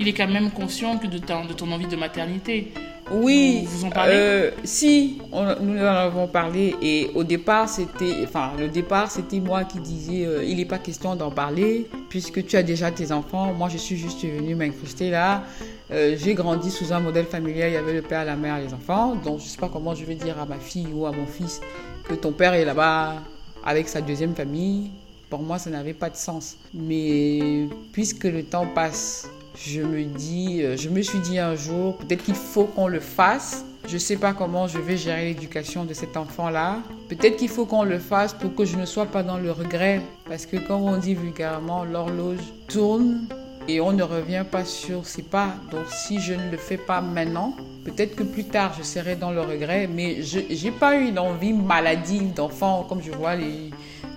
Il 0.00 0.08
est 0.08 0.12
quand 0.12 0.26
même 0.26 0.50
conscient 0.50 0.98
que 0.98 1.06
de, 1.06 1.18
ta- 1.18 1.44
de 1.46 1.52
ton 1.52 1.70
envie 1.70 1.86
de 1.86 1.94
maternité. 1.96 2.72
Oui, 3.12 3.60
Vous- 3.66 3.78
vous 3.80 3.84
en 3.84 3.90
parlez 3.90 4.14
euh, 4.16 4.50
Si, 4.64 5.18
on- 5.30 5.54
nous 5.60 5.78
en 5.78 5.84
avons 5.84 6.26
parlé 6.26 6.74
et 6.82 7.10
au 7.14 7.22
départ 7.22 7.68
c'était, 7.68 8.14
enfin 8.24 8.52
le 8.58 8.68
départ 8.68 9.10
c'était 9.10 9.40
moi 9.40 9.64
qui 9.64 9.78
disais 9.78 10.24
euh, 10.24 10.42
il 10.42 10.56
n'est 10.56 10.64
pas 10.64 10.78
question 10.78 11.14
d'en 11.14 11.30
parler 11.30 11.86
puisque 12.08 12.44
tu 12.46 12.56
as 12.56 12.62
déjà 12.62 12.90
tes 12.90 13.12
enfants. 13.12 13.52
Moi 13.52 13.68
je 13.68 13.76
suis 13.76 13.96
juste 13.96 14.22
venue 14.24 14.54
m'incruster 14.56 15.10
là. 15.10 15.44
Euh, 15.92 16.16
J'ai 16.18 16.32
grandi 16.34 16.70
sous 16.70 16.92
un 16.94 17.00
modèle 17.00 17.26
familial, 17.26 17.68
il 17.70 17.74
y 17.74 17.76
avait 17.76 17.92
le 17.92 18.02
père, 18.02 18.24
la 18.24 18.36
mère, 18.36 18.58
les 18.58 18.72
enfants. 18.72 19.14
Donc 19.22 19.40
je 19.40 19.44
sais 19.44 19.58
pas 19.58 19.68
comment 19.72 19.94
je 19.94 20.04
vais 20.06 20.14
dire 20.16 20.40
à 20.40 20.46
ma 20.46 20.56
fille 20.58 20.88
ou 20.92 21.04
à 21.06 21.12
mon 21.12 21.26
fils 21.26 21.60
que 22.08 22.14
ton 22.14 22.32
père 22.32 22.54
est 22.54 22.64
là-bas 22.64 23.16
avec 23.64 23.88
sa 23.88 24.00
deuxième 24.00 24.34
famille. 24.34 24.90
Pour 25.30 25.42
moi 25.42 25.58
ça 25.58 25.70
n'avait 25.70 25.94
pas 25.94 26.10
de 26.10 26.16
sens. 26.16 26.56
Mais 26.72 27.68
puisque 27.92 28.24
le 28.24 28.44
temps 28.44 28.66
passe 28.74 29.28
je 29.56 29.80
me 29.80 30.04
dis, 30.04 30.62
euh, 30.62 30.76
je 30.76 30.88
me 30.88 31.00
suis 31.00 31.20
dit 31.20 31.38
un 31.38 31.54
jour, 31.54 31.96
peut-être 31.98 32.24
qu'il 32.24 32.34
faut 32.34 32.64
qu'on 32.64 32.88
le 32.88 33.00
fasse. 33.00 33.64
Je 33.86 33.98
sais 33.98 34.16
pas 34.16 34.32
comment 34.32 34.66
je 34.66 34.78
vais 34.78 34.96
gérer 34.96 35.26
l'éducation 35.26 35.84
de 35.84 35.94
cet 35.94 36.16
enfant-là. 36.16 36.78
Peut-être 37.08 37.36
qu'il 37.36 37.50
faut 37.50 37.66
qu'on 37.66 37.84
le 37.84 37.98
fasse 37.98 38.32
pour 38.32 38.54
que 38.54 38.64
je 38.64 38.76
ne 38.76 38.86
sois 38.86 39.06
pas 39.06 39.22
dans 39.22 39.36
le 39.36 39.52
regret. 39.52 40.00
Parce 40.26 40.46
que 40.46 40.56
comme 40.56 40.82
on 40.82 40.96
dit 40.96 41.14
vulgairement, 41.14 41.84
l'horloge 41.84 42.40
tourne 42.66 43.28
et 43.68 43.80
on 43.80 43.92
ne 43.92 44.02
revient 44.02 44.44
pas 44.50 44.64
sur 44.64 45.06
ses 45.06 45.22
pas. 45.22 45.54
Donc 45.70 45.86
si 45.88 46.20
je 46.20 46.34
ne 46.34 46.50
le 46.50 46.56
fais 46.56 46.76
pas 46.76 47.00
maintenant, 47.00 47.54
peut-être 47.84 48.14
que 48.16 48.22
plus 48.22 48.44
tard 48.44 48.74
je 48.76 48.82
serai 48.82 49.16
dans 49.16 49.30
le 49.30 49.40
regret. 49.40 49.88
Mais 49.92 50.22
je 50.22 50.40
n'ai 50.40 50.70
pas 50.72 50.96
eu 50.96 51.08
une 51.08 51.18
envie 51.18 51.52
maladive 51.52 52.32
d'enfant 52.34 52.84
comme 52.88 53.02
je 53.02 53.10
vois 53.10 53.36
les, 53.36 53.70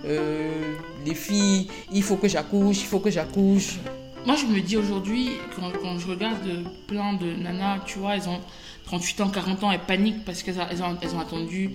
euh, 0.04 0.74
les 1.04 1.14
filles. 1.14 1.68
Il 1.92 2.02
faut 2.02 2.16
que 2.16 2.28
j'accouche, 2.28 2.80
il 2.80 2.86
faut 2.86 3.00
que 3.00 3.10
j'accouche. 3.10 3.78
Moi, 4.26 4.36
je 4.36 4.46
me 4.46 4.60
dis 4.60 4.76
aujourd'hui, 4.76 5.30
quand, 5.56 5.70
quand 5.80 5.98
je 5.98 6.06
regarde 6.08 6.46
plein 6.86 7.14
de 7.14 7.32
nanas, 7.32 7.78
tu 7.86 7.98
vois, 7.98 8.16
elles 8.16 8.28
ont 8.28 8.40
38 8.84 9.20
ans, 9.22 9.28
40 9.28 9.64
ans, 9.64 9.72
elles 9.72 9.78
paniquent 9.80 10.24
parce 10.24 10.42
qu'elles 10.42 10.56
elles 10.70 10.82
ont, 10.82 10.96
elles 11.00 11.14
ont 11.14 11.20
attendu 11.20 11.70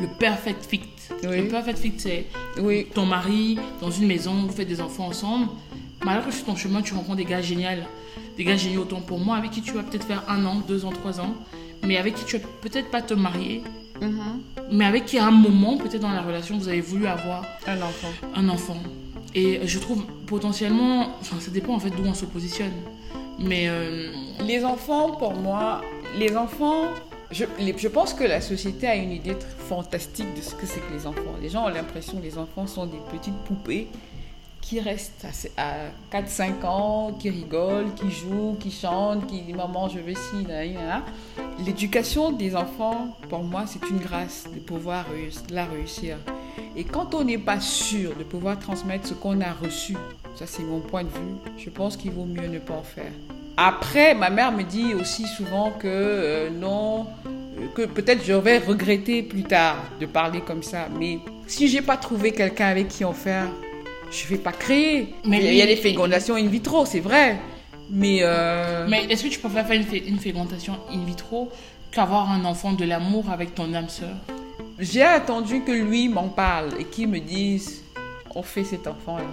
le 0.00 0.06
perfect 0.18 0.66
fit. 0.66 0.82
Oui. 1.24 1.42
Le 1.42 1.48
perfect 1.48 1.78
fit, 1.78 1.94
c'est 1.96 2.26
Oui, 2.60 2.86
ton 2.94 3.06
mari 3.06 3.58
dans 3.80 3.90
une 3.90 4.06
maison, 4.06 4.34
vous 4.34 4.52
faites 4.52 4.68
des 4.68 4.80
enfants 4.80 5.06
ensemble. 5.06 5.48
Malgré 6.04 6.28
que 6.30 6.34
sur 6.34 6.46
ton 6.46 6.56
chemin, 6.56 6.82
tu 6.82 6.94
rencontres 6.94 7.16
des 7.16 7.24
gars 7.24 7.42
géniaux, 7.42 7.68
des 8.36 8.44
gars 8.44 8.56
géniaux 8.56 8.82
autant 8.82 9.00
pour 9.00 9.18
moi, 9.18 9.36
avec 9.36 9.50
qui 9.50 9.60
tu 9.62 9.72
vas 9.72 9.82
peut-être 9.82 10.06
faire 10.06 10.22
un 10.28 10.44
an, 10.46 10.56
deux 10.66 10.84
ans, 10.84 10.90
trois 10.90 11.20
ans, 11.20 11.34
mais 11.86 11.96
avec 11.96 12.14
qui 12.14 12.24
tu 12.24 12.38
vas 12.38 12.46
peut-être 12.62 12.90
pas 12.90 13.02
te 13.02 13.14
marier, 13.14 13.62
mais 14.72 14.84
avec 14.86 15.04
qui 15.06 15.18
à 15.18 15.26
un 15.26 15.30
moment, 15.30 15.76
peut-être 15.76 16.00
dans 16.00 16.10
la 16.12 16.22
relation, 16.22 16.56
vous 16.56 16.68
avez 16.68 16.80
voulu 16.80 17.06
avoir 17.06 17.44
un 17.66 17.76
enfant. 17.82 18.08
un 18.34 18.48
enfant. 18.48 18.76
Et 19.34 19.60
je 19.66 19.78
trouve 19.78 20.04
potentiellement, 20.26 21.08
enfin 21.20 21.36
ça 21.38 21.50
dépend 21.50 21.74
en 21.74 21.78
fait 21.78 21.90
d'où 21.90 22.04
on 22.04 22.14
se 22.14 22.24
positionne. 22.24 22.72
Mais 23.38 23.68
euh, 23.68 24.10
Les 24.46 24.64
enfants, 24.64 25.10
pour 25.12 25.34
moi, 25.34 25.82
les 26.18 26.36
enfants, 26.36 26.84
je, 27.30 27.44
les- 27.58 27.76
je 27.78 27.88
pense 27.88 28.12
que 28.14 28.24
la 28.24 28.40
société 28.40 28.86
a 28.88 28.96
une 28.96 29.12
idée 29.12 29.36
fantastique 29.68 30.34
de 30.34 30.40
ce 30.40 30.54
que 30.54 30.66
c'est 30.66 30.80
que 30.80 30.92
les 30.92 31.06
enfants. 31.06 31.36
Les 31.40 31.48
gens 31.50 31.64
ont 31.66 31.68
l'impression 31.68 32.18
que 32.18 32.22
les 32.24 32.36
enfants 32.38 32.66
sont 32.66 32.86
des 32.86 32.98
petites 33.12 33.36
poupées 33.44 33.86
qui 34.70 34.78
restent 34.78 35.26
à, 35.56 35.72
4-5 36.16 36.64
ans, 36.64 37.12
qui 37.18 37.28
rigolent, 37.28 37.92
qui 37.96 38.08
jouent, 38.08 38.56
qui 38.60 38.70
chantent, 38.70 39.26
qui 39.26 39.40
disent 39.40 39.56
maman 39.56 39.88
je 39.88 39.98
veux 39.98 40.14
ci. 40.14 40.46
L'éducation 41.66 42.30
des 42.30 42.54
enfants, 42.54 43.16
pour 43.28 43.42
moi, 43.42 43.64
c'est 43.66 43.84
une 43.90 43.98
grâce 43.98 44.44
de 44.54 44.60
pouvoir 44.60 45.06
la 45.50 45.64
réussir. 45.64 46.18
Et 46.76 46.84
quand 46.84 47.16
on 47.16 47.24
n'est 47.24 47.36
pas 47.36 47.58
sûr 47.58 48.14
de 48.14 48.22
pouvoir 48.22 48.60
transmettre 48.60 49.08
ce 49.08 49.14
qu'on 49.14 49.40
a 49.40 49.52
reçu, 49.52 49.96
ça 50.36 50.46
c'est 50.46 50.62
mon 50.62 50.78
point 50.78 51.02
de 51.02 51.08
vue, 51.08 51.52
je 51.58 51.68
pense 51.68 51.96
qu'il 51.96 52.12
vaut 52.12 52.24
mieux 52.24 52.46
ne 52.46 52.60
pas 52.60 52.74
en 52.74 52.84
faire. 52.84 53.10
Après, 53.56 54.14
ma 54.14 54.30
mère 54.30 54.52
me 54.52 54.62
dit 54.62 54.94
aussi 54.94 55.26
souvent 55.26 55.72
que 55.72 55.88
euh, 55.88 56.48
non, 56.48 57.08
euh, 57.26 57.66
que 57.74 57.86
peut-être 57.86 58.24
je 58.24 58.34
vais 58.34 58.58
regretter 58.58 59.24
plus 59.24 59.42
tard 59.42 59.78
de 59.98 60.06
parler 60.06 60.40
comme 60.42 60.62
ça. 60.62 60.86
Mais 60.96 61.18
si 61.48 61.66
j'ai 61.66 61.82
pas 61.82 61.96
trouvé 61.96 62.30
quelqu'un 62.30 62.68
avec 62.68 62.86
qui 62.86 63.04
en 63.04 63.12
faire, 63.12 63.48
je 64.10 64.26
vais 64.28 64.38
pas 64.38 64.52
créer. 64.52 65.14
Mais 65.24 65.38
il 65.44 65.54
y 65.54 65.62
a 65.62 65.66
des 65.66 65.76
fécondations 65.76 66.34
in 66.36 66.46
vitro, 66.46 66.84
c'est 66.84 67.00
vrai. 67.00 67.38
Mais, 67.90 68.18
euh, 68.22 68.86
Mais 68.88 69.04
est-ce 69.10 69.24
que 69.24 69.28
tu 69.28 69.38
préfères 69.40 69.66
faire 69.66 69.76
une, 69.76 69.84
fé- 69.86 70.04
une 70.06 70.18
fécondation 70.18 70.74
in 70.92 71.04
vitro 71.04 71.50
qu'avoir 71.90 72.30
un 72.30 72.44
enfant 72.44 72.72
de 72.72 72.84
l'amour 72.84 73.24
avec 73.30 73.54
ton 73.54 73.72
âme 73.74 73.88
sœur? 73.88 74.14
J'ai 74.78 75.02
attendu 75.02 75.62
que 75.62 75.72
lui 75.72 76.08
m'en 76.08 76.28
parle 76.28 76.68
et 76.78 76.84
qu'il 76.84 77.08
me 77.08 77.18
dise 77.18 77.82
on 78.34 78.42
fait 78.42 78.64
cet 78.64 78.86
enfant-là. 78.86 79.24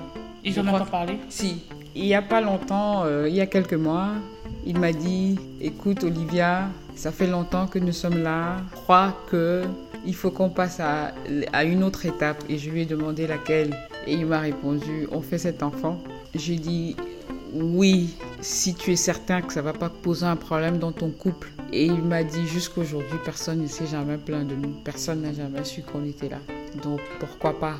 Ils 0.43 0.59
en 0.59 0.67
ont 0.67 0.85
parlé? 0.85 1.17
Si. 1.29 1.59
Il 1.95 2.03
n'y 2.03 2.15
a 2.15 2.21
pas 2.21 2.41
longtemps, 2.41 3.03
euh, 3.05 3.27
il 3.29 3.35
y 3.35 3.41
a 3.41 3.45
quelques 3.47 3.73
mois, 3.73 4.09
il 4.65 4.77
m'a 4.79 4.91
dit 4.91 5.37
Écoute, 5.61 6.03
Olivia, 6.03 6.67
ça 6.95 7.11
fait 7.11 7.27
longtemps 7.27 7.67
que 7.67 7.79
nous 7.79 7.91
sommes 7.93 8.21
là. 8.23 8.57
Je 8.71 8.75
crois 8.81 9.15
que 9.29 9.63
il 10.05 10.15
faut 10.15 10.31
qu'on 10.31 10.49
passe 10.49 10.79
à, 10.79 11.11
à 11.53 11.63
une 11.63 11.83
autre 11.83 12.05
étape. 12.05 12.43
Et 12.49 12.57
je 12.57 12.69
lui 12.69 12.81
ai 12.81 12.85
demandé 12.85 13.27
laquelle. 13.27 13.75
Et 14.07 14.13
il 14.13 14.25
m'a 14.25 14.39
répondu 14.39 15.07
On 15.11 15.21
fait 15.21 15.37
cet 15.37 15.61
enfant. 15.61 15.99
J'ai 16.33 16.55
dit 16.55 16.95
Oui, 17.53 18.15
si 18.41 18.73
tu 18.73 18.93
es 18.93 18.95
certain 18.95 19.41
que 19.41 19.51
ça 19.51 19.61
va 19.61 19.73
pas 19.73 19.89
poser 19.89 20.25
un 20.25 20.37
problème 20.37 20.79
dans 20.79 20.93
ton 20.93 21.09
couple. 21.09 21.49
Et 21.73 21.85
il 21.85 22.01
m'a 22.01 22.23
dit 22.23 22.47
Jusqu'aujourd'hui, 22.47 23.19
personne 23.25 23.61
ne 23.61 23.67
s'est 23.67 23.87
jamais 23.87 24.17
plaint 24.17 24.47
de 24.47 24.55
nous. 24.55 24.71
Personne 24.85 25.21
n'a 25.21 25.33
jamais 25.33 25.65
su 25.65 25.81
qu'on 25.81 26.05
était 26.05 26.29
là. 26.29 26.39
Donc 26.83 27.01
pourquoi 27.19 27.59
pas? 27.59 27.75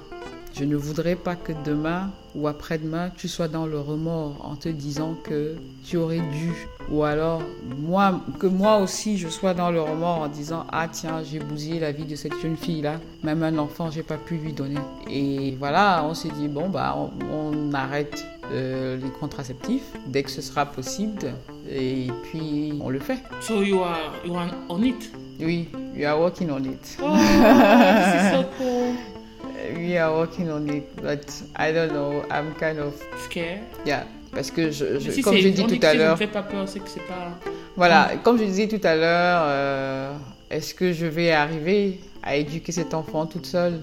Je 0.54 0.64
ne 0.64 0.76
voudrais 0.76 1.16
pas 1.16 1.36
que 1.36 1.52
demain 1.66 2.10
ou 2.36 2.48
après-demain, 2.48 3.10
tu 3.16 3.28
sois 3.28 3.48
dans 3.48 3.66
le 3.66 3.80
remords 3.80 4.38
en 4.44 4.56
te 4.56 4.70
disant 4.70 5.16
que 5.24 5.56
tu 5.84 5.98
aurais 5.98 6.20
dû. 6.20 6.68
Ou 6.92 7.04
alors, 7.04 7.42
moi, 7.78 8.22
que 8.40 8.48
moi 8.48 8.78
aussi, 8.78 9.18
je 9.18 9.28
sois 9.28 9.54
dans 9.54 9.72
le 9.72 9.82
remords 9.82 10.20
en 10.20 10.28
disant 10.28 10.66
Ah, 10.72 10.88
tiens, 10.92 11.24
j'ai 11.24 11.40
bousillé 11.40 11.80
la 11.80 11.92
vie 11.92 12.06
de 12.06 12.16
cette 12.16 12.40
jeune 12.40 12.56
fille-là. 12.58 13.00
Même 13.24 13.44
un 13.44 13.58
enfant, 13.58 13.92
j'ai 13.92 14.04
pas 14.04 14.18
pu 14.18 14.36
lui 14.38 14.54
donner. 14.54 14.80
Et 15.10 15.56
voilà, 15.60 16.04
on 16.08 16.14
s'est 16.14 16.30
dit 16.30 16.48
Bon, 16.48 16.70
bah, 16.70 16.96
on, 16.98 17.10
on 17.32 17.74
arrête 17.74 18.26
euh, 18.52 18.98
les 18.98 19.10
contraceptifs 19.10 19.92
dès 20.08 20.24
que 20.24 20.32
ce 20.32 20.42
sera 20.42 20.66
possible. 20.66 21.34
Et 21.70 22.08
puis, 22.24 22.74
on 22.82 22.90
le 22.90 23.00
fait. 23.00 23.18
So 23.42 23.62
you 23.62 23.82
are, 23.82 23.98
you 24.26 24.36
are 24.36 24.50
on 24.70 24.82
it? 24.84 25.12
Oui, 25.40 25.70
we 25.96 26.06
are 26.06 26.20
working 26.20 26.50
on 26.50 26.64
it. 26.64 26.98
Oh, 27.02 27.16
c'est 27.18 28.32
so 28.32 28.44
cool. 28.58 28.96
We 29.76 29.98
are 29.98 30.14
working 30.16 30.50
on 30.52 30.68
it, 30.70 30.84
but 31.02 31.26
I 31.56 31.72
don't 31.74 31.92
know. 31.92 32.24
I'm 32.32 32.54
kind 32.60 32.80
of 32.80 32.94
Scared? 33.26 33.62
Yeah, 33.86 34.06
parce 34.32 34.52
que 34.52 34.70
je, 34.72 35.00
je- 35.00 35.12
si 35.12 35.22
comme 35.22 35.36
on 35.36 35.40
dit 35.40 35.54
tout 35.56 35.80
que 35.80 35.86
à 35.86 35.92
si 35.92 35.98
l'heure, 35.98 36.18
fait 36.18 36.28
pas 36.28 36.44
peur, 36.44 36.68
c'est 36.68 36.80
que 36.80 36.90
c'est 36.90 37.06
pas. 37.08 37.38
voilà, 37.76 38.12
comme 38.24 38.38
je 38.38 38.44
disais 38.44 38.68
tout 38.68 38.80
à 38.86 38.96
l'heure, 38.96 39.42
euh, 39.46 40.14
est-ce 40.52 40.74
que 40.74 40.94
je 40.94 41.06
vais 41.08 41.32
arriver 41.32 42.00
à 42.24 42.36
éduquer 42.36 42.72
cet 42.72 42.94
enfant 42.94 43.26
toute 43.26 43.46
seule? 43.48 43.82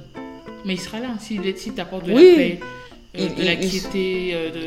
Mais 0.65 0.75
il 0.75 0.81
sera 0.81 1.01
là. 1.01 1.09
Est- 1.19 1.59
si 1.59 1.73
t'apportes 1.73 2.05
de 2.07 2.13
Oui. 2.13 2.31
la 2.31 2.37
paix, 2.37 2.61
euh, 2.61 2.67
Il- 3.19 3.35
de 3.35 3.41
il- 3.41 3.45
la 3.47 3.53
il- 3.55 4.35
euh, 4.35 4.51
de. 4.51 4.61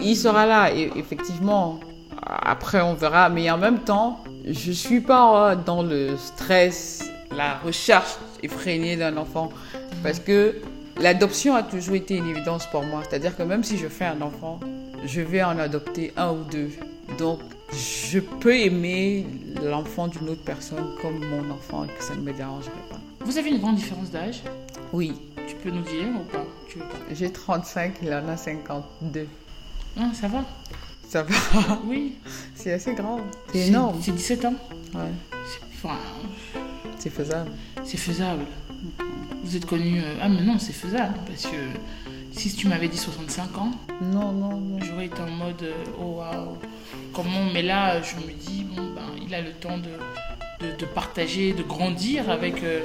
il, 0.00 0.02
il 0.02 0.16
sera 0.16 0.46
là, 0.46 0.72
et 0.74 0.90
effectivement. 0.96 1.78
Après, 2.26 2.80
on 2.80 2.94
verra, 2.94 3.28
mais 3.28 3.50
en 3.50 3.58
même 3.58 3.80
temps, 3.80 4.24
je 4.48 4.72
suis 4.72 5.00
pas 5.02 5.50
euh, 5.52 5.56
dans 5.56 5.82
le 5.82 6.16
stress, 6.16 7.04
la 7.36 7.56
recherche 7.58 8.16
effrénée 8.42 8.96
d'un 8.96 9.16
enfant, 9.18 9.50
parce 10.04 10.20
que 10.20 10.60
l'adoption 11.00 11.56
a 11.56 11.64
toujours 11.64 11.96
été 11.96 12.16
une 12.16 12.28
évidence 12.28 12.66
pour 12.70 12.84
moi. 12.84 13.02
C'est-à-dire 13.08 13.36
que 13.36 13.42
même 13.42 13.64
si 13.64 13.76
je 13.78 13.88
fais 13.88 14.04
un 14.04 14.20
enfant, 14.22 14.60
je 15.04 15.20
vais 15.20 15.42
en 15.42 15.58
adopter 15.58 16.12
un 16.16 16.30
ou 16.32 16.44
deux. 16.44 16.70
Donc, 17.18 17.40
je 17.72 18.20
peux 18.20 18.54
aimer 18.56 19.26
l'enfant 19.64 20.06
d'une 20.06 20.28
autre 20.28 20.44
personne 20.44 20.84
comme 21.02 21.18
mon 21.26 21.50
enfant 21.52 21.84
et 21.84 21.88
que 21.88 22.02
ça 22.04 22.14
ne 22.14 22.20
me 22.20 22.32
dérangerait 22.32 22.70
pas. 22.90 23.00
Vous 23.24 23.36
avez 23.38 23.50
une 23.50 23.58
grande 23.58 23.76
différence 23.76 24.10
d'âge? 24.10 24.42
Oui, 24.92 25.14
Tu 25.48 25.56
peux 25.56 25.70
nous 25.70 25.82
dire 25.82 26.06
ou 26.20 26.24
pas? 26.32 26.44
J'ai 27.12 27.30
35, 27.30 27.94
il 28.02 28.12
en 28.14 28.26
a 28.28 28.36
52. 28.36 29.26
Non, 29.96 30.12
ça 30.14 30.28
va? 30.28 30.44
Ça 31.08 31.22
va, 31.22 31.34
Oui. 31.86 32.14
c'est 32.54 32.72
assez 32.72 32.94
grand. 32.94 33.20
C'est 33.52 33.68
énorme. 33.68 33.98
C'est 34.02 34.12
17 34.12 34.44
ans? 34.46 34.54
Ouais, 34.94 35.00
C'est- 35.46 35.60
Enfin, 35.86 35.96
c'est 36.98 37.10
faisable. 37.10 37.50
c'est 37.84 37.96
faisable. 37.98 38.44
Vous 39.44 39.56
êtes 39.56 39.66
connu. 39.66 40.00
euh, 40.00 40.14
Ah, 40.22 40.28
mais 40.28 40.40
non, 40.42 40.58
c'est 40.58 40.72
faisable. 40.72 41.14
Parce 41.26 41.42
que 41.44 41.56
si 42.32 42.52
tu 42.54 42.66
m'avais 42.68 42.88
dit 42.88 42.96
65 42.98 43.58
ans, 43.58 43.70
Non, 44.00 44.32
non, 44.32 44.56
non. 44.56 44.78
j'aurais 44.82 45.06
été 45.06 45.20
en 45.20 45.30
mode 45.30 45.62
euh, 45.62 45.72
oh 46.00 46.16
waouh. 46.18 46.56
Comment 47.12 47.44
Mais 47.52 47.62
là, 47.62 48.00
je 48.02 48.16
me 48.16 48.32
dis, 48.32 48.64
bon, 48.64 48.82
ben, 48.94 49.02
il 49.24 49.32
a 49.34 49.40
le 49.40 49.52
temps 49.52 49.78
de, 49.78 50.66
de, 50.66 50.74
de 50.76 50.86
partager, 50.86 51.52
de 51.52 51.62
grandir 51.62 52.28
avec 52.30 52.62
euh, 52.64 52.80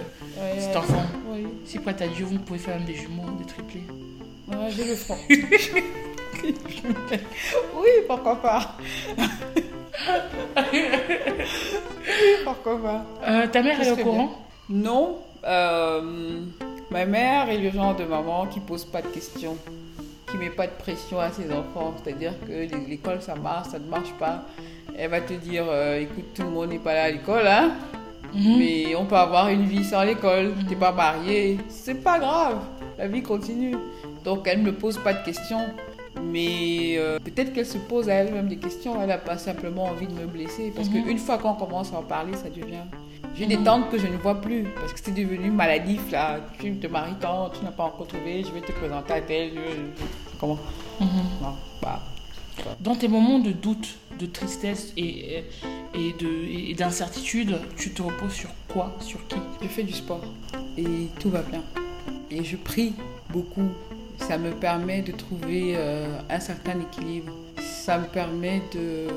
cet 0.60 0.76
enfant. 0.76 1.06
Oui, 1.32 1.46
Si 1.66 1.80
prête 1.80 2.02
à 2.02 2.08
Dieu, 2.08 2.26
vous 2.26 2.38
pouvez 2.40 2.60
faire 2.60 2.76
même 2.78 2.86
des 2.86 2.96
jumeaux, 2.96 3.30
des 3.40 3.46
triplés. 3.46 3.84
ouais, 4.50 4.70
je 4.70 4.84
le 4.84 4.96
ferai. 4.96 5.20
oui, 7.76 7.90
pourquoi 8.08 8.42
pas. 8.42 8.78
pourquoi 12.44 12.82
pas. 12.82 13.06
Euh, 13.28 13.48
ta 13.48 13.62
mère, 13.64 13.82
est 13.82 13.92
au 13.92 13.96
courant? 13.98 14.46
Non, 14.70 15.18
euh, 15.48 16.42
ma 16.92 17.06
mère 17.06 17.50
est 17.50 17.58
le 17.58 17.72
genre 17.72 17.96
de 17.96 18.04
maman 18.06 18.46
qui 18.48 18.60
pose 18.60 18.86
pas 18.86 19.02
de 19.02 19.08
questions, 19.08 19.58
qui 20.30 20.38
met 20.38 20.50
pas 20.50 20.68
de 20.68 20.72
pression 20.78 21.20
à 21.20 21.32
ses 21.32 21.52
enfants. 21.52 21.94
C'est-à-dire 22.04 22.34
que 22.46 22.52
l'é- 22.52 22.86
l'école 22.88 23.22
ça 23.22 23.36
marche, 23.36 23.70
ça 23.70 23.80
ne 23.80 23.88
marche 23.88 24.14
pas. 24.20 24.44
Elle 24.98 25.10
va 25.12 25.22
te 25.22 25.34
dire, 25.34 25.66
euh, 25.68 26.00
écoute, 26.02 26.34
tout 26.36 26.44
le 26.44 26.50
monde 26.50 26.70
n'est 26.70 26.80
pas 26.80 26.94
là 26.94 27.04
à 27.04 27.10
l'école, 27.10 27.48
hein. 27.48 27.72
Mhm. 28.34 28.58
Mais 28.60 28.96
on 28.96 29.06
peut 29.06 29.16
avoir 29.16 29.50
une 29.50 29.64
vie 29.64 29.84
sans 29.84 30.04
l'école. 30.04 30.54
T'es 30.68 30.76
pas 30.76 30.92
marié, 30.92 31.58
c'est 31.68 32.04
pas 32.04 32.20
grave. 32.20 32.60
La 32.98 33.08
vie 33.08 33.24
continue. 33.24 33.76
Donc 34.24 34.48
elle 34.48 34.60
ne 34.62 34.66
me 34.68 34.74
pose 34.74 34.98
pas 35.00 35.14
de 35.14 35.24
questions. 35.26 35.66
Mais 36.22 36.96
euh, 36.98 37.18
peut-être 37.20 37.54
qu'elle 37.54 37.66
se 37.66 37.78
pose 37.78 38.08
à 38.10 38.14
elle-même 38.16 38.48
des 38.48 38.58
questions. 38.58 39.02
Elle 39.02 39.08
n'a 39.08 39.18
pas 39.18 39.38
simplement 39.38 39.86
envie 39.86 40.06
de 40.06 40.14
me 40.14 40.28
blesser. 40.28 40.72
Parce 40.76 40.90
Mhm. 40.90 41.06
qu'une 41.06 41.18
fois 41.18 41.38
qu'on 41.40 41.54
commence 41.54 41.92
à 41.94 41.98
en 41.98 42.04
parler, 42.04 42.34
ça 42.36 42.50
devient. 42.50 42.86
J'ai 43.40 43.46
des 43.46 43.64
tantes 43.64 43.90
que 43.90 43.98
je 43.98 44.06
ne 44.06 44.18
vois 44.18 44.42
plus. 44.42 44.66
Parce 44.76 44.92
que 44.92 45.00
c'est 45.02 45.14
devenu 45.14 45.50
maladif 45.50 46.12
là. 46.12 46.42
Tu 46.60 46.76
te 46.76 46.88
maries 46.88 47.16
tant, 47.22 47.50
tu 47.50 47.64
n'as 47.64 47.72
pas 47.72 47.86
encore 47.86 48.06
trouvé, 48.06 48.44
je 48.44 48.52
vais 48.52 48.60
te 48.60 48.74
présenter 48.74 49.14
à 49.14 49.22
tel. 49.22 49.54
Comment? 50.42 50.60
Mhm. 51.00 51.08
Non, 51.42 51.56
bah. 51.82 52.02
Dans 52.82 52.96
tes 52.96 53.08
moments 53.08 53.40
de 53.40 53.52
doute, 53.54 53.96
de 54.20 54.26
tristesse 54.26 54.92
et, 54.98 55.46
et 55.96 56.74
d'incertitude, 56.74 57.58
tu 57.78 57.94
te 57.94 58.02
reposes 58.02 58.34
sur 58.34 58.50
quoi? 58.68 58.94
Sur 59.00 59.26
qui? 59.30 59.38
Je 59.62 59.68
fais 59.70 59.84
du 59.84 59.94
sport 59.94 60.26
et 60.78 61.08
tout 61.22 61.30
va 61.30 61.42
bien. 61.42 61.64
Et 62.30 62.44
je 62.44 62.58
prie 62.58 62.94
beaucoup. 63.30 63.70
Ça 64.18 64.38
me 64.38 64.52
permet 64.52 65.02
de 65.02 65.14
trouver 65.14 65.76
euh, 65.78 66.20
un 66.30 66.42
certain 66.42 66.78
équilibre. 66.82 67.32
Ça 67.58 67.98
me 67.98 68.06
permet 68.08 68.62
de 68.74 69.08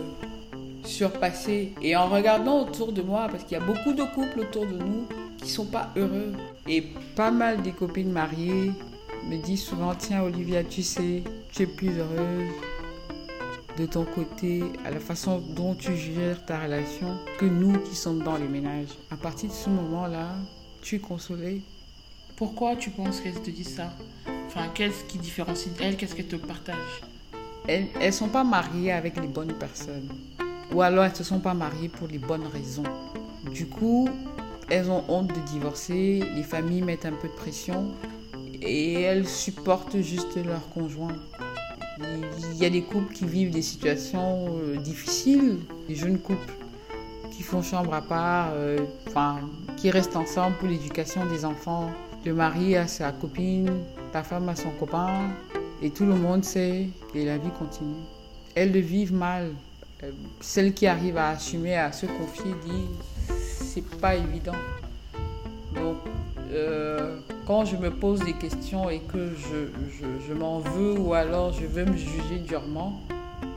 surpasser. 0.85 1.73
Et 1.83 1.97
en 1.97 2.09
regardant 2.09 2.63
autour 2.63 2.93
de 2.93 3.03
moi, 3.03 3.29
parce 3.31 3.45
qu'il 3.45 3.59
y 3.59 3.61
a 3.61 3.65
beaucoup 3.65 3.93
de 3.93 4.05
couples 4.15 4.41
autour 4.41 4.67
de 4.67 4.79
nous 4.79 5.07
qui 5.39 5.49
sont 5.49 5.67
pas 5.67 5.91
heureux. 5.97 6.33
Et 6.69 6.83
pas 7.17 7.31
mal 7.31 7.63
des 7.63 7.73
copines 7.73 8.13
mariées 8.13 8.71
me 9.29 9.37
disent 9.37 9.65
souvent, 9.65 9.95
tiens 9.95 10.23
Olivia, 10.23 10.65
tu 10.65 10.83
sais, 10.83 11.23
tu 11.53 11.63
es 11.63 11.67
plus 11.67 11.99
heureuse 11.99 12.51
de 13.79 13.87
ton 13.87 14.05
côté, 14.05 14.63
à 14.85 14.91
la 14.91 15.01
façon 15.01 15.39
dont 15.39 15.75
tu 15.75 15.97
gères 15.97 16.45
ta 16.45 16.61
relation, 16.61 17.19
que 17.39 17.47
nous 17.47 17.79
qui 17.81 17.95
sommes 17.95 18.23
dans 18.23 18.37
les 18.37 18.49
ménages. 18.49 18.89
À 19.11 19.17
partir 19.17 19.49
de 19.49 19.55
ce 19.55 19.71
moment-là, 19.71 20.29
tu 20.83 20.97
es 20.97 20.99
consolée. 20.99 21.63
Pourquoi 22.37 22.77
tu 22.77 22.91
penses 22.91 23.21
qu'elles 23.21 23.41
te 23.41 23.51
disent 23.51 23.77
ça? 23.77 23.91
Enfin, 24.47 24.69
qu'est-ce 24.75 25.05
qui 25.05 25.19
différencie 25.19 25.73
d'elles 25.75 25.97
Qu'est-ce 25.97 26.15
qu'elles 26.15 26.27
te 26.27 26.37
partagent 26.37 27.03
Elles 27.67 27.87
ne 28.01 28.11
sont 28.11 28.29
pas 28.29 28.45
mariées 28.45 28.93
avec 28.93 29.17
les 29.17 29.29
bonnes 29.29 29.55
personnes. 29.55 30.09
Ou 30.75 30.83
alors 30.83 31.05
elles 31.05 31.11
ne 31.11 31.17
se 31.17 31.25
sont 31.25 31.41
pas 31.41 31.55
mariées 31.55 31.89
pour 31.89 32.09
les 32.09 32.19
bonnes 32.19 32.47
raisons. 32.53 32.85
Du 33.53 33.67
coup, 33.67 34.09
elles 34.71 34.91
ont 34.91 35.05
honte 35.09 35.29
de 35.29 35.41
divorcer, 35.51 36.23
les 36.35 36.43
familles 36.43 36.83
mettent 36.83 37.07
un 37.07 37.13
peu 37.13 37.29
de 37.29 37.35
pression 37.35 37.89
et 38.61 39.03
elles 39.03 39.27
supportent 39.27 40.01
juste 40.01 40.37
leur 40.45 40.69
conjoint. 40.71 41.17
Il 41.99 42.59
y 42.59 42.65
a 42.65 42.71
des 42.71 42.83
couples 42.83 43.13
qui 43.13 43.27
vivent 43.27 43.51
des 43.51 43.63
situations 43.63 44.47
euh, 44.63 44.77
difficiles, 44.77 45.59
des 45.89 45.95
jeunes 45.95 46.19
couples 46.19 46.53
qui 47.33 47.43
font 47.43 47.63
chambre 47.63 47.93
à 47.95 48.03
part, 48.03 48.51
euh, 48.55 48.79
enfin, 49.09 49.41
qui 49.77 49.91
restent 49.91 50.17
ensemble 50.17 50.57
pour 50.57 50.69
l'éducation 50.69 51.27
des 51.27 51.45
enfants. 51.45 51.91
Le 52.25 52.35
mari 52.35 52.77
a 52.77 52.87
sa 52.87 53.13
copine, 53.13 53.71
la 54.15 54.23
femme 54.23 54.49
a 54.49 54.57
son 54.57 54.71
copain, 54.71 55.31
et 55.83 55.91
tout 55.91 56.07
le 56.07 56.15
monde 56.15 56.45
sait, 56.45 56.87
et 57.15 57.25
la 57.25 57.39
vie 57.39 57.51
continue. 57.59 58.03
Elles 58.55 58.73
le 58.73 58.81
vivent 58.81 59.15
mal. 59.15 59.51
Celle 60.41 60.75
qui 60.75 60.87
arrive 60.87 61.17
à 61.17 61.31
assumer, 61.31 61.77
à 61.77 61.93
se 61.93 62.07
confier, 62.07 62.53
dit 62.65 62.87
c'est 63.29 63.89
pas 63.99 64.15
évident. 64.17 64.53
Donc, 65.75 65.97
euh, 66.51 67.19
quand 67.47 67.65
je 67.65 67.77
me 67.77 67.91
pose 67.91 68.21
des 68.21 68.35
questions 68.35 68.91
et 68.91 69.01
que 69.01 69.31
je 70.29 70.33
m'en 70.35 70.59
veux 70.59 70.99
ou 70.99 71.15
alors 71.15 71.53
je 71.53 71.67
veux 71.67 71.85
me 71.85 71.97
juger 71.97 72.39
durement, 72.47 73.01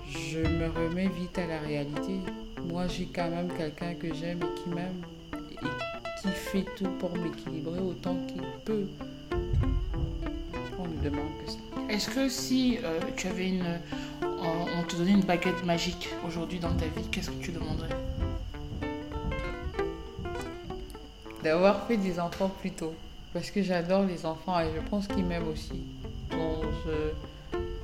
je 0.09 0.39
me 0.39 0.67
remets 0.69 1.07
vite 1.07 1.37
à 1.37 1.47
la 1.47 1.59
réalité. 1.59 2.19
Moi, 2.67 2.87
j'ai 2.87 3.05
quand 3.05 3.29
même 3.29 3.49
quelqu'un 3.57 3.93
que 3.93 4.13
j'aime 4.13 4.39
et 4.39 4.61
qui 4.61 4.69
m'aime 4.69 5.01
et 5.51 6.21
qui 6.21 6.27
fait 6.29 6.65
tout 6.75 6.89
pour 6.99 7.15
m'équilibrer 7.17 7.79
autant 7.79 8.15
qu'il 8.27 8.41
peut. 8.65 8.87
On 11.05 11.09
ne 11.09 11.11
demande 11.11 11.31
que 11.45 11.51
ça. 11.51 11.57
Est-ce 11.89 12.09
que 12.09 12.29
si 12.29 12.79
euh, 12.83 12.99
tu 13.15 13.27
avais 13.27 13.49
une. 13.49 13.79
On 14.23 14.65
on 14.79 14.83
te 14.83 14.95
donnait 14.95 15.11
une 15.11 15.21
baguette 15.21 15.63
magique 15.65 16.09
aujourd'hui 16.27 16.59
dans 16.59 16.73
ta 16.73 16.85
vie, 16.85 17.07
qu'est-ce 17.11 17.29
que 17.29 17.43
tu 17.43 17.51
demanderais? 17.51 17.89
D'avoir 21.43 21.85
fait 21.87 21.97
des 21.97 22.19
enfants 22.19 22.49
plus 22.61 22.71
tôt. 22.71 22.93
Parce 23.33 23.51
que 23.51 23.61
j'adore 23.61 24.03
les 24.05 24.25
enfants 24.25 24.59
et 24.59 24.67
je 24.75 24.89
pense 24.89 25.07
qu'ils 25.07 25.25
m'aiment 25.25 25.47
aussi. 25.47 25.83
Donc 26.31 26.65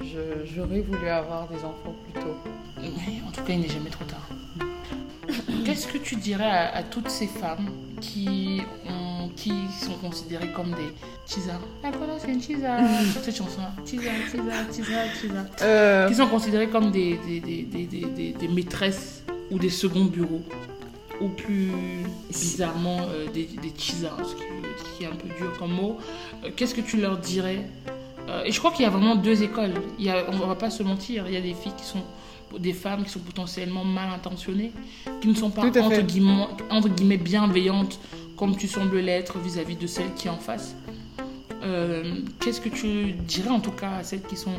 je- 0.02 0.46
j'aurais 0.56 0.82
voulu 0.82 1.08
avoir 1.08 1.48
des 1.48 1.58
enfants 1.58 1.94
plus 2.12 2.22
tôt. 2.22 2.36
Mais 2.78 3.22
en 3.28 3.32
tout 3.32 3.42
cas, 3.44 3.54
il 3.54 3.60
n'est 3.62 3.68
jamais 3.70 3.90
trop 3.92 4.06
tard. 4.06 4.28
Qu'est-ce 5.66 5.88
que 5.88 5.98
tu 6.00 6.16
dirais 6.16 6.50
à, 6.50 6.76
à 6.78 6.84
toutes 6.84 7.10
ces 7.10 7.28
femmes 7.28 7.70
qui, 8.00 8.62
ont, 8.90 9.01
qui 9.36 9.54
sont 9.80 9.94
considérées 9.96 10.52
comme 10.52 10.72
des 10.72 10.94
chisa 11.28 11.54
Ah, 11.84 11.92
voilà, 11.98 12.14
c'est 12.20 12.32
une 12.32 12.42
chisa. 12.42 12.78
Sur 13.14 13.22
cette 13.24 13.36
chanson-là. 13.36 13.72
Chisa, 13.86 14.12
chisa, 14.30 14.74
chisa, 14.74 15.14
chisa. 15.20 15.46
Euh, 15.62 16.08
Qui 16.08 16.16
sont 16.16 16.28
considérées 16.28 16.68
comme 16.68 16.92
des, 16.92 17.18
des, 17.26 17.40
des, 17.40 17.86
des, 17.86 18.32
des, 18.34 18.48
maîtresses 18.48 19.24
ou 19.50 19.60
des 19.60 19.70
seconds 19.70 20.06
bureaux. 20.06 20.42
Ou 21.22 21.30
plus 21.30 21.72
bizarrement, 22.30 22.98
euh, 23.10 23.28
des, 23.32 23.46
des 23.46 23.74
ce 23.78 24.96
qui, 24.98 25.04
est 25.04 25.08
un 25.08 25.12
peu 25.16 25.28
dur 25.38 25.54
comme 25.60 25.74
mot. 25.74 25.98
Euh, 26.44 26.50
Qu'est-ce 26.56 26.74
que 26.74 26.82
tu 26.82 26.98
leur 26.98 27.18
dirais 27.18 27.68
Euh, 28.28 28.44
Et 28.46 28.52
je 28.52 28.60
crois 28.60 28.72
qu'il 28.72 28.84
y 28.84 28.88
a 28.88 28.90
vraiment 28.90 29.16
deux 29.16 29.44
écoles. 29.44 29.74
Il 30.00 30.06
y 30.06 30.10
a, 30.10 30.26
on 30.30 30.38
ne 30.38 30.46
va 30.46 30.56
pas 30.56 30.70
se 30.70 30.84
mentir. 30.84 31.26
Il 31.28 31.34
y 31.34 31.38
a 31.38 31.42
des 31.42 31.54
filles 31.54 31.74
qui 31.78 31.86
sont 31.86 32.04
des 32.60 32.74
femmes 32.74 33.04
qui 33.04 33.10
sont 33.10 33.20
potentiellement 33.20 33.86
mal 33.86 34.10
intentionnées, 34.14 34.72
qui 35.22 35.28
ne 35.28 35.34
sont 35.36 35.52
pas 35.52 35.70
guillemets, 35.70 36.48
entre 36.70 36.90
guillemets 36.90 37.18
bienveillantes 37.18 37.98
comme 38.42 38.56
tu 38.56 38.68
sembles 38.68 38.98
l'être 38.98 39.38
vis-à-vis 39.38 39.76
de 39.76 39.86
celle 39.86 40.16
qui 40.16 40.28
en 40.28 40.38
face. 40.38 40.76
Euh, 41.64 42.02
Qu'est-ce 42.40 42.60
que 42.60 42.70
tu 42.70 43.12
dirais 43.12 43.52
en 43.52 43.60
tout 43.60 43.70
cas 43.70 43.98
à 44.00 44.04
celles 44.04 44.24
qui 44.24 44.36
sont 44.36 44.56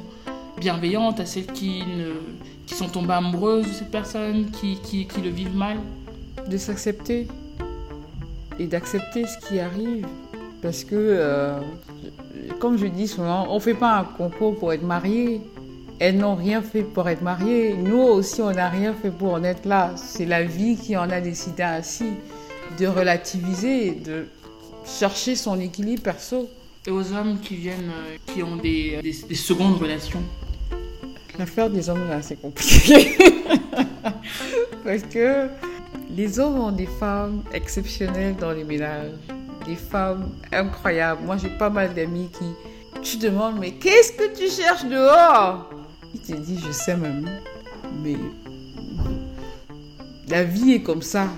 bienveillantes, 0.56 1.18
à 1.18 1.26
celles 1.26 1.46
qui, 1.46 1.82
qui 2.64 2.74
sont 2.76 2.86
tombées 2.86 3.14
amoureuses 3.14 3.66
de 3.66 3.72
cette 3.72 3.90
personne, 3.90 4.52
qui, 4.52 4.78
qui, 4.84 5.08
qui 5.08 5.20
le 5.20 5.30
vivent 5.30 5.56
mal? 5.56 5.78
De 6.48 6.56
s'accepter 6.58 7.26
et 8.60 8.68
d'accepter 8.68 9.24
ce 9.26 9.48
qui 9.48 9.58
arrive. 9.58 10.06
Parce 10.62 10.84
que, 10.84 10.94
euh, 10.94 11.58
comme 12.60 12.78
je 12.78 12.86
dis 12.86 13.08
souvent, 13.08 13.48
on 13.50 13.56
ne 13.56 13.60
fait 13.60 13.74
pas 13.74 13.98
un 13.98 14.04
concours 14.04 14.56
pour 14.56 14.72
être 14.72 14.84
marié. 14.84 15.40
Elles 15.98 16.18
n'ont 16.18 16.36
rien 16.36 16.62
fait 16.62 16.84
pour 16.84 17.08
être 17.08 17.22
mariées. 17.22 17.74
Nous 17.74 17.98
aussi, 17.98 18.42
on 18.42 18.52
n'a 18.52 18.68
rien 18.68 18.94
fait 18.94 19.10
pour 19.10 19.32
en 19.32 19.42
être 19.42 19.66
là. 19.66 19.90
C'est 19.96 20.26
la 20.26 20.44
vie 20.44 20.76
qui 20.76 20.96
en 20.96 21.10
a 21.10 21.20
décidé 21.20 21.64
ainsi. 21.64 22.12
De 22.78 22.86
relativiser, 22.86 23.92
de 23.92 24.26
chercher 24.84 25.36
son 25.36 25.60
équilibre 25.60 26.02
perso. 26.02 26.48
Et 26.86 26.90
aux 26.90 27.12
hommes 27.12 27.38
qui 27.40 27.54
viennent, 27.54 27.92
euh, 27.92 28.16
qui 28.26 28.42
ont 28.42 28.56
des, 28.56 28.98
des, 29.02 29.12
des 29.28 29.34
secondes 29.34 29.78
relations. 29.80 30.22
L'affaire 31.38 31.70
des 31.70 31.88
hommes, 31.88 32.08
là, 32.08 32.20
c'est 32.22 32.40
compliqué. 32.40 33.16
Parce 34.84 35.02
que 35.02 35.46
les 36.10 36.38
hommes 36.40 36.58
ont 36.58 36.72
des 36.72 36.86
femmes 36.86 37.42
exceptionnelles 37.52 38.36
dans 38.36 38.52
les 38.52 38.64
ménages. 38.64 39.12
Des 39.66 39.76
femmes 39.76 40.30
incroyables. 40.50 41.22
Moi, 41.24 41.36
j'ai 41.36 41.50
pas 41.50 41.70
mal 41.70 41.94
d'amis 41.94 42.28
qui... 42.36 42.44
Tu 43.02 43.16
demandes, 43.16 43.58
mais 43.58 43.72
qu'est-ce 43.72 44.12
que 44.12 44.36
tu 44.36 44.48
cherches 44.48 44.84
dehors? 44.84 45.70
Il 46.14 46.20
te 46.20 46.32
dit, 46.32 46.58
je 46.64 46.70
sais 46.72 46.96
même. 46.96 47.28
Mais 48.02 48.16
la 50.28 50.44
vie 50.44 50.74
est 50.74 50.82
comme 50.82 51.02
ça. 51.02 51.28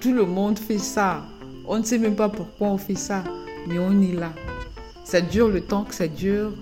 Tout 0.00 0.12
le 0.12 0.24
monde 0.24 0.58
fait 0.58 0.78
ça. 0.78 1.24
On 1.66 1.78
ne 1.78 1.82
sait 1.82 1.98
même 1.98 2.16
pas 2.16 2.28
pourquoi 2.28 2.68
on 2.68 2.78
fait 2.78 2.96
ça. 2.96 3.24
Mais 3.66 3.78
on 3.78 4.00
est 4.02 4.12
là. 4.12 4.32
Ça 5.04 5.20
dure 5.20 5.48
le 5.48 5.60
temps 5.60 5.84
que 5.84 5.94
ça 5.94 6.08
dure. 6.08 6.52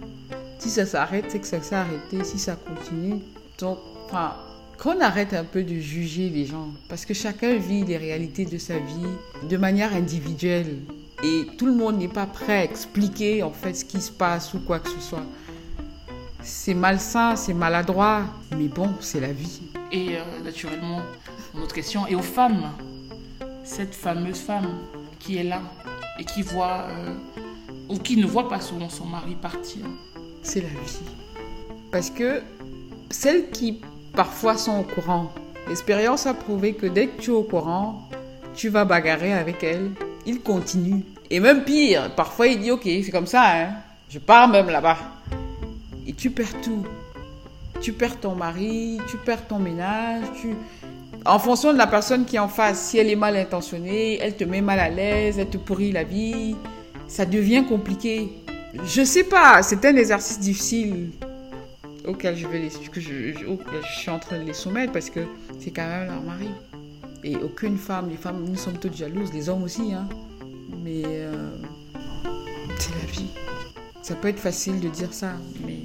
Si 0.59 0.71
ça 0.71 0.87
s'arrête, 0.87 1.27
c'est 1.29 1.41
que 1.41 1.47
ça 1.47 1.61
s'est 1.61 1.75
arrêté. 1.75 2.25
Si 2.25 2.39
ça 2.39 2.57
continue, 2.57 3.21
donc, 3.59 3.79
enfin, 4.07 4.35
qu'on 4.79 5.01
arrête 5.01 5.35
un 5.35 5.45
peu 5.45 5.63
de 5.63 5.75
juger 5.75 6.31
les 6.31 6.47
gens. 6.47 6.69
Parce 6.89 7.05
que 7.05 7.15
chacun 7.15 7.57
vit 7.57 7.85
les 7.85 7.97
réalités 7.97 8.45
de 8.45 8.59
sa 8.59 8.79
vie 8.79 9.49
de 9.49 9.57
manière 9.57 9.95
individuelle. 9.95 10.79
Et 11.23 11.47
tout 11.59 11.67
le 11.67 11.75
monde 11.75 11.99
n'est 11.99 12.09
pas 12.09 12.27
prêt 12.27 12.59
à 12.59 12.65
expliquer 12.65 13.43
en 13.43 13.51
fait 13.51 13.75
ce 13.75 13.85
qui 13.85 14.01
se 14.01 14.13
passe 14.13 14.55
ou 14.55 14.61
quoi 14.61 14.79
que 14.79 14.91
ce 14.91 15.01
soit. 15.01 15.25
C'est 16.43 16.75
malsain, 16.75 17.37
c'est 17.37 17.55
maladroit. 17.55 18.25
Mais 18.57 18.69
bon, 18.69 18.91
c'est 19.01 19.21
la 19.21 19.33
vie. 19.33 19.63
Et 19.91 20.17
euh, 20.17 20.43
naturellement, 20.45 21.01
une 21.55 21.63
autre 21.63 21.75
question. 21.75 22.07
Et 22.07 22.15
aux 22.15 22.23
femmes, 22.23 22.71
cette 23.65 23.95
fameuse 23.95 24.39
femme 24.39 24.79
qui 25.19 25.39
est 25.39 25.43
là 25.43 25.63
et 26.19 26.25
qui 26.25 26.43
voit, 26.43 26.87
euh, 26.91 27.15
ou 27.89 27.99
qui 27.99 28.17
ne 28.19 28.27
voit 28.27 28.49
pas 28.49 28.61
souvent 28.61 28.89
son 28.89 29.07
mari 29.07 29.35
partir. 29.41 29.85
c'est 30.43 30.61
la 30.61 30.69
vie. 30.69 31.01
Parce 31.91 32.11
que 32.11 32.43
celles 33.11 33.51
qui 33.51 33.81
parfois 34.13 34.59
sont 34.59 34.81
au 34.81 34.83
courant, 34.83 35.33
l'expérience 35.67 36.27
a 36.27 36.35
prouvé 36.35 36.75
que 36.75 36.87
dès 36.87 37.09
que 37.09 37.21
tu 37.21 37.31
es 37.31 37.35
au 37.35 37.43
courant, 37.43 38.09
tu 38.55 38.69
vas 38.69 38.85
bagarrer 38.85 39.33
avec 39.33 39.65
elle, 39.65 39.93
il 40.27 40.41
continue. 40.41 41.03
Et 41.31 41.41
même 41.41 41.65
pire, 41.65 42.15
parfois 42.15 42.47
il 42.47 42.61
dit 42.61 42.71
ok, 42.71 42.83
c'est 42.85 43.11
comme 43.11 43.27
ça, 43.27 43.45
hein. 43.47 43.71
je 44.11 44.19
pars 44.19 44.49
même 44.49 44.69
là-bas. 44.69 44.99
Et 46.07 46.13
tu 46.13 46.31
perds 46.31 46.61
tout. 46.61 46.85
Tu 47.81 47.93
perds 47.93 48.21
ton 48.21 48.35
mari, 48.35 48.99
tu 49.09 49.17
perds 49.17 49.49
ton 49.49 49.59
ménage, 49.59 50.25
tu... 50.41 50.55
En 51.27 51.39
fonction 51.39 51.73
de 51.73 51.79
la 51.79 51.87
personne 51.87 52.25
qui 52.27 52.37
est 52.37 52.41
en 52.41 52.49
face, 52.49 52.89
si 52.91 52.99
elle 52.99 53.09
est 53.09 53.17
mal 53.17 53.37
intentionnée, 53.37 54.19
elle 54.21 54.37
te 54.37 54.45
met 54.45 54.61
mal 54.61 54.79
à 54.79 54.91
l'aise, 54.91 55.39
elle 55.39 55.49
te 55.49 55.57
pourrit 55.57 55.91
la 55.91 56.05
vie, 56.05 56.55
ça 57.09 57.25
devient 57.25 57.65
compliqué. 57.67 58.31
Je 58.85 59.03
sais 59.05 59.25
pas, 59.25 59.63
c'est 59.63 59.83
un 59.87 59.97
exercice 59.97 60.39
difficile 60.39 61.11
auquel 62.07 62.37
je 62.37 62.47
vais 62.47 62.59
les, 62.59 62.69
que 62.69 63.01
je, 63.01 63.33
je- 63.33 63.99
suis 63.99 64.11
en 64.11 64.19
train 64.19 64.39
de 64.39 64.45
les 64.45 64.53
soumettre 64.53 64.93
parce 64.93 65.09
que 65.09 65.21
c'est 65.59 65.71
quand 65.71 65.87
même 65.87 66.07
leur 66.09 66.21
mari. 66.23 66.49
Et 67.23 67.37
aucune 67.37 67.79
femme, 67.79 68.11
les 68.11 68.17
femmes, 68.17 68.45
nous 68.47 68.57
sommes 68.57 68.77
toutes 68.79 68.95
jalouses, 68.97 69.33
les 69.33 69.49
hommes 69.49 69.63
aussi, 69.63 69.95
hein. 69.95 70.07
Mais 70.83 71.03
euh, 71.07 71.57
c'est 72.79 72.91
la 72.91 73.11
vie. 73.11 73.31
Ça 74.03 74.15
peut 74.15 74.29
être 74.29 74.39
facile 74.41 74.79
de 74.81 74.89
dire 74.91 75.15
ça, 75.15 75.31
mais 75.67 75.79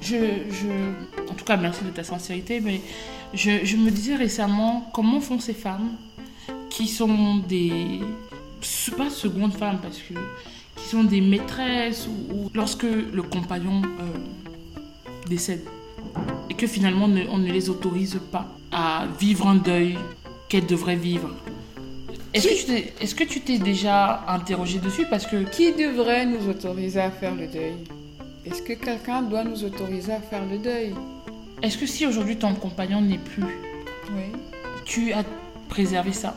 Je, 0.00 0.16
je, 0.50 1.30
en 1.30 1.34
tout 1.34 1.44
cas, 1.44 1.56
merci 1.56 1.84
de 1.84 1.90
ta 1.90 2.02
sincérité, 2.04 2.60
mais 2.60 2.80
je, 3.34 3.64
je 3.64 3.76
me 3.76 3.90
disais 3.90 4.16
récemment 4.16 4.88
comment 4.94 5.20
font 5.20 5.38
ces 5.38 5.52
femmes 5.54 5.90
qui 6.70 6.86
sont 6.88 7.36
des. 7.48 8.00
pas 8.96 9.10
secondes 9.10 9.52
femmes, 9.54 9.78
parce 9.82 9.98
que. 9.98 10.14
qui 10.76 10.88
sont 10.88 11.04
des 11.04 11.20
maîtresses 11.20 12.08
ou, 12.08 12.34
ou 12.34 12.50
lorsque 12.54 12.84
le 12.84 13.22
compagnon 13.22 13.82
euh, 13.82 15.28
décède 15.28 15.64
et 16.48 16.54
que 16.54 16.66
finalement 16.66 17.04
on 17.30 17.38
ne 17.38 17.52
les 17.52 17.68
autorise 17.70 18.18
pas 18.32 18.46
à 18.72 19.06
vivre 19.20 19.46
un 19.46 19.54
deuil 19.56 19.98
qu'elles 20.48 20.66
devraient 20.66 20.96
vivre. 20.96 21.30
Est-ce 22.34 22.48
que 22.48 22.54
tu 22.60 22.64
t'es- 22.64 22.92
est-ce 23.00 23.14
que 23.14 23.24
tu 23.24 23.40
t'es 23.40 23.58
déjà 23.58 24.24
interrogé 24.28 24.78
dessus? 24.78 25.04
Parce 25.10 25.26
que 25.26 25.44
qui 25.54 25.72
devrait 25.72 26.26
nous 26.26 26.48
autoriser 26.48 27.00
à 27.00 27.10
faire 27.10 27.34
le 27.34 27.46
deuil? 27.46 27.74
Est-ce 28.46 28.62
que 28.62 28.72
quelqu'un 28.72 29.22
doit 29.22 29.44
nous 29.44 29.64
autoriser 29.64 30.12
à 30.12 30.20
faire 30.20 30.44
le 30.46 30.58
deuil 30.58 30.94
est-ce 31.62 31.76
que 31.76 31.86
si 31.86 32.06
aujourd'hui 32.06 32.36
ton 32.36 32.54
compagnon 32.54 33.02
n'est 33.02 33.18
plus, 33.18 33.44
Oui. 34.12 34.32
tu 34.86 35.12
as 35.12 35.24
préservé 35.68 36.12
ça 36.12 36.34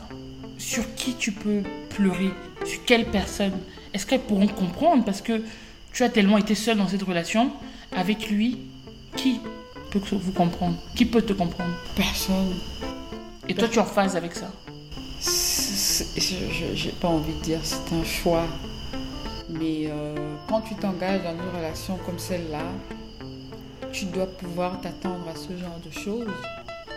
Sur 0.58 0.84
qui 0.96 1.14
tu 1.16 1.32
peux 1.32 1.62
pleurer 1.90 2.32
Sur 2.66 2.84
quelle 2.84 3.06
personne 3.06 3.54
Est-ce 3.94 4.06
qu'elles 4.06 4.20
pourront 4.20 4.48
comprendre 4.48 5.06
Parce 5.06 5.22
que 5.22 5.42
tu 5.94 6.04
as 6.04 6.10
tellement 6.10 6.38
été 6.38 6.56
seule 6.56 6.78
dans 6.78 6.90
cette 6.90 7.04
relation 7.04 7.52
avec 7.96 8.30
lui. 8.30 8.58
Qui 9.16 9.40
peut 9.92 10.02
vous 10.12 10.32
comprendre 10.34 10.76
Qui 10.96 11.06
peut 11.06 11.22
te 11.22 11.32
comprendre 11.32 11.74
Personne. 11.96 12.54
Et 13.48 13.54
toi, 13.54 13.68
tu 13.70 13.76
es 13.78 13.82
en 13.82 13.86
phase 13.86 14.18
avec 14.18 14.34
ça 14.34 14.52
Je 15.22 16.86
n'ai 16.86 16.92
pas 17.00 17.08
envie 17.08 17.34
de 17.34 17.42
dire 17.44 17.60
c'est 17.64 17.94
un 17.96 18.04
choix. 18.04 18.46
Mais 19.60 19.88
euh, 19.88 20.16
quand 20.50 20.62
tu 20.62 20.76
t'engages 20.76 21.22
dans 21.24 21.34
une 21.34 21.56
relation 21.58 21.98
comme 22.06 22.18
celle-là, 22.18 22.64
tu 23.92 24.06
dois 24.06 24.26
pouvoir 24.26 24.82
t'attendre 24.82 25.28
à 25.32 25.36
ce 25.36 25.56
genre 25.56 25.80
de 25.86 25.92
choses. 25.92 26.34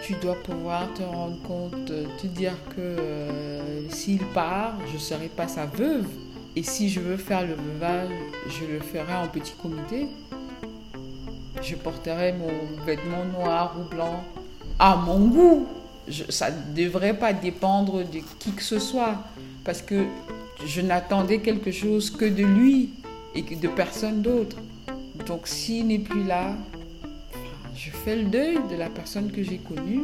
Tu 0.02 0.14
dois 0.14 0.36
pouvoir 0.42 0.92
te 0.94 1.02
rendre 1.02 1.36
compte, 1.42 1.90
euh, 1.90 2.06
te 2.20 2.26
dire 2.26 2.54
que 2.70 2.80
euh, 2.80 3.88
s'il 3.90 4.24
part, 4.26 4.74
je 4.86 4.94
ne 4.94 4.98
serai 4.98 5.28
pas 5.28 5.48
sa 5.48 5.66
veuve. 5.66 6.06
Et 6.54 6.62
si 6.62 6.88
je 6.88 7.00
veux 7.00 7.18
faire 7.18 7.42
le 7.42 7.54
veuvage, 7.54 8.08
je 8.48 8.64
le 8.72 8.80
ferai 8.80 9.14
en 9.14 9.28
petit 9.28 9.52
comité. 9.60 10.06
Je 11.60 11.74
porterai 11.74 12.32
mon 12.32 12.84
vêtement 12.84 13.24
noir 13.38 13.76
ou 13.78 13.94
blanc 13.94 14.22
à 14.78 14.96
mon 14.96 15.28
goût. 15.28 15.66
Ça 16.30 16.50
ne 16.50 16.74
devrait 16.74 17.18
pas 17.18 17.32
dépendre 17.32 18.04
de 18.04 18.20
qui 18.38 18.52
que 18.52 18.62
ce 18.62 18.78
soit. 18.78 19.16
Parce 19.64 19.82
que 19.82 20.06
je 20.64 20.80
n'attendais 20.80 21.38
quelque 21.38 21.70
chose 21.70 22.10
que 22.10 22.24
de 22.24 22.44
lui 22.44 22.90
et 23.34 23.42
de 23.42 23.68
personne 23.68 24.22
d'autre. 24.22 24.56
Donc 25.26 25.46
s'il 25.46 25.88
n'est 25.88 25.98
plus 25.98 26.24
là, 26.24 26.54
je 27.76 27.90
fais 27.90 28.16
le 28.16 28.24
deuil 28.24 28.58
de 28.70 28.76
la 28.76 28.88
personne 28.88 29.30
que 29.30 29.42
j'ai 29.42 29.58
connue 29.58 30.02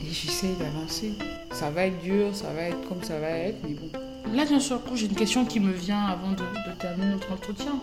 et 0.00 0.06
j'essaye 0.12 0.54
d'avancer. 0.58 1.12
Ça 1.52 1.70
va 1.70 1.86
être 1.86 2.00
dur, 2.02 2.34
ça 2.34 2.52
va 2.52 2.62
être 2.62 2.88
comme 2.88 3.02
ça 3.02 3.18
va 3.18 3.30
être, 3.30 3.58
mais 3.68 3.74
bon. 3.74 3.90
Là, 4.32 4.44
bien 4.46 4.58
sûr, 4.58 4.80
j'ai 4.94 5.06
une 5.06 5.14
question 5.14 5.44
qui 5.44 5.60
me 5.60 5.70
vient 5.70 6.06
avant 6.06 6.32
de, 6.32 6.36
de 6.38 6.78
terminer 6.78 7.12
notre 7.12 7.30
entretien. 7.32 7.78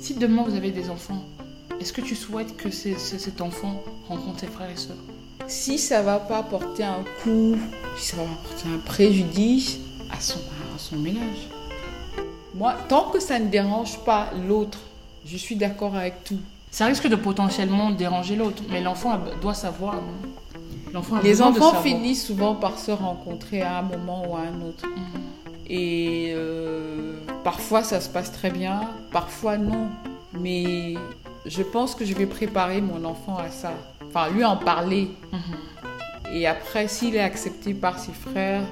Si 0.00 0.14
demain 0.14 0.44
vous 0.46 0.54
avez 0.54 0.70
des 0.70 0.90
enfants, 0.90 1.24
est-ce 1.80 1.92
que 1.92 2.00
tu 2.00 2.14
souhaites 2.14 2.56
que 2.56 2.70
cet 2.70 3.40
enfant 3.40 3.82
rencontre 4.06 4.40
ses 4.40 4.46
frères 4.46 4.70
et 4.70 4.76
sœurs? 4.76 4.96
Si 5.46 5.78
ça 5.78 6.02
va 6.02 6.18
pas 6.18 6.42
porter 6.42 6.84
un 6.84 7.04
coup, 7.22 7.56
si 7.96 8.06
ça 8.10 8.16
va 8.18 8.24
porter 8.24 8.68
un 8.68 8.78
préjudice 8.78 9.78
à 10.10 10.20
son 10.20 10.40
son 10.88 10.96
ménage. 10.96 11.48
Moi, 12.54 12.74
tant 12.88 13.10
que 13.10 13.20
ça 13.20 13.38
ne 13.38 13.46
dérange 13.46 13.98
pas 14.04 14.30
l'autre, 14.48 14.78
je 15.24 15.36
suis 15.36 15.56
d'accord 15.56 15.94
avec 15.94 16.24
tout. 16.24 16.38
Ça 16.70 16.86
risque 16.86 17.08
de 17.08 17.16
potentiellement 17.16 17.90
déranger 17.90 18.36
l'autre, 18.36 18.62
mais 18.70 18.80
l'enfant 18.80 19.18
doit 19.40 19.54
savoir. 19.54 19.96
L'enfant 20.92 21.20
Les 21.22 21.36
de 21.36 21.42
enfants 21.42 21.82
finissent 21.82 22.26
souvent 22.26 22.54
par 22.54 22.78
se 22.78 22.90
rencontrer 22.90 23.62
à 23.62 23.78
un 23.78 23.82
moment 23.82 24.24
ou 24.28 24.36
à 24.36 24.40
un 24.40 24.60
autre. 24.62 24.86
Mhm. 24.86 25.22
Et 25.70 26.32
euh, 26.34 27.18
parfois 27.44 27.82
ça 27.82 28.00
se 28.00 28.08
passe 28.08 28.32
très 28.32 28.50
bien, 28.50 28.80
parfois 29.12 29.58
non. 29.58 29.88
Mais 30.32 30.94
je 31.44 31.62
pense 31.62 31.94
que 31.94 32.04
je 32.04 32.14
vais 32.14 32.26
préparer 32.26 32.80
mon 32.80 33.04
enfant 33.04 33.36
à 33.36 33.50
ça. 33.50 33.72
Enfin, 34.06 34.30
lui 34.30 34.44
en 34.44 34.56
parler. 34.56 35.10
Mhm. 35.32 36.34
Et 36.34 36.46
après, 36.46 36.88
s'il 36.88 37.16
est 37.16 37.20
accepté 37.20 37.72
par 37.72 37.98
ses 37.98 38.12
frères, 38.12 38.62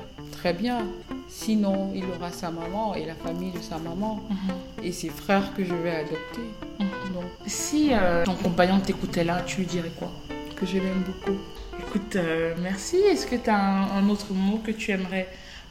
très 0.47 0.53
bien. 0.55 0.87
Sinon, 1.29 1.91
il 1.93 2.05
aura 2.05 2.31
sa 2.31 2.53
maman 2.53 2.95
et 2.95 3.05
la 3.05 3.17
famille 3.17 3.51
de 3.51 3.59
sa 3.61 3.79
maman 3.79 4.21
Mhm. 4.31 4.85
et 4.85 4.93
ses 4.93 5.09
frères 5.09 5.53
que 5.57 5.65
je 5.65 5.75
vais 5.75 5.97
adopter. 6.05 6.47
Mhm. 6.79 6.87
Donc, 7.15 7.25
Si 7.47 7.89
euh, 7.93 8.25
ton 8.25 8.35
compagnon 8.35 8.79
t'écoutait 8.79 9.25
là, 9.25 9.43
tu 9.45 9.57
lui 9.61 9.67
dirais 9.67 9.91
quoi? 9.99 10.11
que 10.55 10.65
je 10.65 10.79
l'aime 10.79 11.03
beaucoup. 11.05 11.37
Écoute, 11.81 12.15
euh, 12.17 12.55
merci. 12.63 12.97
Est-ce 12.97 13.27
que 13.27 13.37
tu 13.37 13.51
as 13.51 13.59
un, 13.59 13.99
un 13.99 14.09
autre 14.09 14.33
mot 14.33 14.59
que 14.65 14.71
tu 14.71 14.91
aimerais 14.93 15.29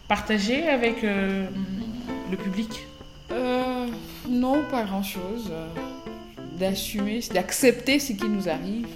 partager 0.09 0.67
avec 0.67 1.03
euh, 1.03 1.47
le 2.29 2.37
public? 2.37 2.85
Non, 4.29 4.57
pas 4.69 4.83
grand-chose. 4.83 5.51
D'assumer, 6.59 7.21
d'accepter 7.33 7.97
ce 7.99 8.13
qui 8.13 8.27
nous 8.27 8.47
arrive 8.49 8.87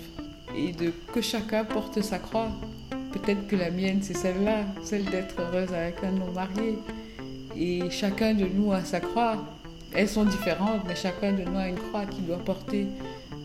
et 0.56 0.72
de 0.74 0.92
que 1.14 1.22
chacun 1.22 1.64
porte 1.64 2.02
sa 2.02 2.20
croix. 2.20 2.50
Peut-être 3.12 3.48
que 3.48 3.56
la 3.56 3.72
mienne, 3.72 4.00
c'est 4.02 4.16
celle-là, 4.16 4.66
celle 4.84 5.06
d'être 5.06 5.36
heureuse 5.40 5.74
avec 5.74 6.04
un 6.04 6.14
homme 6.22 6.34
marié. 6.34 6.78
Et 7.58 7.90
chacun 7.90 8.34
de 8.34 8.46
nous 8.46 8.72
a 8.72 8.82
sa 8.84 9.00
croix. 9.00 9.38
Elles 9.94 10.08
sont 10.08 10.26
différentes, 10.26 10.82
mais 10.88 10.96
chacun 10.96 11.34
de 11.34 11.44
nous 11.44 11.58
a 11.58 11.68
une 11.68 11.80
croix 11.80 12.06
qu'il 12.06 12.26
doit 12.26 12.38
porter 12.38 12.86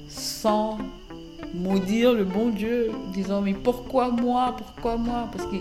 sans 0.08 0.78
maudire 1.54 2.12
le 2.12 2.24
bon 2.24 2.50
Dieu, 2.50 2.90
disant 3.12 3.40
mais 3.40 3.54
pourquoi 3.54 4.10
moi, 4.10 4.54
pourquoi 4.56 4.96
moi? 4.96 5.28
Parce 5.32 5.46
que 5.46 5.56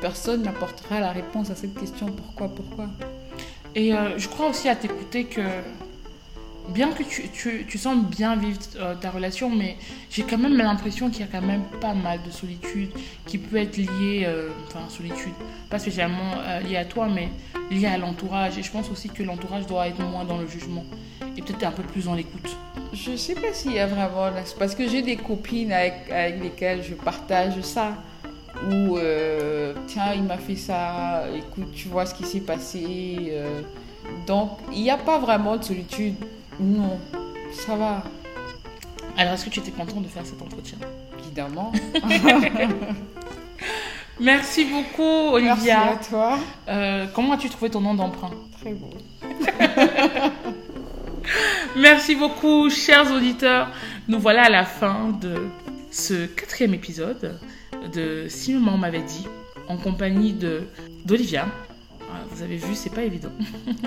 personne 0.00 0.42
n'apportera 0.42 1.00
la 1.00 1.10
réponse 1.10 1.50
à 1.50 1.54
cette 1.54 1.74
question 1.74 2.06
pourquoi, 2.06 2.48
pourquoi? 2.48 2.86
Et 3.74 3.94
euh, 3.94 4.18
je 4.18 4.28
crois 4.28 4.48
aussi 4.48 4.68
à 4.68 4.76
t'écouter 4.76 5.24
que, 5.24 5.40
bien 6.68 6.92
que 6.92 7.02
tu, 7.02 7.28
tu, 7.28 7.64
tu 7.66 7.78
sembles 7.78 8.06
bien 8.06 8.36
vivre 8.36 8.58
euh, 8.76 8.94
ta 8.94 9.10
relation, 9.10 9.50
mais 9.50 9.76
j'ai 10.10 10.22
quand 10.22 10.38
même 10.38 10.56
l'impression 10.56 11.10
qu'il 11.10 11.20
y 11.20 11.24
a 11.24 11.26
quand 11.26 11.44
même 11.44 11.64
pas 11.80 11.94
mal 11.94 12.20
de 12.24 12.30
solitude 12.30 12.90
qui 13.26 13.38
peut 13.38 13.56
être 13.56 13.76
liée, 13.76 14.24
euh, 14.26 14.50
enfin 14.66 14.88
solitude, 14.88 15.32
pas 15.70 15.78
spécialement 15.78 16.34
euh, 16.36 16.60
liée 16.60 16.76
à 16.76 16.84
toi, 16.84 17.08
mais 17.08 17.28
liée 17.70 17.86
à 17.86 17.98
l'entourage. 17.98 18.58
Et 18.58 18.62
je 18.62 18.70
pense 18.70 18.90
aussi 18.90 19.08
que 19.08 19.22
l'entourage 19.22 19.66
doit 19.66 19.88
être 19.88 20.00
moins 20.00 20.24
dans 20.24 20.38
le 20.38 20.46
jugement 20.46 20.84
et 21.36 21.42
peut-être 21.42 21.64
un 21.64 21.72
peu 21.72 21.82
plus 21.82 22.04
dans 22.04 22.14
l'écoute. 22.14 22.56
Je 22.92 23.16
sais 23.16 23.34
pas 23.34 23.52
s'il 23.52 23.72
y 23.72 23.78
a 23.78 23.86
vraiment 23.86 24.30
parce 24.58 24.74
que 24.74 24.88
j'ai 24.88 25.02
des 25.02 25.16
copines 25.16 25.72
avec, 25.72 26.10
avec 26.10 26.42
lesquelles 26.42 26.82
je 26.82 26.94
partage 26.94 27.60
ça. 27.62 27.94
Ou 28.66 28.96
euh, 28.96 29.72
tiens, 29.86 30.14
il 30.16 30.24
m'a 30.24 30.38
fait 30.38 30.56
ça, 30.56 31.24
écoute, 31.36 31.70
tu 31.72 31.86
vois 31.86 32.06
ce 32.06 32.14
qui 32.14 32.24
s'est 32.24 32.40
passé. 32.40 33.32
donc, 34.26 34.50
il 34.72 34.82
n'y 34.82 34.90
a 34.90 34.96
pas 34.96 35.18
vraiment 35.18 35.56
de 35.56 35.62
solitude. 35.62 36.14
Non, 36.60 36.98
ça 37.52 37.76
va, 37.76 38.02
Alors, 39.16 39.34
est-ce 39.34 39.44
que 39.44 39.50
tu 39.50 39.60
étais 39.60 39.70
content 39.70 40.00
de 40.00 40.08
faire 40.08 40.26
cet 40.26 40.42
entretien? 40.42 40.76
Évidemment. 41.20 41.72
Merci 44.20 44.64
beaucoup, 44.64 45.38
Merci 45.38 45.60
Olivia. 45.60 45.92
à 45.92 45.96
toi. 45.96 46.38
Euh, 46.68 47.06
comment 47.14 47.34
as-tu 47.34 47.48
trouvé 47.48 47.70
ton 47.70 47.80
nom 47.80 47.94
d'emprunt? 47.94 48.30
Très 48.60 48.72
beau. 48.72 48.90
Merci 51.76 52.16
beaucoup, 52.16 52.68
chers 52.70 53.12
auditeurs. 53.12 53.68
Nous 54.08 54.18
voilà 54.18 54.46
à 54.46 54.50
la 54.50 54.64
fin 54.64 55.10
de 55.20 55.46
ce 55.92 56.26
quatrième 56.26 56.74
épisode 56.74 57.38
de 57.94 58.26
Si 58.28 58.52
maman 58.54 58.76
m'avait 58.76 59.02
dit, 59.02 59.28
en 59.68 59.76
compagnie 59.76 60.32
de 60.32 60.62
d'Olivia. 61.04 61.46
Ah, 62.10 62.20
Vous 62.30 62.42
avez 62.42 62.56
vu, 62.56 62.74
c'est 62.74 62.94
pas 62.94 63.02
évident. 63.02 63.32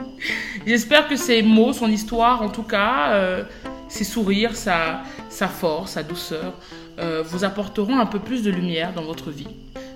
J'espère 0.67 1.07
que 1.07 1.15
ces 1.15 1.41
mots, 1.41 1.73
son 1.73 1.89
histoire, 1.89 2.41
en 2.41 2.49
tout 2.49 2.63
cas, 2.63 3.13
euh, 3.13 3.43
ses 3.87 4.03
sourires, 4.03 4.55
sa, 4.55 5.03
force, 5.29 5.91
sa 5.93 6.03
douceur, 6.03 6.53
euh, 6.99 7.23
vous 7.25 7.43
apporteront 7.43 7.99
un 7.99 8.05
peu 8.05 8.19
plus 8.19 8.43
de 8.43 8.51
lumière 8.51 8.93
dans 8.93 9.03
votre 9.03 9.31
vie. 9.31 9.47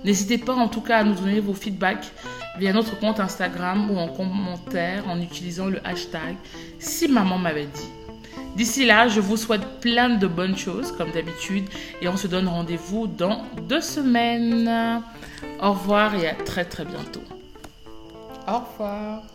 N'hésitez 0.04 0.38
pas 0.38 0.54
en 0.54 0.68
tout 0.68 0.82
cas 0.82 1.00
à 1.00 1.04
nous 1.04 1.16
donner 1.16 1.40
vos 1.40 1.54
feedbacks 1.54 2.12
via 2.60 2.74
notre 2.74 2.98
compte 3.00 3.20
Instagram 3.20 3.90
ou 3.90 3.98
en 3.98 4.08
commentaire 4.08 5.08
en 5.08 5.20
utilisant 5.20 5.66
le 5.68 5.80
hashtag 5.86 6.36
si 6.80 7.08
maman 7.08 7.38
m'avait 7.38 7.66
dit. 7.66 7.90
D'ici 8.56 8.86
là, 8.86 9.08
je 9.08 9.20
vous 9.20 9.36
souhaite 9.36 9.82
plein 9.82 10.10
de 10.10 10.28
bonnes 10.28 10.58
choses 10.58 10.92
comme 10.92 11.12
d'habitude 11.12 11.66
et 12.02 12.08
on 12.08 12.16
se 12.16 12.28
donne 12.28 12.48
rendez-vous 12.48 13.08
dans 13.08 13.44
deux 13.68 13.82
semaines. 13.82 15.02
Au 15.62 15.72
revoir 15.72 16.16
et 16.16 16.28
à 16.28 16.36
très 16.36 16.66
très 16.66 16.86
bientôt. 16.86 17.24
Au 18.48 18.60
revoir. 18.60 19.35